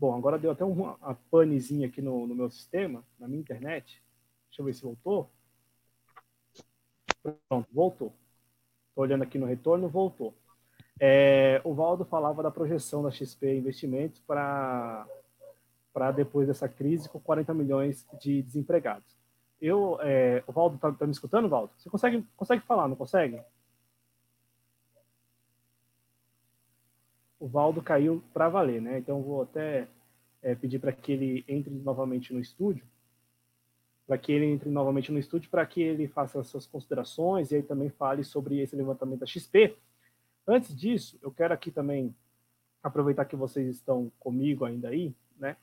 [0.00, 4.02] Bom, agora deu até uma, uma panezinha aqui no, no, meu sistema, na minha internet.
[4.48, 5.30] Deixa eu ver se voltou.
[7.22, 8.12] Pronto, voltou.
[8.88, 10.34] Estou olhando aqui no retorno, voltou.
[11.02, 15.06] É, o Valdo falava da projeção da XP Investimentos para
[16.14, 19.16] depois dessa crise com 40 milhões de desempregados.
[19.58, 21.72] Eu, é, o Valdo está tá me escutando, Valdo?
[21.78, 23.42] Você consegue, consegue falar, não consegue?
[27.38, 28.98] O Valdo caiu para valer, né?
[28.98, 29.88] Então vou até
[30.42, 32.84] é, pedir para que ele entre novamente no estúdio,
[34.06, 37.56] para que ele entre novamente no estúdio, para que ele faça as suas considerações e
[37.56, 39.78] aí também fale sobre esse levantamento da XP
[40.52, 42.12] Antes disso, eu quero aqui também
[42.82, 45.56] aproveitar que vocês estão comigo ainda aí, né?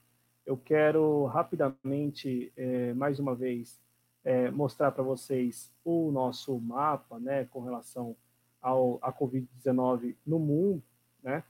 [0.45, 3.81] Eu quero rapidamente, é, mais uma vez,
[4.23, 8.15] é, mostrar para vocês o nosso mapa, né, com relação
[8.61, 10.81] ao a Covid-19 no mundo,
[11.21, 11.43] né?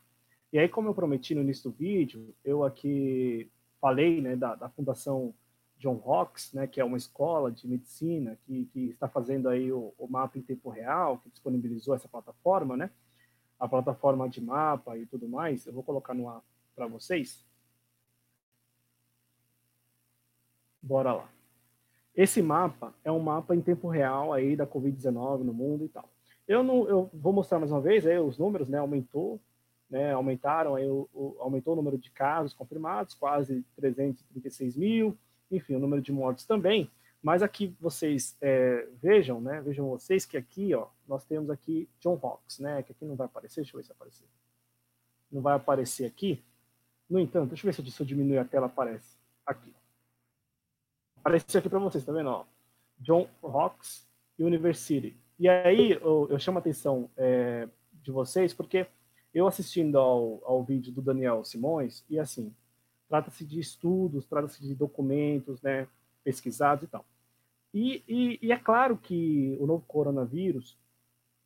[0.51, 4.67] E aí, como eu prometi no início do vídeo, eu aqui falei, né, da, da
[4.69, 5.31] Fundação
[5.77, 9.93] John Hawkes, né, que é uma escola de medicina que, que está fazendo aí o,
[9.95, 12.89] o mapa em tempo real, que disponibilizou essa plataforma, né?
[13.59, 16.41] A plataforma de mapa e tudo mais, eu vou colocar no ar
[16.75, 17.45] para vocês.
[20.81, 21.29] Bora lá.
[22.15, 26.09] Esse mapa é um mapa em tempo real aí da Covid-19 no mundo e tal.
[26.47, 28.77] Eu não, eu vou mostrar mais uma vez aí os números, né?
[28.77, 29.39] Aumentou,
[29.89, 30.13] né?
[30.13, 35.17] Aumentaram aí o, o, aumentou o número de casos confirmados, quase 336 mil.
[35.51, 36.89] Enfim, o número de mortes também.
[37.27, 39.59] Mas aqui vocês é, vejam, né?
[39.59, 42.81] Vejam vocês que aqui, ó, nós temos aqui John Hawks, né?
[42.83, 44.25] Que aqui não vai aparecer, deixa eu ver se aparecer.
[45.29, 46.41] Não vai aparecer aqui.
[47.09, 49.17] No entanto, deixa eu ver se eu, diminuir a tela, aparece.
[49.45, 49.75] Aqui.
[51.17, 52.29] Apareceu aqui para vocês, tá vendo?
[52.29, 52.45] Ó?
[52.97, 54.07] John Hawks
[54.39, 55.19] University.
[55.37, 58.87] E aí eu, eu chamo a atenção é, de vocês porque
[59.33, 62.55] eu assistindo ao, ao vídeo do Daniel Simões, e assim,
[63.09, 65.89] trata-se de estudos, trata-se de documentos, né?
[66.23, 67.05] pesquisados e tal.
[67.79, 70.75] E, e, e, é claro que o novo coronavírus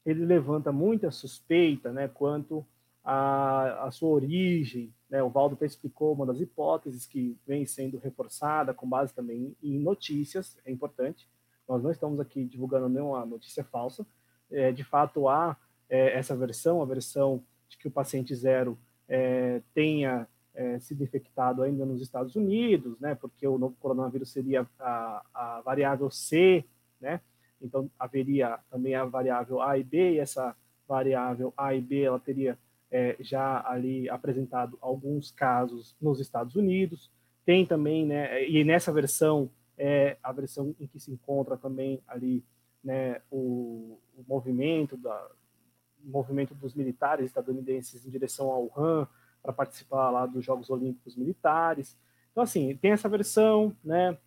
[0.06, 2.66] ele levanta muita suspeita, né, quanto
[3.03, 4.94] à, sua origem.
[5.10, 5.22] Né?
[5.22, 10.58] O Valdo explicou uma das hipóteses que vem sendo reforçada com base também em notícias,
[10.64, 11.28] é importante.
[11.68, 14.08] Nós não estamos aqui divulgando nenhuma notícia falsa.
[14.49, 15.58] É, de fato, há
[15.90, 21.64] é, essa versão, a versão de que o paciente zero é, tenha é, sido infectado
[21.64, 26.64] ainda nos Estados Unidos, né, porque o novo coronavírus seria a, a variável C,
[26.99, 27.22] né,
[27.61, 30.56] então haveria também a variável A e B, e essa
[30.88, 32.57] variável A e B ela teria
[32.90, 37.10] é, já ali apresentado alguns casos nos Estados Unidos,
[37.45, 42.44] tem também, né, e nessa versão é a versão em que se encontra também ali,
[42.84, 45.30] né, o, o movimento da,
[46.03, 49.07] movimento dos militares estadunidenses em direção ao Han
[49.41, 51.97] para participar lá dos Jogos Olímpicos Militares.
[52.31, 54.18] Então, assim, tem essa versão, né,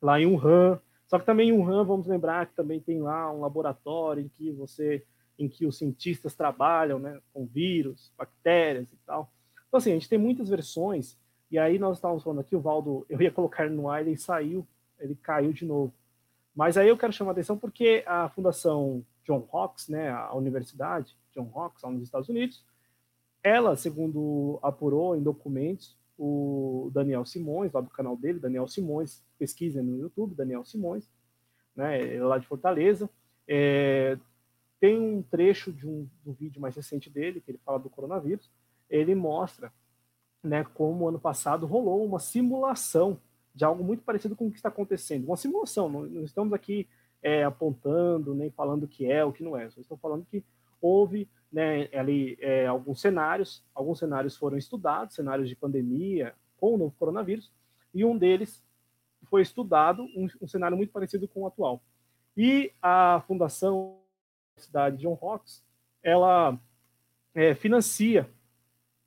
[0.00, 3.40] lá em Wuhan, só que também em Wuhan, vamos lembrar que também tem lá um
[3.40, 5.04] laboratório em que você,
[5.38, 9.32] em que os cientistas trabalham, né, com vírus, bactérias e tal.
[9.66, 11.18] Então, assim, a gente tem muitas versões,
[11.50, 14.16] e aí nós estávamos falando aqui, o Valdo, eu ia colocar ele no ar, ele
[14.16, 14.66] saiu,
[14.98, 15.92] ele caiu de novo.
[16.54, 21.16] Mas aí eu quero chamar a atenção porque a Fundação John Hawks, né, a universidade
[21.32, 22.64] John Hawks, lá nos Estados Unidos,
[23.42, 29.82] ela, segundo apurou em documentos, o Daniel Simões, lá do canal dele, Daniel Simões, pesquisa
[29.82, 31.08] no YouTube, Daniel Simões,
[31.74, 33.08] né, é lá de Fortaleza,
[33.48, 34.18] é,
[34.78, 38.50] tem um trecho de um vídeo mais recente dele, que ele fala do coronavírus,
[38.88, 39.72] ele mostra
[40.42, 43.20] né, como ano passado rolou uma simulação
[43.54, 45.26] de algo muito parecido com o que está acontecendo.
[45.26, 46.88] Uma simulação, não, não estamos aqui
[47.22, 50.44] é, apontando, nem falando o que é, o que não é, só estou falando que
[50.80, 56.78] houve né, ali é, alguns cenários, alguns cenários foram estudados, cenários de pandemia com o
[56.78, 57.52] novo coronavírus,
[57.92, 58.64] e um deles
[59.24, 61.82] foi estudado, um, um cenário muito parecido com o atual.
[62.36, 63.98] E a Fundação
[64.56, 65.64] Cidade John Hawks,
[66.02, 66.58] ela
[67.34, 68.28] é, financia,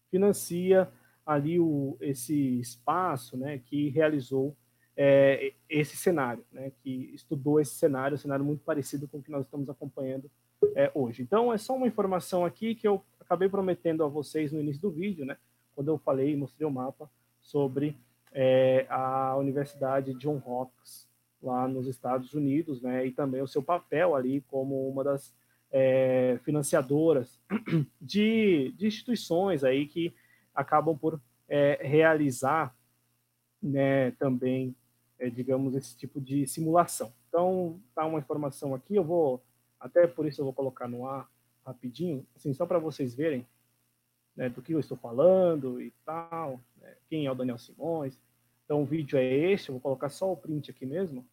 [0.10, 0.92] financia
[1.26, 4.56] ali o, esse espaço, né, que realizou
[4.96, 9.32] é, esse cenário, né, que estudou esse cenário, um cenário muito parecido com o que
[9.32, 10.30] nós estamos acompanhando
[10.76, 11.22] é, hoje.
[11.22, 14.92] Então, é só uma informação aqui que eu acabei prometendo a vocês no início do
[14.92, 15.38] vídeo, né,
[15.76, 17.10] quando eu falei, mostrei o mapa
[17.42, 17.98] sobre
[18.32, 21.08] é, a Universidade John Hopkins,
[21.42, 25.34] lá nos Estados Unidos, né, e também o seu papel ali como uma das
[25.72, 27.40] é, financiadoras
[28.00, 30.14] de, de, instituições aí que
[30.54, 31.20] acabam por
[31.50, 32.76] é, realizar
[33.62, 34.76] né, também,
[35.18, 37.12] é, digamos, esse tipo de simulação.
[37.28, 39.44] Então, tá uma informação aqui, eu vou
[39.84, 41.30] até por isso eu vou colocar no ar
[41.66, 43.46] rapidinho, assim, só para vocês verem
[44.34, 48.18] né, do que eu estou falando e tal, né, quem é o Daniel Simões.
[48.64, 51.26] Então, o vídeo é esse, eu vou colocar só o print aqui mesmo.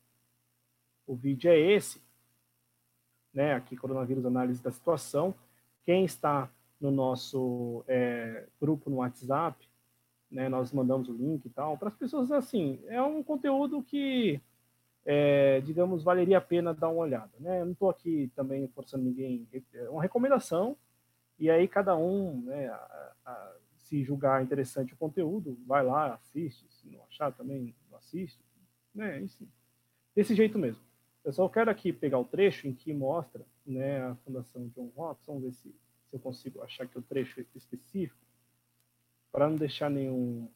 [1.06, 2.02] O vídeo é esse,
[3.32, 5.32] né, aqui, coronavírus, análise da situação.
[5.84, 6.50] Quem está
[6.80, 9.64] no nosso é, grupo no WhatsApp,
[10.28, 14.40] né, nós mandamos o link e tal, para as pessoas, assim, é um conteúdo que
[15.04, 17.30] é, digamos, valeria a pena dar uma olhada.
[17.38, 17.60] Né?
[17.60, 20.76] Eu não estou aqui também forçando ninguém, é uma recomendação,
[21.38, 26.66] e aí cada um, né, a, a, se julgar interessante o conteúdo, vai lá, assiste,
[26.70, 28.38] se não achar também, não assiste,
[28.94, 29.26] né.
[30.14, 30.82] Desse jeito mesmo.
[31.24, 35.26] Eu só quero aqui pegar o trecho em que mostra né, a Fundação John Hopkins,
[35.26, 35.74] vamos ver se,
[36.06, 38.18] se eu consigo achar aqui o trecho específico,
[39.30, 40.48] para não deixar nenhum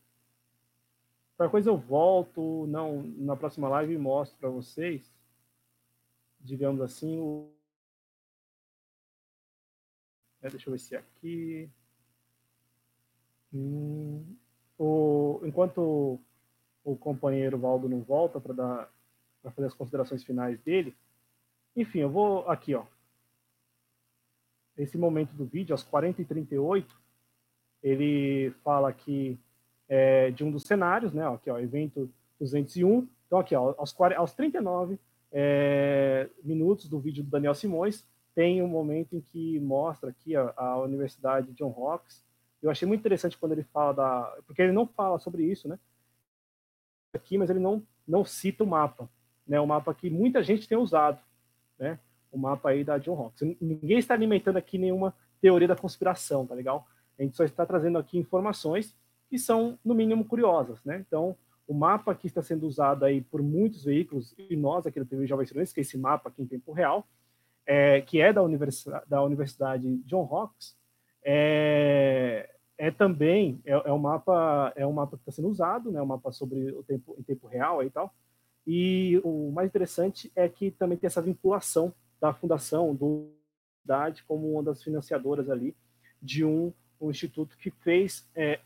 [1.36, 5.12] Qualquer coisa eu volto não, na próxima live e mostro para vocês,
[6.40, 7.52] digamos assim, o...
[10.42, 11.70] É, deixa eu ver se é aqui.
[13.52, 14.36] Hum,
[14.78, 16.20] o, enquanto
[16.84, 18.94] o companheiro Valdo não volta para dar
[19.44, 20.96] para fazer as considerações finais dele,
[21.76, 22.86] enfim, eu vou aqui, ó.
[24.74, 27.04] Esse momento do vídeo, às 40 e 38
[27.82, 29.38] ele fala que
[29.88, 31.26] é, de um dos cenários, né?
[31.26, 33.06] Aqui, ó, evento 201.
[33.26, 34.98] Então, aqui, ó, aos, 40, aos 39
[35.32, 38.04] é, minutos do vídeo do Daniel Simões,
[38.34, 42.22] tem um momento em que mostra aqui a, a Universidade John Hopkins.
[42.62, 44.36] Eu achei muito interessante quando ele fala da.
[44.46, 45.78] Porque ele não fala sobre isso, né?
[47.14, 49.08] Aqui, mas ele não, não cita o mapa,
[49.46, 49.60] né?
[49.60, 51.20] O mapa que muita gente tem usado,
[51.78, 51.98] né?
[52.32, 53.56] O mapa aí da John Hopkins.
[53.60, 56.88] Ninguém está alimentando aqui nenhuma teoria da conspiração, tá legal?
[57.18, 58.94] A gente só está trazendo aqui informações
[59.34, 60.78] que são, no mínimo, curiosas.
[60.84, 61.04] Né?
[61.04, 61.36] Então,
[61.66, 65.26] o mapa que está sendo usado aí por muitos veículos, e nós aqui da TV
[65.26, 67.04] Jovem Silêncio, que é esse mapa aqui em tempo real,
[67.66, 70.76] é, que é da Universidade, da Universidade John Hopkins,
[71.24, 72.48] é,
[72.78, 76.06] é também é, é, um mapa é um mapa que está sendo usado, né, um
[76.06, 78.14] mapa sobre o tempo em tempo real e tal.
[78.64, 83.32] E o mais interessante é que também tem essa vinculação da fundação do
[83.84, 85.74] Universidade como uma das financiadoras ali
[86.22, 88.60] de um, um instituto que fez é,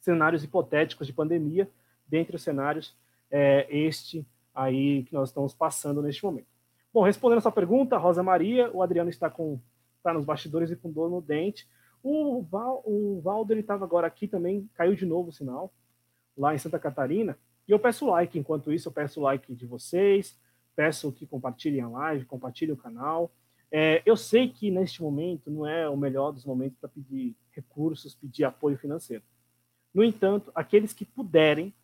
[0.00, 1.68] cenários hipotéticos de pandemia,
[2.06, 2.94] dentre os cenários,
[3.30, 6.48] é, este aí que nós estamos passando neste momento.
[6.92, 9.60] Bom, respondendo essa pergunta, Rosa Maria, o Adriano está com
[10.00, 11.68] está nos bastidores e com dor no dente.
[12.02, 15.72] O, Val, o Valdo estava agora aqui também, caiu de novo o sinal,
[16.36, 17.38] lá em Santa Catarina.
[17.68, 20.36] E eu peço like, enquanto isso, eu peço like de vocês,
[20.74, 23.30] peço que compartilhem a live, compartilhem o canal.
[23.70, 28.14] É, eu sei que neste momento não é o melhor dos momentos para pedir recursos,
[28.14, 29.22] pedir apoio financeiro.
[29.92, 31.74] No entanto, aqueles que puderem,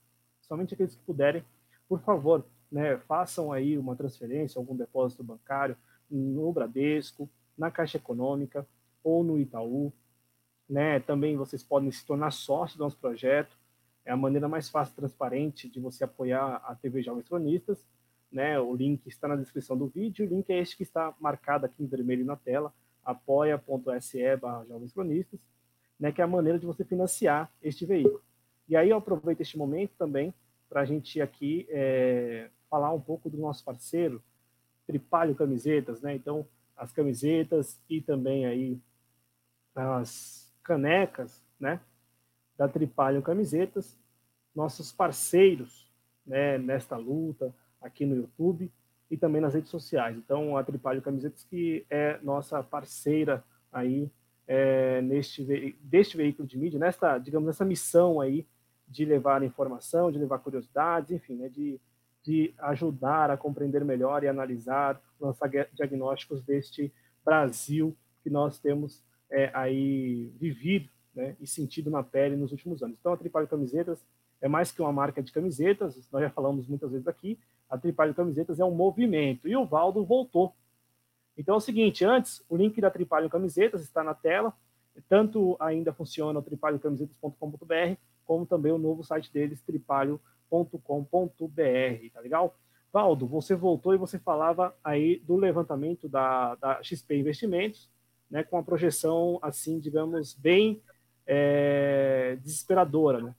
[0.42, 1.44] somente aqueles que puderem,
[1.88, 5.76] por favor, né, façam aí uma transferência, algum depósito bancário
[6.10, 8.66] no Bradesco, na Caixa Econômica
[9.02, 9.92] ou no Itaú.
[10.68, 11.00] Né?
[11.00, 13.56] Também vocês podem se tornar sócio do nosso projeto.
[14.04, 17.84] É a maneira mais fácil e transparente de você apoiar a TV Jovens Cronistas.
[18.30, 18.58] Né?
[18.58, 20.26] O link está na descrição do vídeo.
[20.26, 22.72] O link é este que está marcado aqui em vermelho na tela,
[23.04, 25.40] apoia.se barra Jovens Cronistas,
[25.98, 26.12] né?
[26.12, 28.22] que é a maneira de você financiar este veículo.
[28.68, 30.34] E aí eu aproveito este momento também
[30.68, 34.22] para a gente aqui é, falar um pouco do nosso parceiro,
[34.86, 36.14] Tripalho Camisetas, né?
[36.14, 36.46] Então,
[36.76, 38.80] as camisetas e também aí
[39.74, 41.80] as canecas, né?
[42.56, 43.98] Da Tripalho Camisetas,
[44.54, 45.90] nossos parceiros,
[46.26, 46.58] né?
[46.58, 48.70] Nesta luta aqui no YouTube
[49.10, 50.16] e também nas redes sociais.
[50.16, 54.10] Então, a Tripalho Camisetas que é nossa parceira aí
[54.46, 55.44] é, neste
[55.80, 58.46] deste veículo de mídia, nesta, digamos, nessa missão aí
[58.86, 61.80] de levar informação, de levar curiosidades, enfim, né, de,
[62.22, 66.92] de ajudar a compreender melhor e analisar, lançar diagnósticos deste
[67.24, 72.96] Brasil que nós temos é, aí vivido né, e sentido na pele nos últimos anos.
[73.00, 74.04] Então, a Tripalho Camisetas
[74.40, 78.14] é mais que uma marca de camisetas, nós já falamos muitas vezes aqui, a Tripalho
[78.14, 80.54] Camisetas é um movimento, e o Valdo voltou.
[81.36, 84.54] Então é o seguinte, antes, o link da Tripalho Camisetas está na tela,
[85.08, 90.20] tanto ainda funciona o tripalhocamisetas.com.br, como também o novo site deles, tripalho.com.br,
[92.12, 92.56] tá legal?
[92.92, 97.90] Valdo, você voltou e você falava aí do levantamento da, da XP Investimentos,
[98.30, 100.82] né, com a projeção, assim, digamos, bem
[101.26, 103.34] é, desesperadora, né?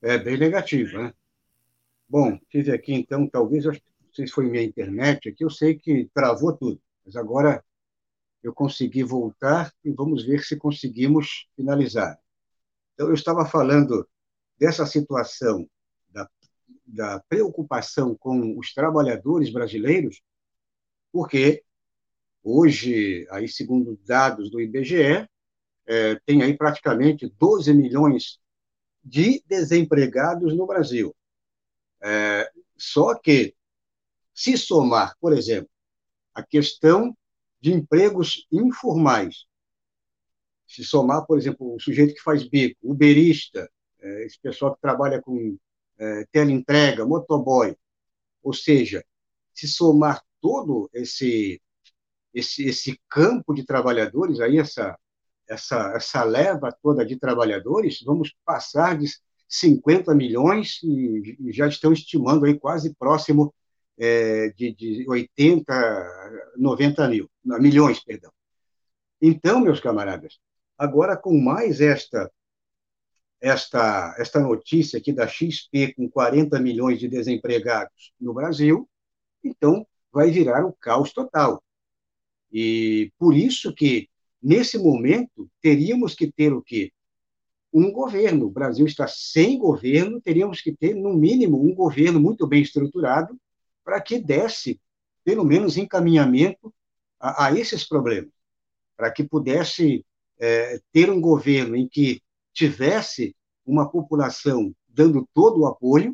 [0.00, 1.14] É, bem negativa, né?
[2.08, 3.72] Bom, tive aqui, então, talvez, não
[4.16, 7.64] sei se foi minha internet aqui, eu sei que travou tudo, mas agora
[8.42, 12.18] eu consegui voltar e vamos ver se conseguimos finalizar.
[12.94, 14.08] Então, eu estava falando
[14.58, 15.68] dessa situação
[16.08, 16.28] da,
[16.86, 20.22] da preocupação com os trabalhadores brasileiros,
[21.12, 21.62] porque
[22.42, 25.28] hoje, aí segundo dados do IBGE,
[25.86, 28.38] é, tem aí praticamente 12 milhões
[29.04, 31.14] de desempregados no Brasil.
[32.00, 33.55] É, só que,
[34.36, 35.70] se somar, por exemplo,
[36.32, 37.16] a questão
[37.60, 39.46] de empregos informais
[40.66, 45.22] se somar, por exemplo, o sujeito que faz bico, uberista, é, esse pessoal que trabalha
[45.22, 45.56] com
[45.98, 47.76] é, teleentrega, motoboy,
[48.42, 49.04] ou seja,
[49.54, 51.60] se somar todo esse,
[52.34, 54.98] esse, esse campo de trabalhadores, aí essa,
[55.48, 59.06] essa, essa leva toda de trabalhadores, vamos passar de
[59.48, 63.54] 50 milhões e, e já estão estimando aí quase próximo
[63.98, 68.32] é, de, de 80, 90 mil, milhões, perdão.
[69.20, 70.38] Então, meus camaradas,
[70.78, 72.30] Agora, com mais esta
[73.40, 78.88] esta, esta notícia aqui da XP com 40 milhões de desempregados no Brasil,
[79.44, 81.62] então vai virar um caos total.
[82.50, 84.08] E por isso que,
[84.42, 86.92] nesse momento, teríamos que ter o quê?
[87.72, 88.46] Um governo.
[88.46, 93.38] O Brasil está sem governo, teríamos que ter, no mínimo, um governo muito bem estruturado
[93.86, 94.80] para que desse,
[95.22, 96.74] pelo menos, encaminhamento
[97.20, 98.32] a, a esses problemas,
[98.96, 100.04] para que pudesse
[100.40, 102.20] é, ter um governo em que
[102.52, 106.12] tivesse uma população dando todo o apoio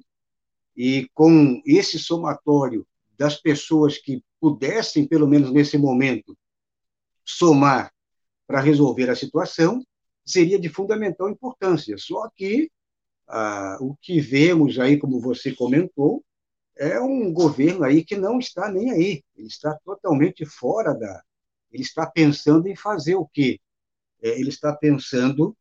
[0.77, 2.87] e com esse somatório
[3.17, 6.37] das pessoas que pudessem, pelo menos nesse momento,
[7.25, 7.91] somar
[8.47, 9.83] para resolver a situação,
[10.27, 11.97] seria de fundamental importância.
[11.97, 12.71] Só que
[13.27, 16.23] ah, o que vemos aí, como você comentou,
[16.91, 19.25] é um governo aí que não está nem aí.
[19.37, 21.23] Ele está totalmente fora da.
[21.71, 23.61] Ele está pensando em fazer o quê?
[24.23, 25.57] é, ele está pensando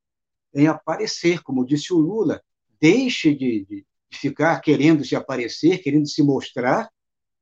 [0.54, 2.42] em aparecer, como disse o Lula,
[2.80, 6.92] deixe de, de, ficar querendo se aparecer, querendo se mostrar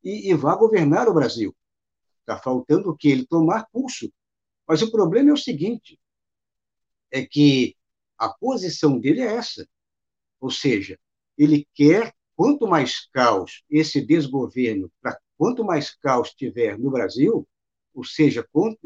[0.03, 1.55] e, e vá governar o Brasil.
[2.21, 4.11] Está faltando o que ele tomar pulso.
[4.67, 5.99] Mas o problema é o seguinte:
[7.11, 7.75] é que
[8.17, 9.67] a posição dele é essa.
[10.39, 10.97] Ou seja,
[11.37, 14.89] ele quer, quanto mais caos esse desgoverno,
[15.37, 17.45] quanto mais caos tiver no Brasil,
[17.93, 18.79] ou seja, quanto,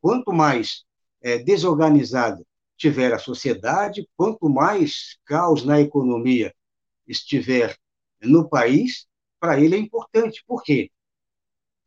[0.00, 0.86] quanto mais
[1.20, 2.42] é, desorganizada
[2.78, 6.54] tiver a sociedade, quanto mais caos na economia
[7.06, 7.76] estiver
[8.22, 9.06] no país,
[9.38, 10.42] para ele é importante.
[10.46, 10.90] Por quê?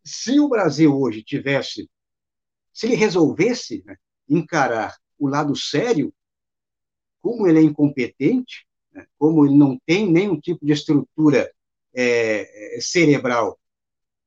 [0.06, 1.90] Se o Brasil hoje tivesse,
[2.72, 3.98] se ele resolvesse né,
[4.30, 6.14] encarar o lado sério,
[7.20, 11.52] como ele é incompetente, né, como ele não tem nenhum tipo de estrutura
[11.94, 13.60] é, é cerebral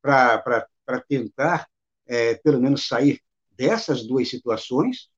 [0.02, 1.68] para tentar,
[2.06, 3.20] é, pelo menos, sair
[3.56, 5.08] dessas duas situações,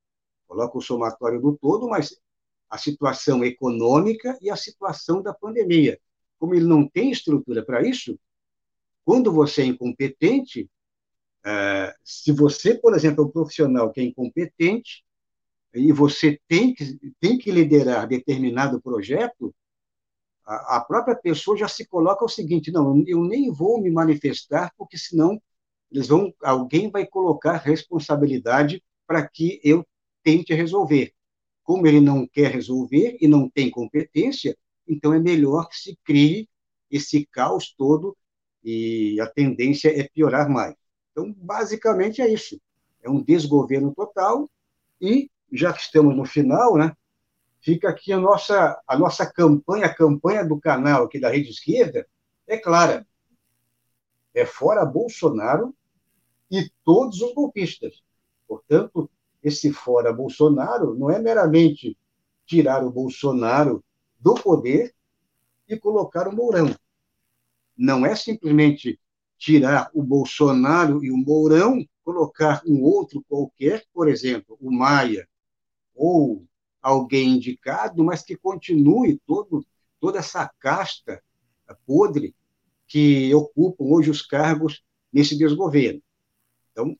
[0.46, 2.18] coloca o somatório do todo, mas
[2.70, 5.98] a situação econômica e a situação da pandemia.
[6.38, 8.18] Como ele não tem estrutura para isso,
[9.04, 10.68] quando você é incompetente,
[11.44, 15.04] É, se você, por exemplo, é um profissional que é incompetente
[15.74, 19.54] e você tem que, tem que liderar determinado projeto,
[20.44, 24.72] a, a própria pessoa já se coloca o seguinte: não, eu nem vou me manifestar,
[24.76, 25.40] porque senão
[25.90, 29.86] eles vão, alguém vai colocar responsabilidade para que eu
[30.22, 31.12] tente resolver.
[31.62, 36.48] Como ele não quer resolver e não tem competência, então é melhor que se crie
[36.90, 38.16] esse caos todo
[38.64, 40.74] e a tendência é piorar mais.
[41.12, 42.60] Então, basicamente é isso.
[43.02, 44.50] É um desgoverno total
[45.00, 46.94] e, já que estamos no final, né,
[47.60, 52.06] fica aqui a nossa, a nossa campanha, a campanha do canal aqui da Rede Esquerda,
[52.46, 53.06] é clara.
[54.34, 55.74] É fora Bolsonaro
[56.50, 58.02] e todos os golpistas.
[58.46, 59.10] Portanto,
[59.42, 61.96] esse fora Bolsonaro não é meramente
[62.46, 63.84] tirar o Bolsonaro
[64.18, 64.94] do poder
[65.68, 66.74] e colocar o Mourão.
[67.76, 68.98] Não é simplesmente
[69.36, 75.28] tirar o Bolsonaro e o Mourão, colocar um outro qualquer, por exemplo, o Maia,
[75.98, 76.44] ou
[76.80, 79.66] alguém indicado, mas que continue todo,
[80.00, 81.22] toda essa casta
[81.86, 82.34] podre
[82.86, 86.00] que ocupam hoje os cargos nesse desgoverno.
[86.72, 86.96] Então,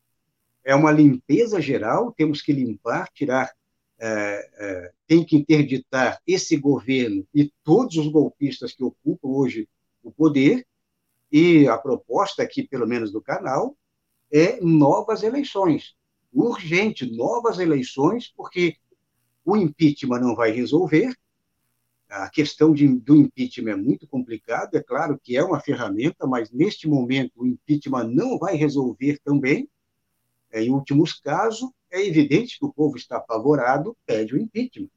[0.65, 3.51] é uma limpeza geral, temos que limpar, tirar,
[3.99, 9.69] é, é, tem que interditar esse governo e todos os golpistas que ocupam hoje
[10.03, 10.67] o poder,
[11.31, 13.77] e a proposta aqui, pelo menos do canal,
[14.33, 15.95] é novas eleições.
[16.33, 18.77] Urgente, novas eleições, porque
[19.49, 21.17] o impeachment não vai resolver.
[22.07, 26.51] A questão de, do impeachment é muito complicada, é claro que é uma ferramenta, mas
[26.51, 29.67] neste momento o impeachment não vai resolver também.
[30.51, 34.91] É, em últimos casos, é evidente que o povo está apavorado, pede o impeachment.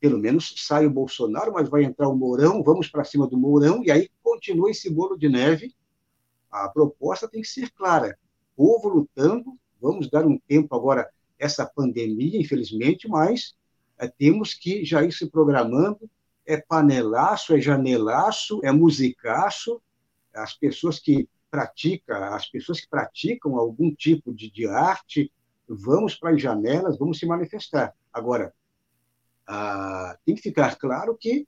[0.00, 3.84] Pelo menos sai o Bolsonaro, mas vai entrar o Mourão, vamos para cima do Mourão,
[3.84, 5.74] e aí continua esse bolo de neve.
[6.50, 8.18] A proposta tem que ser clara.
[8.56, 13.54] Povo lutando, vamos dar um tempo agora essa pandemia, infelizmente, mas
[14.06, 16.08] temos que já ir se programando.
[16.46, 19.82] É panelaço, é janelaço, é musicaço.
[20.34, 25.32] As pessoas que praticam, as pessoas que praticam algum tipo de, de arte,
[25.68, 27.94] vamos para as janelas, vamos se manifestar.
[28.12, 28.54] Agora,
[29.46, 31.46] ah, tem que ficar claro que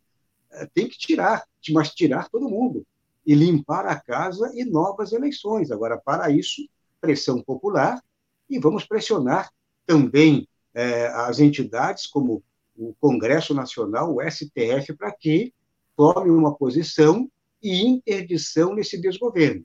[0.52, 2.85] é, tem que tirar, mas tirar todo mundo
[3.27, 5.70] e limpar a casa e novas eleições.
[5.70, 6.68] Agora, para isso,
[7.01, 8.02] pressão popular
[8.48, 9.51] e vamos pressionar
[9.86, 12.42] também é, as entidades como
[12.76, 15.52] o Congresso Nacional, o STF, para que
[15.97, 17.30] tome uma posição
[17.62, 19.64] e interdição nesse desgoverno.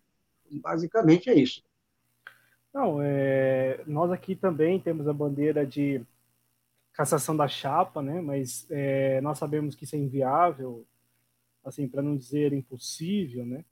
[0.51, 1.63] Basicamente é isso.
[2.73, 6.01] Não, é, nós aqui também temos a bandeira de
[6.91, 8.19] cassação da chapa, né?
[8.21, 10.85] Mas é, nós sabemos que isso é inviável,
[11.63, 13.63] assim, para não dizer impossível, né?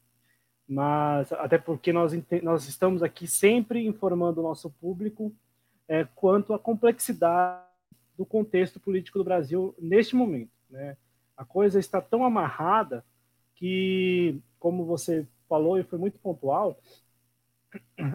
[0.68, 5.36] Mas até porque nós, nós estamos aqui sempre informando o nosso público
[5.94, 7.62] é, quanto à complexidade
[8.18, 10.50] do contexto político do Brasil neste momento.
[10.68, 10.98] Né?
[11.38, 13.06] A coisa está tão amarrada
[13.54, 16.80] que, como você falou e foi muito pontual,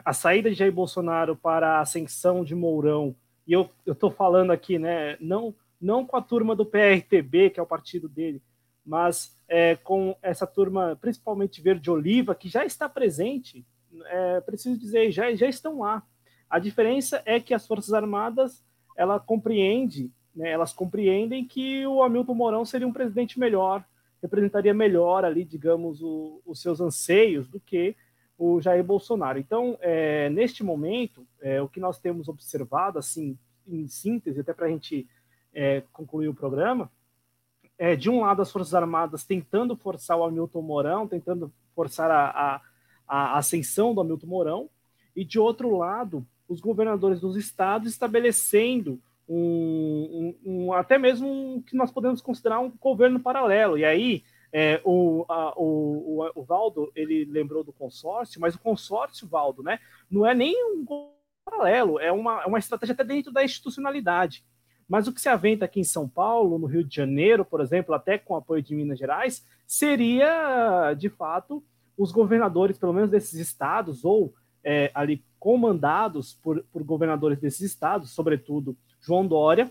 [0.05, 3.15] a saída de Jair Bolsonaro para a ascensão de Mourão,
[3.47, 7.63] e eu estou falando aqui, né, não, não com a turma do PRTB, que é
[7.63, 8.43] o partido dele,
[8.85, 13.65] mas é, com essa turma, principalmente verde-oliva, que já está presente,
[14.07, 16.03] é, preciso dizer, já, já estão lá.
[16.49, 18.62] A diferença é que as Forças Armadas
[18.97, 23.85] ela compreende, né, elas compreendem que o Hamilton Mourão seria um presidente melhor,
[24.23, 27.95] representaria melhor ali, digamos, o, os seus anseios do que
[28.37, 29.39] o Jair Bolsonaro.
[29.39, 34.66] Então, é, neste momento, é, o que nós temos observado, assim, em síntese, até para
[34.66, 35.09] a gente
[35.53, 36.91] é, concluir o programa,
[37.77, 42.31] é, de um lado, as Forças Armadas tentando forçar o Hamilton Mourão, tentando forçar a,
[42.31, 42.62] a,
[43.07, 44.70] a ascensão do Hamilton Mourão,
[45.15, 51.62] e de outro lado, os governadores dos estados estabelecendo um, um, um até mesmo um,
[51.62, 53.77] que nós podemos considerar um governo paralelo.
[53.77, 58.59] E aí é, o, a, o, o, o, Valdo ele lembrou do consórcio, mas o
[58.59, 59.79] consórcio, Valdo, né,
[60.11, 60.87] não é nem um
[61.45, 64.45] paralelo, é uma, é uma estratégia até dentro da institucionalidade.
[64.89, 67.95] Mas o que se aventa aqui em São Paulo, no Rio de Janeiro, por exemplo,
[67.95, 71.62] até com apoio de Minas Gerais, seria, de fato,
[71.97, 74.33] os governadores, pelo menos desses estados, ou
[74.65, 79.70] é, ali comandados por, por governadores desses estados, sobretudo João Dória,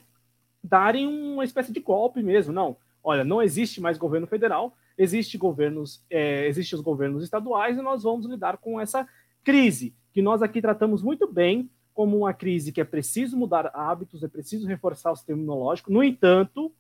[0.64, 2.54] darem uma espécie de golpe mesmo.
[2.54, 7.82] Não, olha, não existe mais governo federal, existe governos, é, existem os governos estaduais e
[7.82, 9.08] nós vamos lidar com essa
[9.44, 14.24] crise que nós aqui tratamos muito bem como uma crise que é preciso mudar hábitos,
[14.24, 15.92] é preciso reforçar o sistema imunológico.
[15.92, 16.72] No entanto,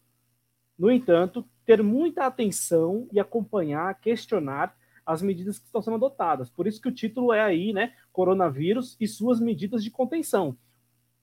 [0.77, 6.49] no entanto, ter muita atenção e acompanhar, questionar as medidas que estão sendo adotadas.
[6.49, 7.93] Por isso que o título é aí, né?
[8.18, 10.57] Coronavírus e suas medidas de contenção.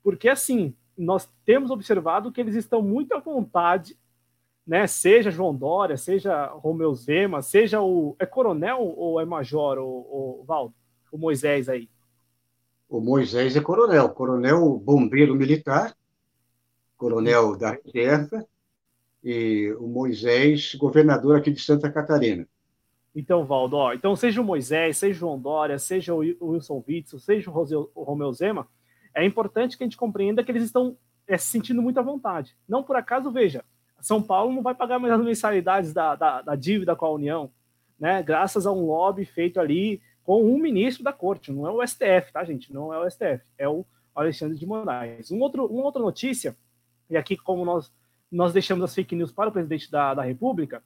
[0.01, 3.99] Porque, assim, nós temos observado que eles estão muito à vontade,
[4.65, 4.87] né?
[4.87, 8.15] Seja João Dória, seja Romeu Zema, seja o.
[8.17, 10.73] É coronel ou é major, o, o Valdo?
[11.11, 11.91] O Moisés aí?
[12.89, 15.97] O Moisés é coronel, coronel bombeiro militar,
[16.97, 18.47] coronel da reserva,
[19.25, 22.47] e o Moisés, governador aqui de Santa Catarina.
[23.15, 27.19] Então, Valdo, ó, então seja o Moisés, seja o João Dória, seja o Wilson Witzel,
[27.21, 28.67] seja o Romeu Zema,
[29.15, 30.97] é importante que a gente compreenda que eles estão
[31.27, 32.57] é, se sentindo muito à vontade.
[32.69, 33.65] Não por acaso, veja,
[34.01, 37.51] São Paulo não vai pagar mais as mensalidades da, da, da dívida com a União,
[37.99, 38.21] né?
[38.23, 42.33] Graças a um lobby feito ali com um ministro da corte, não é o STF,
[42.33, 42.73] tá, gente?
[42.73, 43.85] Não é o STF, é o
[44.15, 45.31] Alexandre de Moraes.
[45.31, 46.57] Um outro, uma outra notícia,
[47.09, 47.93] e aqui, como nós,
[48.33, 50.83] nós deixamos as fake news para o presidente da, da República,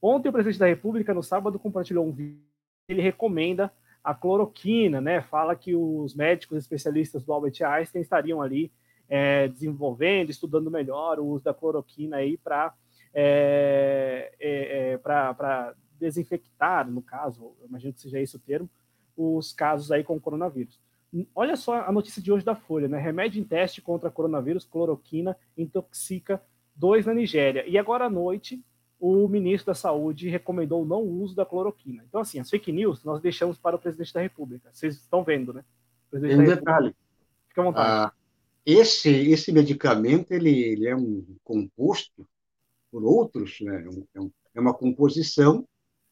[0.00, 2.40] ontem o presidente da República, no sábado, compartilhou um vídeo,
[2.88, 3.72] ele recomenda
[4.02, 5.20] a cloroquina, né?
[5.20, 8.72] Fala que os médicos especialistas do Albert Einstein estariam ali
[9.08, 12.74] é, desenvolvendo, estudando melhor o uso da cloroquina aí para
[13.12, 18.70] é, é, é para desinfectar, no caso, imagino que seja esse o termo,
[19.16, 20.78] os casos aí com coronavírus.
[21.34, 22.98] Olha só a notícia de hoje da Folha, né?
[22.98, 26.42] Remédio em teste contra coronavírus, cloroquina, intoxica
[26.76, 27.66] dois na Nigéria.
[27.66, 28.62] E agora à noite,
[29.00, 32.04] o ministro da Saúde recomendou o não uso da cloroquina.
[32.08, 34.70] Então, assim, as fake news nós deixamos para o presidente da República.
[34.72, 35.64] Vocês estão vendo, né?
[36.12, 36.94] Um detalhe.
[37.48, 37.88] Fica à vontade.
[37.88, 38.12] Ah,
[38.66, 42.28] esse, esse medicamento ele, ele, é um composto
[42.90, 43.84] por outros, né?
[44.14, 45.66] É, um, é uma composição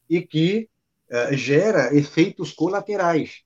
[0.08, 0.68] e que
[1.10, 3.42] uh, gera efeitos colaterais.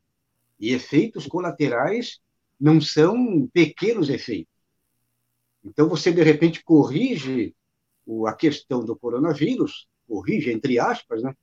[0.58, 2.20] E efeitos colaterais
[2.60, 4.52] não são pequenos efeitos.
[5.64, 7.54] Então, você, de repente, corrige
[8.26, 11.34] a questão do coronavírus, corrige, entre aspas, né?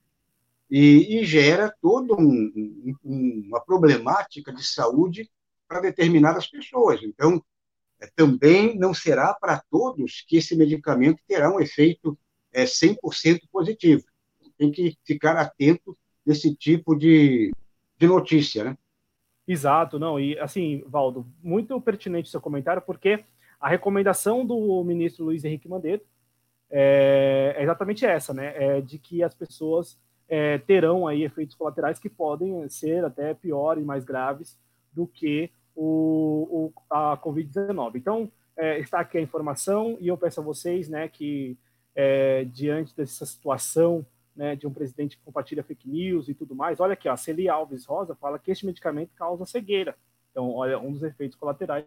[0.70, 5.30] E, e gera toda um, um, uma problemática de saúde
[5.66, 7.02] para determinadas pessoas.
[7.02, 7.42] Então,
[8.00, 12.18] é, também não será para todos que esse medicamento terá um efeito
[12.52, 14.04] é, 100% positivo.
[14.58, 17.50] Tem que ficar atento nesse tipo de,
[17.96, 18.78] de notícia, né?
[19.46, 23.24] Exato, não, e assim, Valdo, muito pertinente seu comentário, porque
[23.58, 26.04] a recomendação do ministro Luiz Henrique Mandetta
[26.70, 28.52] é, é exatamente essa, né?
[28.56, 33.84] É de que as pessoas é, terão aí efeitos colaterais que podem ser até piores,
[33.84, 34.58] mais graves
[34.92, 37.96] do que o, o a Covid-19.
[37.96, 41.56] Então, é, está aqui a informação e eu peço a vocês, né, que
[41.94, 44.04] é, diante dessa situação
[44.34, 47.48] né, de um presidente que compartilha fake news e tudo mais, olha aqui, a Celi
[47.48, 49.96] Alves Rosa fala que este medicamento causa cegueira.
[50.30, 51.84] Então, olha, um dos efeitos colaterais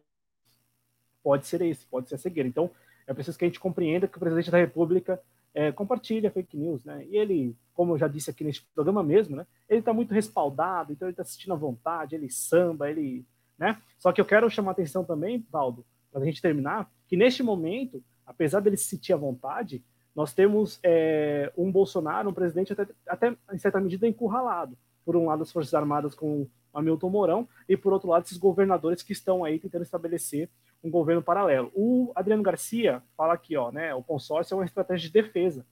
[1.23, 2.49] pode ser esse, pode ser a cegueira.
[2.49, 2.69] Então,
[3.11, 5.21] é preciso que a gente compreenda que o presidente da República
[5.53, 7.05] é, compartilha fake news, né?
[7.09, 9.45] E ele, como eu já disse aqui neste programa mesmo, né?
[9.67, 13.25] Ele está muito respaldado, então ele está assistindo à vontade, ele samba, ele,
[13.57, 13.77] né?
[13.99, 17.43] Só que eu quero chamar a atenção também, Valdo, para a gente terminar, que neste
[17.43, 19.83] momento, apesar dele se sentir à vontade,
[20.15, 24.77] nós temos é, um Bolsonaro, um presidente até, até em certa medida encurralado.
[25.03, 29.03] Por um lado, as Forças Armadas com Hamilton Mourão, e por outro lado, esses governadores
[29.03, 30.49] que estão aí tentando estabelecer
[30.83, 31.71] um governo paralelo.
[31.73, 35.65] O Adriano Garcia fala aqui, ó, né, o consórcio é uma estratégia de defesa.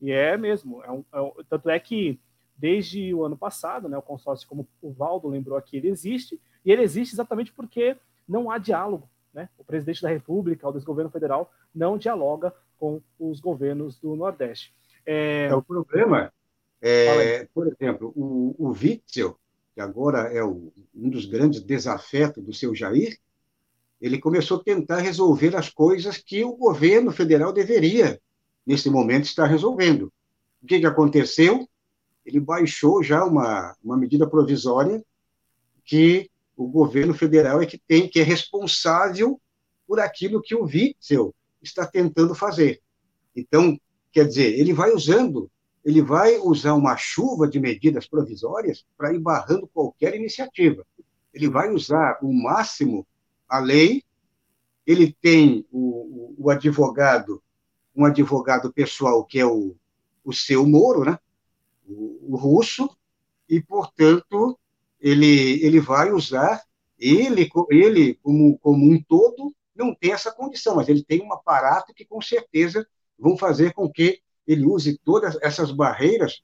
[0.00, 2.20] E é mesmo, é um, é um, tanto é que
[2.56, 6.70] desde o ano passado, né, o consórcio, como o Valdo lembrou aqui, ele existe, e
[6.70, 7.96] ele existe exatamente porque
[8.26, 9.08] não há diálogo.
[9.32, 9.48] Né?
[9.58, 14.74] O presidente da República, o desgoverno federal, não dialoga com os governos do Nordeste.
[15.04, 16.32] É, é o problema,
[16.80, 19.36] é, por exemplo, o, o Witzel,
[19.74, 23.18] que agora é o, um dos grandes desafetos do seu Jair,
[24.04, 28.20] ele começou a tentar resolver as coisas que o governo federal deveria,
[28.66, 30.12] nesse momento, estar resolvendo.
[30.62, 31.66] O que, que aconteceu?
[32.22, 35.02] Ele baixou já uma, uma medida provisória
[35.86, 39.40] que o governo federal é que tem, que é responsável
[39.88, 42.82] por aquilo que o Witzel está tentando fazer.
[43.34, 43.74] Então,
[44.12, 45.50] quer dizer, ele vai usando,
[45.82, 50.86] ele vai usar uma chuva de medidas provisórias para ir barrando qualquer iniciativa.
[51.32, 53.06] Ele vai usar o máximo
[53.48, 54.02] a lei,
[54.86, 57.42] ele tem o, o, advogado,
[57.94, 59.74] um advogado pessoal que é o,
[60.24, 61.18] o seu Moro, né?
[61.86, 62.88] o, o russo,
[63.48, 64.58] e, portanto,
[65.00, 66.62] ele, ele vai usar,
[66.98, 71.92] ele, ele como, como um todo, não tem essa condição, mas ele tem um aparato
[71.92, 72.86] que, com certeza,
[73.18, 76.42] vão fazer com que ele use todas essas barreiras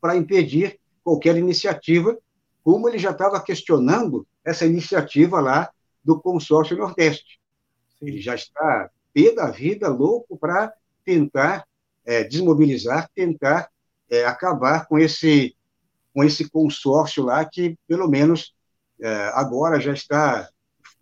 [0.00, 2.16] para impedir qualquer iniciativa,
[2.62, 5.70] como ele já estava questionando essa iniciativa lá
[6.06, 7.40] do consórcio Nordeste.
[8.00, 10.72] Ele já está pé da vida, louco para
[11.04, 11.66] tentar
[12.04, 13.68] é, desmobilizar, tentar
[14.08, 15.56] é, acabar com esse,
[16.14, 18.54] com esse consórcio lá que, pelo menos,
[19.00, 20.48] é, agora já está,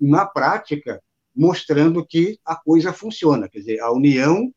[0.01, 1.02] na prática,
[1.36, 3.47] mostrando que a coisa funciona.
[3.47, 4.51] Quer dizer, a União,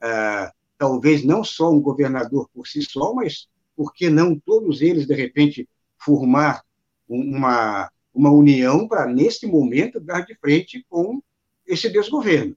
[0.00, 5.06] é, talvez não só um governador por si só, mas por que não todos eles,
[5.06, 5.68] de repente,
[5.98, 6.62] formar
[7.06, 11.22] uma, uma união para, neste momento, dar de frente com
[11.66, 12.56] esse desgoverno?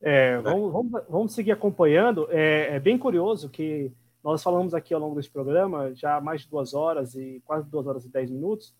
[0.00, 2.26] É, vamos, vamos, vamos, seguir acompanhando.
[2.30, 3.92] É, é, bem curioso que
[4.24, 7.68] nós falamos aqui ao longo desse programa, já há mais de duas horas e quase
[7.68, 8.74] duas horas e dez minutos,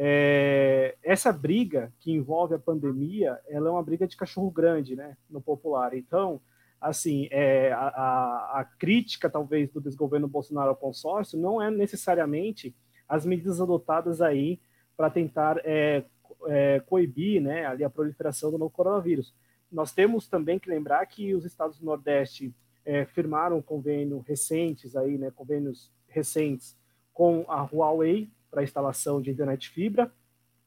[0.00, 5.16] é, essa briga que envolve a pandemia, ela é uma briga de cachorro grande, né,
[5.28, 5.92] no popular.
[5.92, 6.40] Então,
[6.80, 12.76] assim, é, a, a, a, crítica talvez do desgoverno Bolsonaro ao consórcio não é necessariamente
[13.08, 14.60] as medidas adotadas aí
[14.96, 16.04] para tentar é,
[16.46, 19.34] é, coibir, né, ali a proliferação do novo coronavírus.
[19.70, 22.54] Nós temos também que lembrar que os estados do Nordeste
[22.84, 26.76] é, firmaram convênio recentes aí, né, convênios recentes
[27.12, 30.12] com a Huawei para instalação de internet fibra,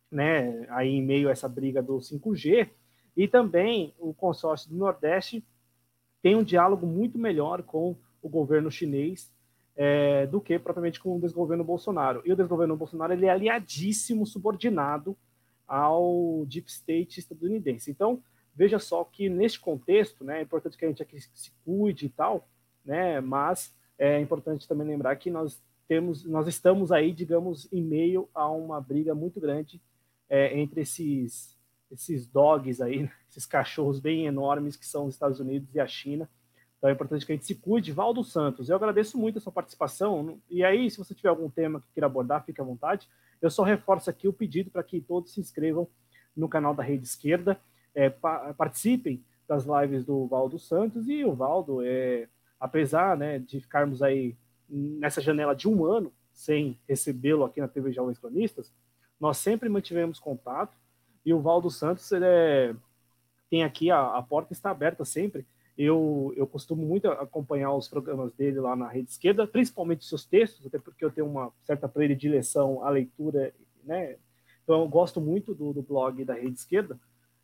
[0.09, 2.69] né, aí em meio a essa briga do 5G,
[3.15, 5.43] e também o consórcio do Nordeste
[6.21, 9.31] tem um diálogo muito melhor com o governo chinês
[9.75, 12.21] é, do que propriamente com o desgoverno Bolsonaro.
[12.25, 15.17] E o desgoverno Bolsonaro ele é aliadíssimo, subordinado
[15.67, 17.89] ao deep state estadunidense.
[17.89, 18.21] Então,
[18.53, 22.09] Veja só que neste contexto, né, é importante que a gente aqui se cuide e
[22.09, 22.47] tal,
[22.83, 28.29] né, mas é importante também lembrar que nós temos, nós estamos aí, digamos, em meio
[28.33, 29.81] a uma briga muito grande
[30.29, 35.41] é, entre esses esses dogs aí, né, esses cachorros bem enormes que são os Estados
[35.41, 36.29] Unidos e a China.
[36.81, 37.91] Então é importante que a gente se cuide.
[37.91, 40.39] Valdo Santos, eu agradeço muito a sua participação.
[40.49, 43.07] E aí, se você tiver algum tema que queira abordar, fique à vontade.
[43.39, 45.87] Eu só reforço aqui o pedido para que todos se inscrevam
[46.35, 47.59] no canal da Rede Esquerda
[47.93, 52.27] é, pa participem das lives do Valdo Santos e o Valdo, é,
[52.59, 54.35] apesar né, de ficarmos aí
[54.69, 58.71] nessa janela de um ano sem recebê-lo aqui na TV Jovens Cronistas,
[59.19, 60.75] nós sempre mantivemos contato
[61.25, 62.73] e o Valdo Santos é,
[63.49, 65.45] tem aqui a, a porta está aberta sempre.
[65.77, 70.65] Eu, eu costumo muito acompanhar os programas dele lá na rede esquerda, principalmente seus textos,
[70.65, 73.53] até porque eu tenho uma certa predileção à leitura,
[73.83, 74.17] né?
[74.63, 76.99] Então eu gosto muito do, do blog da rede esquerda.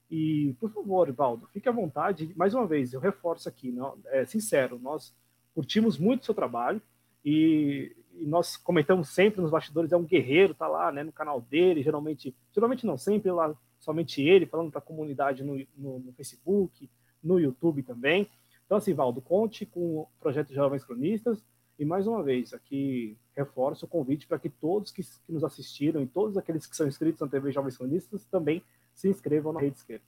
[0.09, 2.31] E, por favor, Valdo, fique à vontade.
[2.35, 5.13] Mais uma vez, eu reforço aqui, não, é sincero, nós
[5.53, 6.81] curtimos muito o seu trabalho
[7.25, 11.41] e, e, nós comentamos sempre nos bastidores, é um guerreiro, tá lá né, no canal
[11.41, 16.13] dele, geralmente, geralmente não sempre, lá somente ele, falando para a comunidade no, no, no,
[16.13, 16.89] Facebook,
[17.23, 18.29] no YouTube também.
[18.65, 21.43] Então, assim, Valdo, conte com o projeto Jovens Cronistas
[21.79, 26.01] e, mais uma vez, aqui reforço o convite para que todos que, que nos assistiram
[26.01, 28.63] e todos aqueles que são inscritos na TV Jovens Cronistas também
[28.93, 30.03] se inscrevam na rede esquerda.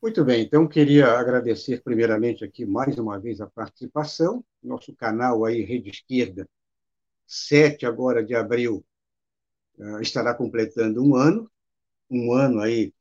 [0.00, 4.42] Muito bem, então queria agradecer primeiramente aqui mais uma vez a participação.
[4.62, 6.48] Nosso canal aí, Rede Esquerda,
[7.26, 8.82] 7 agora de abril,
[9.78, 11.50] uh, estará completando um ano,
[12.10, 12.94] um ano aí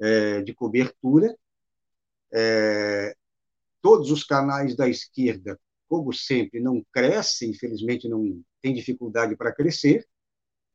[0.00, 1.36] é, de cobertura.
[2.32, 3.14] É,
[3.80, 5.58] todos os canais da esquerda,
[5.88, 10.06] como sempre, não crescem, infelizmente não tem dificuldade para crescer.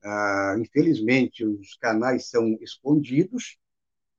[0.03, 3.57] Ah, infelizmente, os canais são escondidos.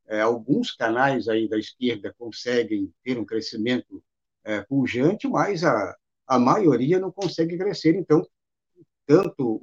[0.08, 4.02] É, alguns canais aí da esquerda conseguem ter um crescimento
[4.42, 5.96] é, pujante, mas a,
[6.26, 7.94] a maioria não consegue crescer.
[7.94, 8.26] Então,
[9.06, 9.62] tanto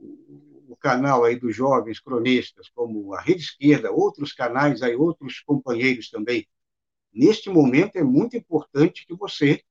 [0.85, 6.47] canal aí dos jovens cronistas, como a Rede Esquerda, outros canais aí, outros companheiros também,
[7.11, 9.63] neste momento é muito importante que você,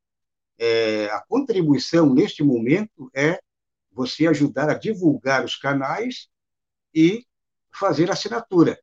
[0.58, 3.38] é, a contribuição neste momento é
[3.92, 6.28] você ajudar a divulgar os canais
[6.92, 7.24] e
[7.72, 8.76] fazer a assinatura,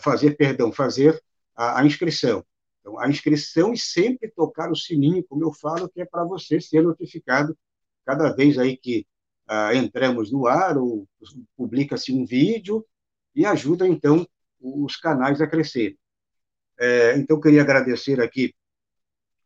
[0.00, 1.22] fazer, perdão, fazer
[1.54, 2.44] a, a inscrição.
[2.80, 6.60] Então, a inscrição e sempre tocar o sininho, como eu falo, que é para você
[6.60, 7.56] ser notificado
[8.04, 9.06] cada vez aí que
[9.46, 11.06] ah, entramos no ar ou
[11.56, 12.84] publica-se um vídeo
[13.34, 14.26] e ajuda, então,
[14.60, 15.96] os canais a crescer.
[16.78, 18.54] É, então, queria agradecer aqui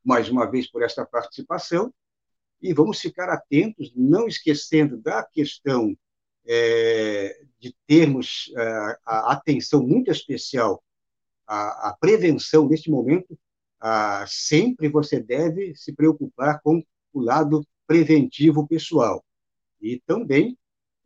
[0.05, 1.93] mais uma vez por esta participação
[2.62, 5.97] e vamos ficar atentos, não esquecendo da questão
[6.47, 10.82] é, de termos é, a atenção muito especial
[11.47, 13.39] à, à prevenção neste momento,
[13.81, 16.82] a, sempre você deve se preocupar com
[17.12, 19.24] o lado preventivo pessoal.
[19.81, 20.57] E também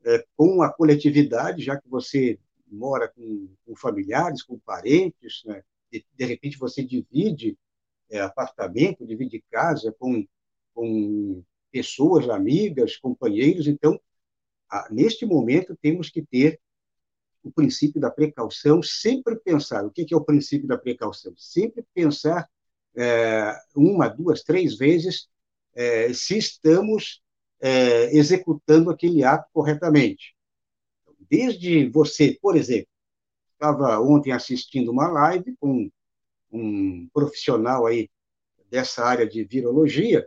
[0.05, 2.39] é, com a coletividade, já que você
[2.71, 5.63] mora com, com familiares, com parentes, né?
[5.91, 7.57] de, de, repente você divide
[8.11, 10.27] é, apartamento, divide casa com,
[10.75, 14.01] com pessoas, amigas, companheiros, então
[14.91, 16.61] neste momento, temos que ter
[17.43, 21.35] o princípio da precaução, sempre pensar, o que é o princípio da precaução?
[21.37, 22.49] Sempre pensar
[22.97, 25.29] é, uma, duas, três vezes
[25.75, 27.23] é, se estamos
[27.61, 30.35] é, executando aquele ato corretamente.
[31.31, 32.89] Desde você, por exemplo,
[33.53, 35.91] estava ontem assistindo uma live com
[36.53, 38.11] um profissional aí
[38.71, 40.27] dessa área de virologia,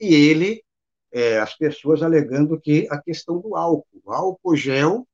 [0.00, 0.64] e ele,
[1.12, 5.06] é, as pessoas alegando que a questão do álcool, álcool gel,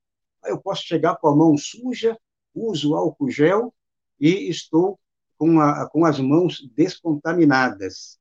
[0.44, 2.18] eu posso chegar com a mão suja,
[2.55, 3.74] uso álcool gel
[4.18, 4.98] e estou
[5.36, 8.18] com, a, com as mãos descontaminadas.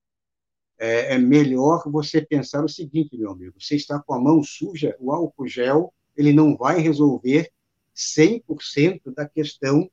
[0.80, 4.96] É, é melhor você pensar o seguinte, meu amigo, você está com a mão suja,
[5.00, 7.52] o álcool gel, ele não vai resolver
[7.96, 9.90] 100% da questão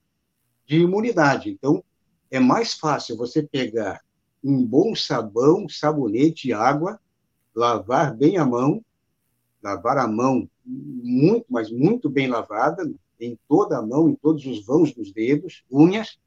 [0.67, 1.51] de imunidade.
[1.51, 1.83] Então,
[2.31, 4.03] é mais fácil você pegar
[4.43, 7.01] um bom sabão, sabonete e água,
[7.55, 8.85] lavar bem a mão,
[9.63, 14.65] lavar a mão muito, mas muito bem lavada, em toda a mão, em todos os
[14.65, 16.19] vãos dos dedos, unhas,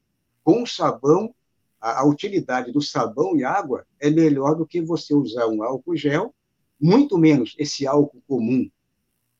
[0.43, 1.33] com sabão,
[1.79, 5.95] a, a utilidade do sabão e água é melhor do que você usar um álcool
[5.95, 6.33] gel,
[6.79, 8.69] muito menos esse álcool comum,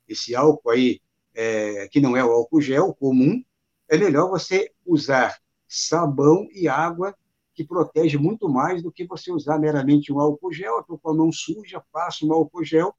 [0.08, 1.00] esse álcool aí,
[1.36, 3.44] é, que não é o álcool gel comum,
[3.90, 7.16] é melhor você usar sabão e água,
[7.54, 10.78] que protege muito mais do que você usar meramente um álcool gel.
[10.78, 12.94] A mão suja, passa um álcool gel,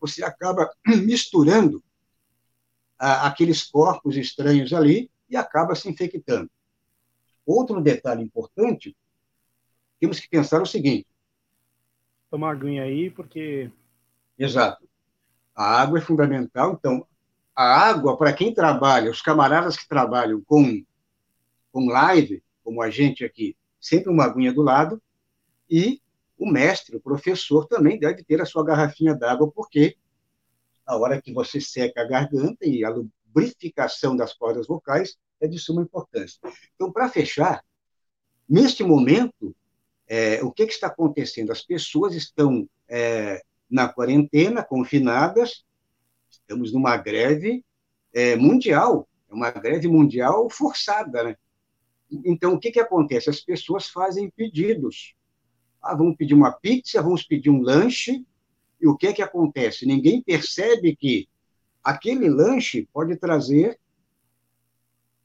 [0.00, 0.70] você acaba
[1.04, 1.82] misturando
[2.98, 6.50] ah, aqueles corpos estranhos ali e acaba se infectando.
[7.46, 8.96] Outro detalhe importante,
[10.00, 11.06] temos que pensar o seguinte.
[12.28, 13.70] Tomar aguinha aí, porque.
[14.36, 14.86] Exato.
[15.54, 16.72] A água é fundamental.
[16.72, 17.06] Então,
[17.54, 20.84] a água, para quem trabalha, os camaradas que trabalham com,
[21.72, 25.00] com live, como a gente aqui, sempre uma aguinha do lado,
[25.70, 26.02] e
[26.36, 29.96] o mestre, o professor, também deve ter a sua garrafinha d'água, porque
[30.84, 35.58] a hora que você seca a garganta e a lubrificação das cordas vocais é de
[35.58, 36.38] suma importância.
[36.74, 37.64] Então, para fechar,
[38.48, 39.54] neste momento,
[40.08, 41.50] é, o que, que, está acontecendo?
[41.50, 45.64] As pessoas estão é, na quarentena, confinadas,
[46.30, 47.64] estamos numa greve
[48.12, 51.36] é, mundial, é uma greve mundial forçada, né?
[52.24, 53.28] Então, o que, que acontece?
[53.28, 55.16] As pessoas fazem pedidos.
[55.82, 58.24] Ah, vamos pedir uma pizza, vamos pedir um lanche,
[58.80, 59.86] e o que, que acontece?
[59.86, 61.28] Ninguém percebe que
[61.82, 63.78] aquele lanche pode trazer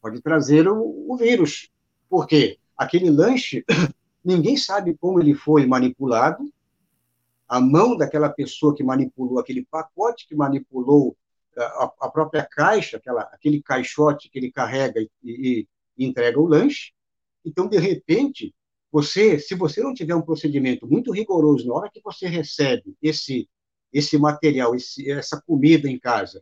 [0.01, 1.69] pode trazer o, o vírus.
[2.09, 2.57] Por quê?
[2.77, 3.63] Aquele lanche,
[4.23, 6.51] ninguém sabe como ele foi manipulado,
[7.47, 11.15] a mão daquela pessoa que manipulou aquele pacote, que manipulou
[11.57, 16.47] a, a própria caixa, aquela, aquele caixote que ele carrega e, e, e entrega o
[16.47, 16.93] lanche.
[17.43, 18.55] Então, de repente,
[18.91, 23.49] você, se você não tiver um procedimento muito rigoroso na hora que você recebe esse
[23.91, 26.41] esse material, esse, essa comida em casa,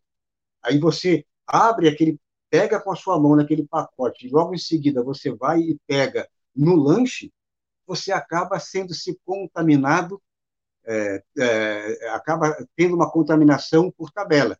[0.61, 5.03] aí você abre aquele, pega com a sua mão naquele pacote, e logo em seguida
[5.03, 7.31] você vai e pega no lanche,
[7.85, 10.21] você acaba sendo se contaminado,
[10.85, 14.57] é, é, acaba tendo uma contaminação por tabela.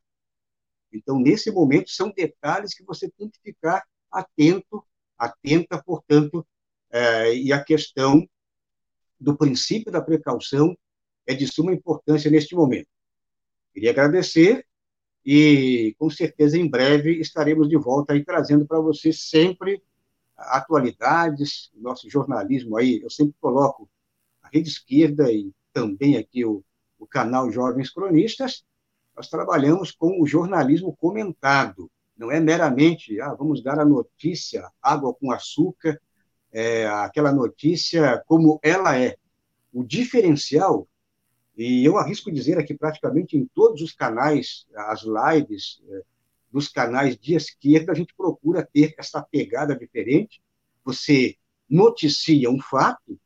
[0.92, 4.84] Então, nesse momento, são detalhes que você tem que ficar atento,
[5.18, 6.46] atenta, portanto,
[6.92, 8.28] é, e a questão
[9.20, 10.76] do princípio da precaução
[11.28, 12.88] é de suma importância neste momento.
[13.74, 14.66] Queria agradecer
[15.26, 19.82] e, com certeza, em breve estaremos de volta aí trazendo para você sempre
[20.36, 23.90] atualidades, nosso jornalismo aí, eu sempre coloco
[24.42, 26.64] a Rede Esquerda e também aqui o,
[26.98, 28.64] o canal Jovens Cronistas,
[29.16, 35.14] nós trabalhamos com o jornalismo comentado, não é meramente, ah, vamos dar a notícia, água
[35.14, 36.00] com açúcar,
[36.52, 39.16] é, aquela notícia como ela é.
[39.72, 40.88] O diferencial,
[41.60, 46.04] e eu arrisco dizer aqui praticamente em todos os canais, as lives é,
[46.50, 50.42] dos canais de esquerda, a gente procura ter essa pegada diferente.
[50.86, 51.36] Você
[51.70, 53.20] noticia um fato,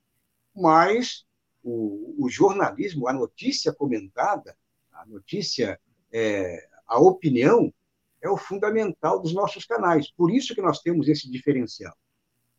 [0.55, 1.27] mas
[1.63, 4.57] o, o jornalismo, a notícia comentada,
[4.91, 5.79] a notícia,
[6.11, 7.71] é, a opinião,
[8.19, 10.09] é o fundamental dos nossos canais.
[10.09, 11.95] Por isso que nós temos esse diferencial.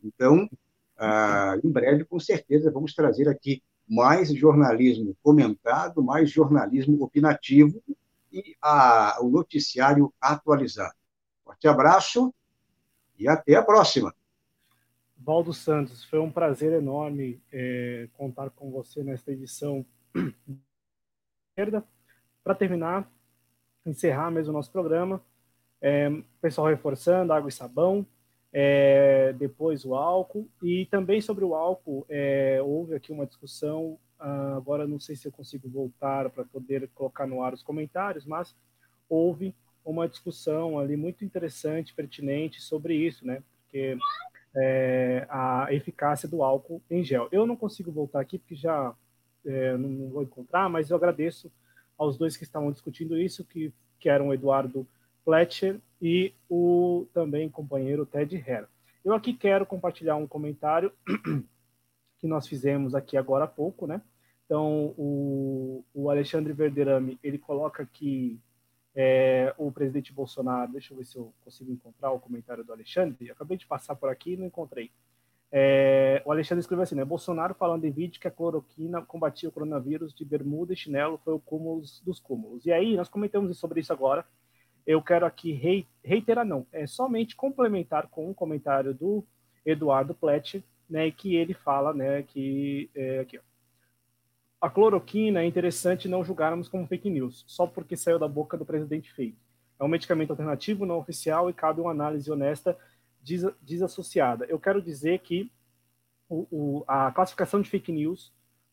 [0.04, 0.48] Então,
[0.96, 7.82] ah, em breve, com certeza, vamos trazer aqui mais jornalismo comentado, mais jornalismo opinativo
[8.32, 10.94] e a, o noticiário atualizado.
[11.44, 12.34] Forte abraço
[13.18, 14.14] e até a próxima.
[15.16, 19.86] Valdo Santos, foi um prazer enorme é, contar com você nesta edição.
[22.42, 23.10] Para terminar,
[23.86, 25.22] encerrar mesmo o nosso programa,
[25.80, 28.06] é, pessoal reforçando, água e sabão,
[28.56, 34.54] é, depois o álcool, e também sobre o álcool, é, houve aqui uma discussão, ah,
[34.56, 38.54] agora não sei se eu consigo voltar para poder colocar no ar os comentários, mas
[39.08, 39.52] houve
[39.84, 43.42] uma discussão ali muito interessante, pertinente sobre isso, né?
[43.64, 43.98] Porque
[44.54, 47.28] é, a eficácia do álcool em gel.
[47.32, 48.94] Eu não consigo voltar aqui porque já
[49.44, 51.50] é, não, não, vou encontrar, mas eu agradeço
[51.98, 54.86] aos dois que estavam discutindo isso, que, que eram o Eduardo
[55.24, 58.66] Fletcher e o também companheiro Ted Hare.
[59.02, 60.92] Eu aqui quero compartilhar um comentário
[62.20, 64.02] que nós fizemos aqui agora há pouco, né?
[64.44, 68.38] Então, o, o Alexandre Verderame, ele coloca que
[68.94, 73.30] é, o presidente Bolsonaro, deixa eu ver se eu consigo encontrar o comentário do Alexandre,
[73.30, 74.90] acabei de passar por aqui e não encontrei.
[75.50, 77.04] É, o Alexandre escreveu assim, né?
[77.04, 81.32] Bolsonaro falando em vídeo que a cloroquina combatia o coronavírus de bermuda e chinelo foi
[81.32, 82.66] o cúmulo dos cúmulos.
[82.66, 84.26] E aí, nós comentamos sobre isso agora.
[84.86, 85.52] Eu quero aqui
[86.02, 89.24] reiterar, não, é somente complementar com um comentário do
[89.64, 93.42] Eduardo Plett, né, que ele fala, né, que é, aqui, ó,
[94.64, 98.64] a cloroquina é interessante não julgarmos como fake news, só porque saiu da boca do
[98.64, 99.36] presidente feito.
[99.78, 102.74] É um medicamento alternativo, não oficial, e cabe uma análise honesta
[103.22, 104.46] des desassociada.
[104.46, 105.52] Eu quero dizer que
[106.30, 108.32] o, o, a classificação de fake news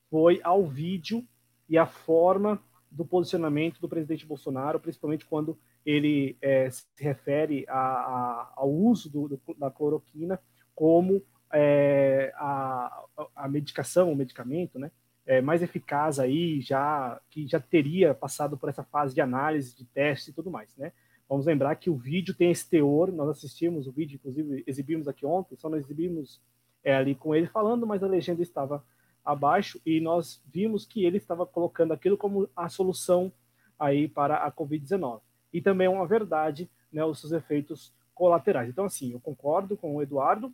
[0.10, 1.28] foi ao vídeo
[1.68, 2.58] e a forma
[2.90, 9.10] do posicionamento do presidente Bolsonaro, principalmente quando ele é, se refere a, a, ao uso
[9.10, 10.40] do, do, da cloroquina
[10.76, 13.04] como é, a,
[13.36, 14.92] a medicação, o medicamento, né,
[15.26, 19.86] é, mais eficaz aí, já que já teria passado por essa fase de análise, de
[19.86, 20.92] teste e tudo mais, né?
[21.30, 25.26] Vamos lembrar que o vídeo tem esse teor, nós assistimos o vídeo, inclusive exibimos aqui
[25.26, 26.42] ontem, só nós exibimos
[26.84, 28.84] é, ali com ele falando, mas a legenda estava
[29.24, 33.32] abaixo e nós vimos que ele estava colocando aquilo como a solução
[33.80, 35.22] aí para a Covid-19.
[35.54, 38.70] E também uma verdade, né, os seus efeitos colaterais.
[38.70, 40.54] Então, assim, eu concordo com o Eduardo,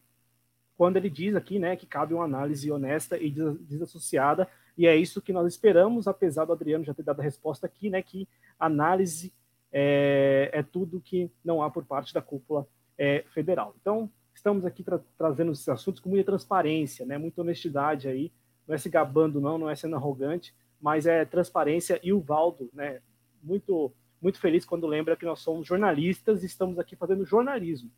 [0.77, 5.21] quando ele diz aqui né, que cabe uma análise honesta e desassociada, e é isso
[5.21, 8.27] que nós esperamos, apesar do Adriano já ter dado a resposta aqui, né, que
[8.59, 9.33] análise
[9.71, 12.67] é, é tudo que não há por parte da cúpula
[12.97, 13.75] é, federal.
[13.81, 18.31] Então, estamos aqui tra trazendo esses assuntos com muita transparência, né, muita honestidade aí,
[18.67, 22.69] não é se gabando não, não é sendo arrogante, mas é transparência e o Valdo,
[22.71, 23.01] né,
[23.41, 27.91] muito muito feliz quando lembra que nós somos jornalistas e estamos aqui fazendo jornalismo,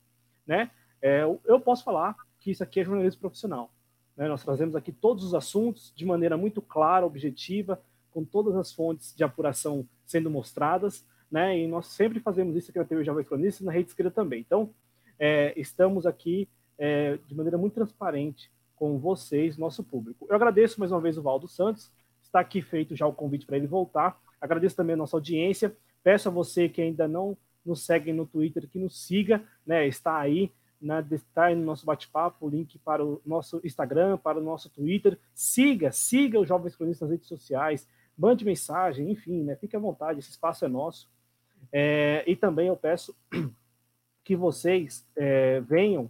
[0.45, 0.71] né?
[1.01, 3.71] É, eu posso falar que isso aqui é jornalismo profissional.
[4.17, 4.27] Né?
[4.27, 7.81] Nós trazemos aqui todos os assuntos de maneira muito clara, objetiva,
[8.11, 11.57] com todas as fontes de apuração sendo mostradas, né?
[11.57, 14.41] E nós sempre fazemos isso aqui na TV Jovem Cronista e na Rede Esquerda também.
[14.41, 14.73] Então,
[15.17, 20.25] é, estamos aqui é, de maneira muito transparente com vocês, nosso público.
[20.29, 21.91] Eu agradeço mais uma vez o Valdo Santos,
[22.21, 24.19] está aqui feito já o convite para ele voltar.
[24.41, 25.75] Agradeço também a nossa audiência.
[26.03, 29.87] Peço a você que ainda não nos segue no Twitter que nos siga, né?
[29.87, 34.43] Está aí na, está no nosso bate-papo, o link para o nosso Instagram, para o
[34.43, 35.19] nosso Twitter.
[35.33, 37.87] Siga, siga os Jovens Cronistas nas redes sociais,
[38.17, 41.09] mande mensagem, enfim, né, fique à vontade, esse espaço é nosso.
[41.71, 43.15] É, e também eu peço
[44.23, 46.09] que vocês é, venham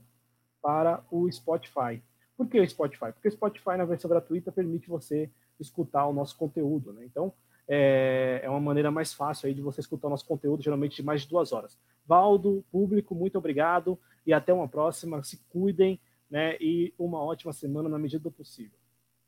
[0.61, 2.01] para o Spotify.
[2.37, 3.11] Por que o Spotify?
[3.11, 6.93] Porque o Spotify, na versão gratuita, permite você escutar o nosso conteúdo.
[6.93, 7.05] Né?
[7.05, 7.33] Então,
[7.71, 11.03] é, é uma maneira mais fácil aí de você escutar o nosso conteúdo, geralmente de
[11.03, 11.77] mais de duas horas.
[12.05, 15.23] Valdo, público, muito obrigado e até uma próxima.
[15.23, 15.99] Se cuidem
[16.29, 18.77] né, e uma ótima semana na medida do possível.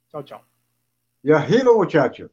[0.09, 0.45] Tchau, tchau.
[1.23, 1.39] E a
[1.73, 2.31] muchacho.